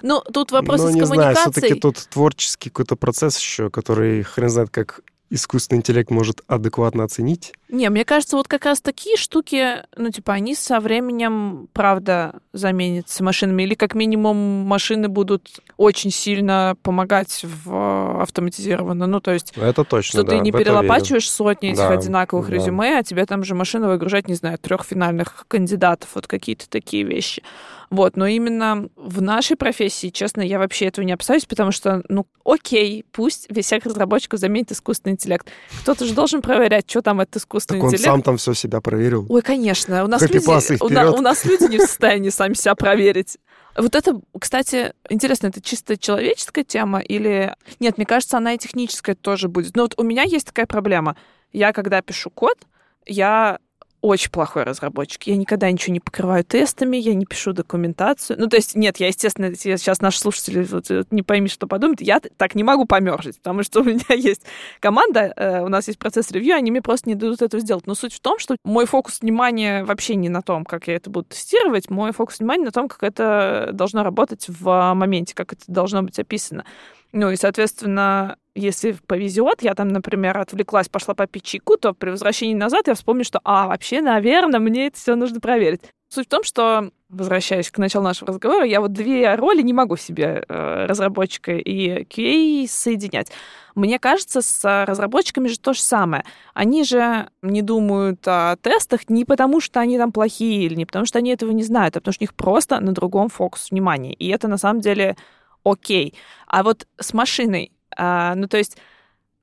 Ну, 0.04 0.22
тут 0.22 0.52
вопрос 0.52 0.82
Но 0.82 0.92
с 0.92 0.94
не 0.94 1.02
знаю, 1.06 1.22
коммуникацией. 1.34 1.52
все-таки 1.52 1.80
тут 1.80 1.96
творческий 2.10 2.70
какой-то 2.70 2.96
процесс 2.96 3.40
еще, 3.40 3.72
который 3.72 4.22
хрен 4.22 4.50
знает, 4.50 4.70
как 4.70 5.02
искусственный 5.30 5.80
интеллект 5.80 6.10
может 6.10 6.42
адекватно 6.48 7.04
оценить. 7.04 7.54
Не, 7.70 7.90
мне 7.90 8.04
кажется, 8.04 8.36
вот 8.36 8.48
как 8.48 8.66
раз 8.66 8.82
такие 8.82 9.16
штуки, 9.16 9.84
ну, 9.96 10.10
типа, 10.10 10.34
они 10.34 10.56
со 10.56 10.80
временем, 10.80 11.68
правда, 11.72 12.36
заменятся 12.52 13.24
машинами. 13.24 13.64
Или, 13.64 13.76
как 13.76 13.94
минимум, 13.94 14.38
машины 14.38 15.08
будут 15.08 15.60
очень 15.78 16.10
сильно 16.12 16.76
помогать 16.82 17.44
в 17.44 18.22
автоматизированно. 18.22 19.06
Ну, 19.06 19.20
то 19.20 19.32
есть, 19.32 19.54
Это 19.56 19.84
точно, 19.84 20.20
что 20.20 20.24
да, 20.24 20.30
ты 20.38 20.40
не 20.40 20.50
это 20.50 20.58
верю. 20.60 20.72
перелопачиваешь 20.72 21.30
сотни 21.30 21.70
этих 21.70 21.80
Да, 21.80 21.90
одинаковых 21.92 22.48
да. 22.50 22.56
резюме, 22.56 22.98
а 22.98 23.04
тебе 23.04 23.26
там 23.26 23.44
же 23.44 23.54
машина 23.54 23.88
выгружать, 23.88 24.28
не 24.28 24.36
знаю, 24.36 24.58
трех 24.58 24.84
финальных 24.84 25.46
кандидатов, 25.48 26.10
вот 26.16 26.26
какие-то 26.28 26.68
такие 26.70 27.04
вещи. 27.04 27.44
Вот, 27.90 28.16
но 28.16 28.28
именно 28.28 28.88
в 28.96 29.22
нашей 29.22 29.58
профессии, 29.58 30.10
честно, 30.10 30.42
я 30.42 30.60
вообще 30.60 30.86
этого 30.86 31.04
не 31.04 31.12
опасаюсь, 31.14 31.46
потому 31.46 31.72
что, 31.72 32.04
ну, 32.08 32.28
окей, 32.46 33.04
пусть 33.12 33.48
весь 33.50 33.66
всех 33.66 33.84
разработчиков 33.86 34.40
заменит 34.40 34.72
искусственный 34.72 35.14
интеллект. 35.14 35.48
Кто-то 35.82 36.06
же 36.06 36.14
должен 36.14 36.42
проверять, 36.44 36.90
что 36.90 37.02
там 37.02 37.20
этот 37.20 37.38
искусственный 37.38 37.80
Так 37.80 37.84
он 37.86 37.90
интеллект. 37.90 38.06
сам 38.06 38.22
там 38.22 38.38
все 38.38 38.54
себя 38.54 38.80
проверил. 38.80 39.26
Ой, 39.28 39.42
конечно, 39.42 40.04
у 40.04 40.08
нас, 40.08 40.22
люди, 40.22 40.38
у, 40.84 40.90
на- 40.90 41.12
у 41.12 41.22
нас 41.22 41.46
люди 41.46 41.64
не 41.64 41.78
в 41.80 41.82
состоянии 41.82 42.30
сами 42.30 42.54
себя 42.54 42.76
проверить. 42.76 43.38
Вот 43.76 43.96
это, 43.96 44.20
кстати, 44.40 44.94
интересно, 45.10 45.48
это 45.48 45.62
чисто 45.62 45.98
человеческая 45.98 46.64
тема 46.64 47.00
или... 47.00 47.56
Нет, 47.80 47.98
мне 47.98 48.06
кажется, 48.06 48.38
она 48.38 48.54
и 48.54 48.58
техническая 48.58 49.16
тоже 49.16 49.48
будет. 49.48 49.76
Но 49.76 49.84
вот 49.84 49.94
у 49.98 50.04
меня 50.04 50.24
есть 50.24 50.48
такая 50.48 50.66
проблема. 50.68 51.16
Я, 51.54 51.74
когда 51.74 52.02
пишу 52.02 52.30
код, 52.30 52.58
я 53.06 53.60
очень 54.02 54.32
плохой 54.32 54.64
разработчик. 54.64 55.24
Я 55.24 55.36
никогда 55.36 55.70
ничего 55.72 55.94
не 55.94 56.00
покрываю 56.00 56.44
тестами, 56.44 56.98
я 56.98 57.14
не 57.14 57.26
пишу 57.26 57.54
документацию. 57.54 58.40
Ну, 58.40 58.48
то 58.48 58.56
есть, 58.56 58.76
нет, 58.76 58.98
я, 58.98 59.08
естественно, 59.08 59.54
сейчас 59.56 60.02
наши 60.02 60.20
слушатели 60.20 60.64
вот, 60.64 60.90
э, 60.90 61.04
не 61.12 61.22
пойми, 61.22 61.50
что 61.50 61.68
подумают, 61.68 62.02
я 62.02 62.22
так 62.38 62.56
не 62.56 62.64
могу 62.64 62.86
помержить, 62.86 63.38
потому 63.38 63.64
что 63.64 63.82
у 63.82 63.84
меня 63.84 64.00
есть 64.10 64.44
команда, 64.80 65.34
э, 65.36 65.62
у 65.62 65.68
нас 65.68 65.88
есть 65.88 66.00
процесс 66.00 66.32
ревью, 66.32 66.56
они 66.56 66.72
мне 66.72 66.82
просто 66.82 67.10
не 67.10 67.16
дадут 67.16 67.42
этого 67.42 67.62
сделать. 67.62 67.88
Но 67.88 67.96
суть 67.96 68.14
в 68.14 68.20
том, 68.20 68.40
что 68.40 68.56
мой 68.64 68.86
фокус 68.86 69.22
внимания 69.22 69.84
вообще 69.84 70.16
не 70.16 70.30
на 70.30 70.42
том, 70.42 70.66
как 70.66 70.88
я 70.88 70.96
это 70.96 71.10
буду 71.10 71.28
тестировать, 71.30 71.90
мой 71.90 72.12
фокус 72.12 72.40
внимания 72.40 72.66
на 72.66 72.72
том, 72.72 72.88
как 72.88 73.04
это 73.04 73.70
должно 73.74 74.04
работать 74.04 74.46
в 74.48 74.94
моменте, 74.94 75.36
как 75.36 75.54
это 75.54 75.64
должно 75.68 76.04
быть 76.04 76.20
описано. 76.20 76.66
Ну 77.12 77.32
и, 77.32 77.36
соответственно, 77.36 78.38
если 78.54 78.96
повезет, 79.08 79.62
я 79.64 79.74
там, 79.74 79.88
например, 79.88 80.38
отвлеклась, 80.38 80.90
пошла 80.90 81.16
попить 81.16 81.44
чайку, 81.44 81.78
то 81.78 81.94
при 81.94 82.12
возвращении 82.12 82.54
назад 82.54 82.88
я 82.88 82.94
вспомню, 82.94 83.24
что, 83.24 83.40
а, 83.44 83.68
вообще, 83.68 84.02
наверное, 84.02 84.60
мне 84.60 84.88
это 84.88 84.98
все 84.98 85.16
нужно 85.16 85.40
проверить. 85.40 85.82
Суть 86.12 86.26
в 86.26 86.30
том, 86.30 86.44
что, 86.44 86.90
возвращаясь 87.10 87.70
к 87.70 87.78
началу 87.78 88.04
нашего 88.04 88.30
разговора, 88.30 88.66
я 88.66 88.82
вот 88.82 88.94
две 88.94 89.36
роли 89.36 89.62
не 89.62 89.74
могу 89.74 89.96
себе, 89.96 90.44
э, 90.48 90.86
разработчика 90.88 91.52
и 91.52 92.04
QA, 92.04 92.68
соединять. 92.68 93.32
Мне 93.76 94.00
кажется, 94.00 94.42
с 94.42 94.86
разработчиками 94.86 95.48
же 95.48 95.60
то 95.60 95.74
же 95.74 95.82
самое. 95.82 96.26
Они 96.56 96.84
же 96.84 97.30
не 97.44 97.62
думают 97.62 98.28
о 98.28 98.56
тестах 98.58 99.08
не 99.08 99.24
потому, 99.24 99.62
что 99.62 99.80
они 99.80 100.00
там 100.00 100.12
плохие, 100.12 100.64
или 100.64 100.74
не 100.74 100.88
потому, 100.88 101.06
что 101.06 101.20
они 101.20 101.30
этого 101.30 101.52
не 101.52 101.64
знают, 101.64 101.96
а 101.96 102.00
потому 102.00 102.14
что 102.14 102.24
у 102.24 102.26
них 102.26 102.34
просто 102.34 102.80
на 102.80 102.92
другом 102.92 103.30
фокус 103.30 103.70
внимания. 103.70 104.14
И 104.14 104.28
это 104.30 104.48
на 104.48 104.58
самом 104.58 104.82
деле 104.82 105.16
окей. 105.64 106.14
А 106.48 106.64
вот 106.64 106.88
с 107.00 107.14
машиной, 107.14 107.72
а, 107.96 108.36
ну 108.36 108.48
то 108.48 108.58
есть 108.58 108.78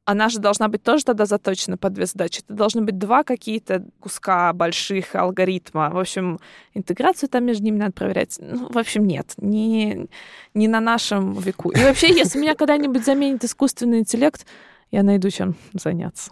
она 0.07 0.29
же 0.29 0.39
должна 0.39 0.69
быть 0.69 0.85
тоже 0.85 1.05
тогда 1.05 1.27
заточена 1.27 1.77
под 1.77 1.93
две 1.93 2.07
задачи. 2.07 2.41
Это 2.41 2.55
должны 2.55 2.83
быть 2.83 2.97
два 2.97 3.25
какие-то 3.25 3.85
куска 3.99 4.53
больших 4.53 5.17
алгоритма. 5.17 5.91
В 5.91 5.99
общем, 5.99 6.39
интеграцию 6.75 7.29
там 7.29 7.45
между 7.45 7.65
ними 7.65 7.79
надо 7.79 7.93
проверять. 7.93 8.39
Ну, 8.41 8.69
в 8.71 8.79
общем, 8.79 9.05
нет, 9.05 9.35
не, 9.37 10.07
не 10.55 10.69
на 10.69 10.81
нашем 10.81 11.35
веку. 11.35 11.71
И 11.71 11.83
вообще, 11.83 12.09
если 12.17 12.39
меня 12.39 12.55
когда-нибудь 12.55 13.05
заменит 13.05 13.43
искусственный 13.43 13.99
интеллект, 13.99 14.47
я 14.93 15.03
найду 15.03 15.29
чем 15.29 15.57
заняться, 15.73 16.31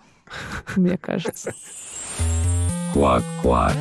мне 0.77 0.97
кажется. 0.97 1.53
Квак-квак. 2.93 3.75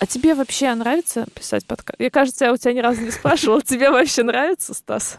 А 0.00 0.06
тебе 0.06 0.34
вообще 0.34 0.72
нравится 0.74 1.26
писать 1.34 1.66
подкаст? 1.66 2.00
Я, 2.00 2.10
кажется, 2.10 2.44
я 2.44 2.52
у 2.52 2.56
тебя 2.56 2.72
ни 2.72 2.78
разу 2.80 3.00
не 3.00 3.10
спрашивала. 3.10 3.60
Тебе 3.62 3.90
вообще 3.90 4.22
нравится, 4.22 4.74
Стас? 4.74 5.18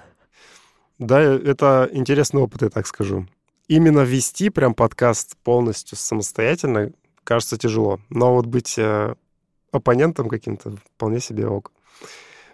Да, 0.98 1.20
это 1.20 1.90
интересный 1.92 2.42
опыт, 2.42 2.62
я 2.62 2.70
так 2.70 2.88
скажу. 2.88 3.28
Именно 3.68 4.02
вести 4.02 4.50
прям 4.50 4.74
подкаст 4.74 5.38
полностью 5.44 5.98
самостоятельно, 5.98 6.92
кажется, 7.24 7.58
тяжело. 7.58 8.00
Но 8.10 8.34
вот 8.34 8.46
быть 8.46 8.78
э, 8.78 9.16
оппонентом 9.72 10.30
каким-то 10.30 10.76
вполне 10.96 11.20
себе 11.20 11.48
ок. 11.48 11.72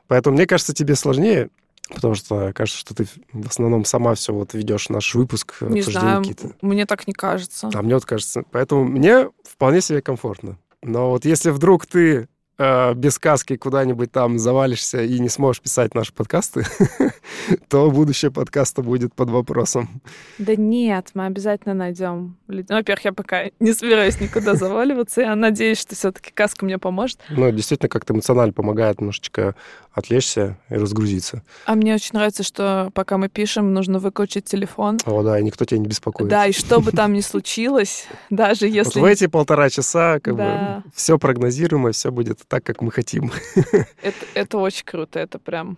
Поэтому 0.07 0.35
мне 0.35 0.45
кажется, 0.45 0.73
тебе 0.73 0.95
сложнее, 0.95 1.49
потому 1.89 2.15
что 2.15 2.51
кажется, 2.53 2.79
что 2.79 2.93
ты 2.93 3.07
в 3.31 3.47
основном 3.47 3.85
сама 3.85 4.13
все 4.15 4.33
вот 4.33 4.53
ведешь 4.53 4.89
наш 4.89 5.15
выпуск, 5.15 5.57
Не 5.61 5.81
знаю, 5.81 6.23
мне 6.61 6.85
так 6.85 7.07
не 7.07 7.13
кажется. 7.13 7.69
А 7.73 7.81
мне 7.81 7.93
вот 7.93 8.05
кажется. 8.05 8.43
Поэтому 8.51 8.83
мне 8.83 9.29
вполне 9.43 9.81
себе 9.81 10.01
комфортно. 10.01 10.57
Но 10.85 11.09
вот 11.09 11.25
если 11.25 11.49
вдруг 11.49 11.87
ты 11.87 12.27
э, 12.59 12.93
без 12.93 13.17
каски 13.17 13.55
куда-нибудь 13.55 14.11
там 14.11 14.37
завалишься 14.37 15.01
и 15.01 15.17
не 15.19 15.29
сможешь 15.29 15.61
писать 15.61 15.95
наши 15.95 16.13
подкасты, 16.13 16.63
то 17.69 17.91
будущее 17.91 18.31
подкаста 18.31 18.81
будет 18.81 19.13
под 19.13 19.29
вопросом. 19.29 20.01
Да 20.37 20.55
нет, 20.55 21.11
мы 21.13 21.25
обязательно 21.25 21.73
найдем. 21.73 22.37
Ну, 22.47 22.63
во-первых, 22.69 23.05
я 23.05 23.13
пока 23.13 23.45
не 23.59 23.73
собираюсь 23.73 24.19
никуда 24.19 24.55
заваливаться. 24.55 25.21
Я 25.21 25.35
надеюсь, 25.35 25.79
что 25.79 25.95
все-таки 25.95 26.31
каска 26.31 26.65
мне 26.65 26.77
поможет. 26.77 27.19
Ну, 27.29 27.51
действительно, 27.51 27.89
как-то 27.89 28.13
эмоционально 28.13 28.53
помогает 28.53 28.99
немножечко 28.99 29.55
отвлечься 29.95 30.57
и 30.69 30.75
разгрузиться. 30.75 31.41
А 31.65 31.75
мне 31.75 31.95
очень 31.95 32.11
нравится, 32.13 32.43
что 32.43 32.91
пока 32.93 33.17
мы 33.17 33.29
пишем, 33.29 33.73
нужно 33.73 33.99
выключить 33.99 34.45
телефон. 34.45 34.97
О, 35.05 35.23
да, 35.23 35.39
и 35.39 35.43
никто 35.43 35.63
тебя 35.63 35.79
не 35.79 35.87
беспокоит. 35.87 36.29
Да, 36.29 36.45
и 36.45 36.51
что 36.51 36.81
бы 36.81 36.91
там 36.91 37.13
ни 37.13 37.21
случилось, 37.21 38.05
даже 38.29 38.67
если... 38.67 38.99
Вот 38.99 39.07
в 39.07 39.11
эти 39.11 39.27
полтора 39.27 39.69
часа 39.69 40.19
как 40.19 40.35
да. 40.35 40.83
бы 40.83 40.91
все 40.93 41.17
прогнозируемо, 41.17 41.93
все 41.93 42.11
будет 42.11 42.41
так, 42.47 42.63
как 42.63 42.81
мы 42.81 42.91
хотим. 42.91 43.31
Это, 44.01 44.25
это 44.33 44.57
очень 44.57 44.85
круто, 44.85 45.19
это 45.19 45.39
прям 45.39 45.77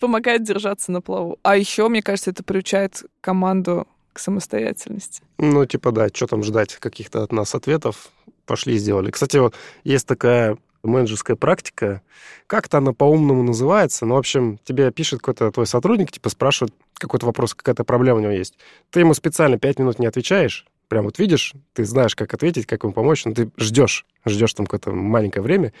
помогает 0.00 0.42
держаться 0.42 0.90
на 0.90 1.00
плаву. 1.00 1.38
А 1.42 1.56
еще, 1.56 1.88
мне 1.88 2.02
кажется, 2.02 2.30
это 2.30 2.42
приучает 2.42 3.04
команду 3.20 3.86
к 4.12 4.18
самостоятельности. 4.18 5.22
Ну, 5.38 5.64
типа, 5.66 5.92
да, 5.92 6.08
что 6.08 6.26
там 6.26 6.42
ждать 6.42 6.74
каких-то 6.76 7.22
от 7.22 7.32
нас 7.32 7.54
ответов? 7.54 8.10
Пошли 8.46 8.76
сделали. 8.78 9.10
Кстати, 9.10 9.36
вот 9.36 9.54
есть 9.84 10.06
такая 10.06 10.56
менеджерская 10.82 11.36
практика. 11.36 12.02
Как-то 12.46 12.78
она 12.78 12.92
по-умному 12.92 13.42
называется. 13.42 14.06
Ну, 14.06 14.14
в 14.14 14.18
общем, 14.18 14.58
тебе 14.64 14.90
пишет 14.90 15.20
какой-то 15.20 15.52
твой 15.52 15.66
сотрудник, 15.66 16.10
типа 16.10 16.30
спрашивает 16.30 16.74
какой-то 16.94 17.26
вопрос, 17.26 17.54
какая-то 17.54 17.84
проблема 17.84 18.18
у 18.18 18.22
него 18.22 18.32
есть. 18.32 18.58
Ты 18.90 19.00
ему 19.00 19.14
специально 19.14 19.58
пять 19.58 19.78
минут 19.78 19.98
не 19.98 20.06
отвечаешь, 20.06 20.66
прям 20.88 21.04
вот 21.04 21.18
видишь, 21.18 21.54
ты 21.72 21.84
знаешь, 21.84 22.16
как 22.16 22.34
ответить, 22.34 22.66
как 22.66 22.82
ему 22.82 22.92
помочь, 22.92 23.24
но 23.24 23.32
ты 23.32 23.50
ждешь, 23.56 24.04
ждешь 24.26 24.54
там 24.54 24.66
какое-то 24.66 24.92
маленькое 24.92 25.42
время, 25.42 25.72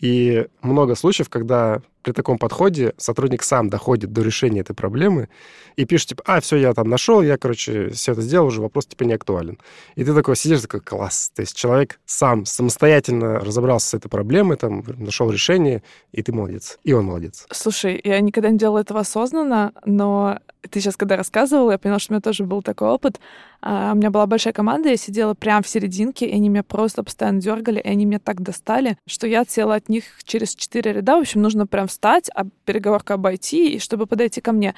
и 0.00 0.46
много 0.62 0.94
случаев, 0.94 1.28
когда 1.28 1.82
при 2.04 2.12
таком 2.12 2.38
подходе 2.38 2.94
сотрудник 2.98 3.42
сам 3.42 3.70
доходит 3.70 4.12
до 4.12 4.22
решения 4.22 4.60
этой 4.60 4.74
проблемы 4.74 5.28
и 5.76 5.86
пишет, 5.86 6.10
типа, 6.10 6.22
а, 6.26 6.40
все, 6.40 6.56
я 6.56 6.74
там 6.74 6.88
нашел, 6.88 7.22
я, 7.22 7.38
короче, 7.38 7.88
все 7.88 8.12
это 8.12 8.20
сделал, 8.20 8.46
уже 8.46 8.60
вопрос, 8.60 8.86
типа, 8.86 9.04
не 9.04 9.14
актуален. 9.14 9.58
И 9.96 10.04
ты 10.04 10.14
такой 10.14 10.36
сидишь, 10.36 10.60
такой, 10.60 10.80
класс. 10.80 11.32
То 11.34 11.40
есть 11.40 11.56
человек 11.56 11.98
сам 12.04 12.44
самостоятельно 12.44 13.40
разобрался 13.40 13.88
с 13.88 13.94
этой 13.94 14.08
проблемой, 14.08 14.58
там, 14.58 14.84
нашел 14.98 15.30
решение, 15.30 15.82
и 16.12 16.22
ты 16.22 16.32
молодец. 16.32 16.78
И 16.84 16.92
он 16.92 17.06
молодец. 17.06 17.46
Слушай, 17.50 18.00
я 18.04 18.20
никогда 18.20 18.50
не 18.50 18.58
делала 18.58 18.78
этого 18.78 19.00
осознанно, 19.00 19.72
но 19.86 20.38
ты 20.70 20.80
сейчас, 20.80 20.96
когда 20.96 21.16
рассказывала, 21.16 21.72
я 21.72 21.78
поняла, 21.78 21.98
что 21.98 22.12
у 22.12 22.14
меня 22.14 22.20
тоже 22.20 22.44
был 22.44 22.62
такой 22.62 22.88
опыт. 22.88 23.20
А, 23.60 23.92
у 23.92 23.96
меня 23.96 24.10
была 24.10 24.26
большая 24.26 24.52
команда, 24.52 24.90
я 24.90 24.96
сидела 24.96 25.34
прямо 25.34 25.62
в 25.62 25.68
серединке, 25.68 26.26
и 26.26 26.34
они 26.34 26.48
меня 26.48 26.62
просто 26.62 27.02
постоянно 27.02 27.40
дергали, 27.40 27.80
и 27.80 27.88
они 27.88 28.04
меня 28.04 28.18
так 28.18 28.42
достали, 28.42 28.98
что 29.06 29.26
я 29.26 29.42
отсела 29.42 29.74
от 29.74 29.88
них 29.88 30.04
через 30.24 30.54
четыре 30.54 30.92
ряда. 30.92 31.16
В 31.16 31.20
общем, 31.20 31.42
нужно 31.42 31.66
прям 31.66 31.88
встать, 31.94 32.30
а 32.34 32.44
переговорка 32.64 33.14
обойти, 33.14 33.74
и 33.74 33.78
чтобы 33.78 34.06
подойти 34.06 34.40
ко 34.40 34.52
мне. 34.52 34.74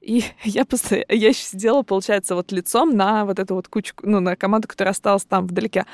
И 0.00 0.24
я 0.44 0.64
просто, 0.64 1.04
я 1.08 1.32
сидела, 1.32 1.82
получается, 1.82 2.34
вот 2.34 2.52
лицом 2.52 2.96
на 2.96 3.24
вот 3.24 3.38
эту 3.38 3.54
вот 3.54 3.68
кучку, 3.68 4.06
ну, 4.06 4.20
на 4.20 4.36
команду, 4.36 4.68
которая 4.68 4.92
осталась 4.92 5.24
там 5.24 5.46
вдалеке. 5.46 5.84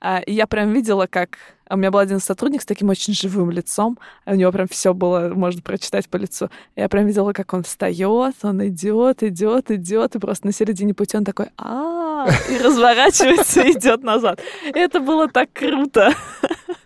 А, 0.00 0.20
и 0.20 0.32
я 0.32 0.46
прям 0.46 0.72
видела, 0.72 1.06
как 1.06 1.38
у 1.70 1.76
меня 1.76 1.90
был 1.90 1.98
один 1.98 2.20
сотрудник 2.20 2.60
с 2.60 2.66
таким 2.66 2.90
очень 2.90 3.14
живым 3.14 3.50
лицом, 3.50 3.98
у 4.26 4.34
него 4.34 4.52
прям 4.52 4.68
все 4.68 4.92
было, 4.92 5.32
можно 5.34 5.62
прочитать 5.62 6.08
по 6.08 6.18
лицу. 6.18 6.50
Я 6.76 6.88
прям 6.88 7.06
видела, 7.06 7.32
как 7.32 7.54
он 7.54 7.62
встает, 7.62 8.34
он 8.42 8.66
идет, 8.66 9.22
идет, 9.22 9.70
идет, 9.70 10.14
и 10.14 10.18
просто 10.18 10.46
на 10.46 10.52
середине 10.52 10.92
пути 10.92 11.16
он 11.16 11.24
такой, 11.24 11.46
а, 11.56 12.28
и 12.50 12.58
разворачивается 12.62 13.70
идет 13.70 14.02
назад. 14.02 14.40
Это 14.74 15.00
было 15.00 15.28
так 15.28 15.52
круто. 15.52 16.12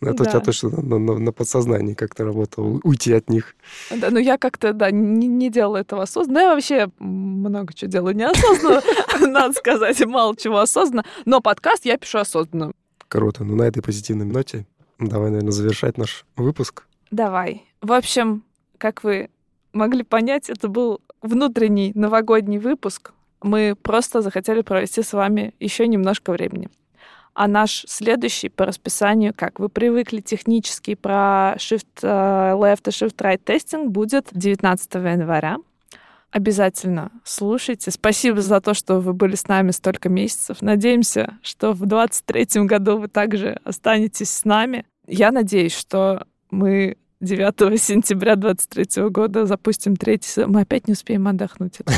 Это 0.00 0.14
да. 0.14 0.22
у 0.22 0.26
тебя 0.26 0.40
точно 0.40 0.70
на, 0.70 0.98
на, 0.98 1.18
на 1.18 1.32
подсознании 1.32 1.94
как-то 1.94 2.24
работало, 2.24 2.80
уйти 2.82 3.12
от 3.12 3.28
них. 3.28 3.54
Да, 3.90 4.10
ну 4.10 4.18
я 4.18 4.38
как-то, 4.38 4.72
да, 4.72 4.90
не, 4.90 5.26
не 5.26 5.50
делала 5.50 5.76
этого 5.76 6.04
осознанно. 6.04 6.40
Да, 6.40 6.42
я 6.42 6.54
вообще 6.54 6.88
много 6.98 7.74
чего 7.74 7.90
делаю 7.90 8.16
неосознанно, 8.16 8.82
надо 9.20 9.52
сказать, 9.52 10.04
мало 10.06 10.34
чего 10.36 10.58
осознанно. 10.58 11.04
Но 11.26 11.40
подкаст 11.40 11.84
я 11.84 11.98
пишу 11.98 12.18
осознанно. 12.18 12.72
Круто. 13.08 13.44
Ну 13.44 13.56
на 13.56 13.64
этой 13.64 13.82
позитивной 13.82 14.24
ноте 14.24 14.66
давай, 14.98 15.30
наверное, 15.30 15.52
завершать 15.52 15.98
наш 15.98 16.24
выпуск. 16.36 16.84
Давай. 17.10 17.64
В 17.82 17.92
общем, 17.92 18.44
как 18.78 19.02
вы 19.02 19.30
могли 19.72 20.02
понять, 20.02 20.48
это 20.48 20.68
был 20.68 21.00
внутренний 21.22 21.92
новогодний 21.94 22.58
выпуск. 22.58 23.12
Мы 23.42 23.74
просто 23.80 24.22
захотели 24.22 24.62
провести 24.62 25.02
с 25.02 25.12
вами 25.12 25.54
еще 25.60 25.86
немножко 25.86 26.32
времени. 26.32 26.68
А 27.34 27.48
наш 27.48 27.84
следующий 27.88 28.48
по 28.48 28.66
расписанию, 28.66 29.32
как 29.34 29.60
вы 29.60 29.68
привыкли, 29.68 30.20
технический 30.20 30.94
про 30.94 31.54
Shift 31.58 31.86
э, 32.02 32.06
Left 32.06 32.82
и 32.86 32.90
Shift 32.90 33.16
Right 33.16 33.38
тестинг 33.38 33.90
будет 33.90 34.28
19 34.32 34.94
января. 34.94 35.58
Обязательно 36.30 37.10
слушайте. 37.24 37.90
Спасибо 37.90 38.40
за 38.40 38.60
то, 38.60 38.74
что 38.74 39.00
вы 39.00 39.12
были 39.12 39.34
с 39.34 39.48
нами 39.48 39.72
столько 39.72 40.08
месяцев. 40.08 40.58
Надеемся, 40.60 41.38
что 41.42 41.72
в 41.72 41.86
2023 41.86 42.62
году 42.66 42.98
вы 42.98 43.08
также 43.08 43.58
останетесь 43.64 44.30
с 44.30 44.44
нами. 44.44 44.84
Я 45.06 45.32
надеюсь, 45.32 45.76
что 45.76 46.26
мы 46.50 46.96
9 47.20 47.80
сентября 47.80 48.36
2023 48.36 49.08
года 49.08 49.44
запустим 49.44 49.96
третий... 49.96 50.44
Мы 50.46 50.62
опять 50.62 50.86
не 50.86 50.92
успеем 50.92 51.26
отдохнуть. 51.26 51.78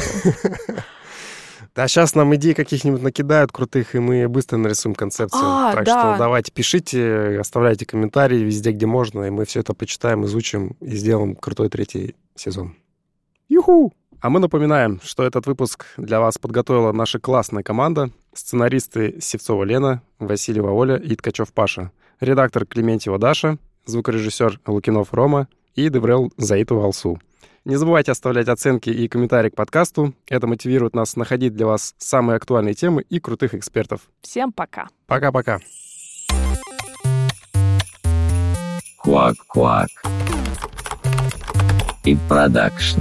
Да, 1.74 1.88
сейчас 1.88 2.14
нам 2.14 2.34
идеи 2.34 2.52
каких-нибудь 2.52 3.00
накидают 3.00 3.50
крутых, 3.50 3.94
и 3.94 3.98
мы 3.98 4.28
быстро 4.28 4.58
нарисуем 4.58 4.94
концепцию. 4.94 5.42
А, 5.42 5.72
так 5.72 5.86
да. 5.86 6.00
что 6.00 6.18
давайте 6.18 6.52
пишите, 6.52 7.38
оставляйте 7.40 7.86
комментарии 7.86 8.38
везде, 8.38 8.72
где 8.72 8.84
можно, 8.84 9.24
и 9.24 9.30
мы 9.30 9.46
все 9.46 9.60
это 9.60 9.72
почитаем, 9.72 10.26
изучим 10.26 10.76
и 10.80 10.94
сделаем 10.96 11.34
крутой 11.34 11.70
третий 11.70 12.14
сезон. 12.34 12.76
Юху! 13.48 13.92
А 14.20 14.30
мы 14.30 14.38
напоминаем, 14.38 15.00
что 15.02 15.24
этот 15.24 15.46
выпуск 15.46 15.86
для 15.96 16.20
вас 16.20 16.38
подготовила 16.38 16.92
наша 16.92 17.18
классная 17.18 17.62
команда. 17.62 18.10
Сценаристы 18.34 19.16
Севцова 19.20 19.64
Лена, 19.64 20.02
Васильева 20.20 20.70
Оля 20.70 20.96
и 20.96 21.16
Ткачев 21.16 21.52
Паша. 21.52 21.90
Редактор 22.20 22.64
Клементьева 22.64 23.18
Даша, 23.18 23.58
звукорежиссер 23.84 24.60
Лукинов 24.66 25.12
Рома 25.12 25.48
и 25.74 25.88
Деврел 25.88 26.32
Заитова 26.36 26.84
Алсу. 26.84 27.18
Не 27.64 27.76
забывайте 27.76 28.10
оставлять 28.10 28.48
оценки 28.48 28.90
и 28.90 29.06
комментарии 29.06 29.50
к 29.50 29.54
подкасту. 29.54 30.14
Это 30.26 30.48
мотивирует 30.48 30.96
нас 30.96 31.14
находить 31.14 31.54
для 31.54 31.66
вас 31.66 31.94
самые 31.96 32.36
актуальные 32.36 32.74
темы 32.74 33.02
и 33.08 33.20
крутых 33.20 33.54
экспертов. 33.54 34.00
Всем 34.20 34.52
пока. 34.52 34.88
Пока-пока. 35.06 35.60
Куак-куак. 38.98 39.88
И 42.04 42.16
продакшн. 42.28 42.98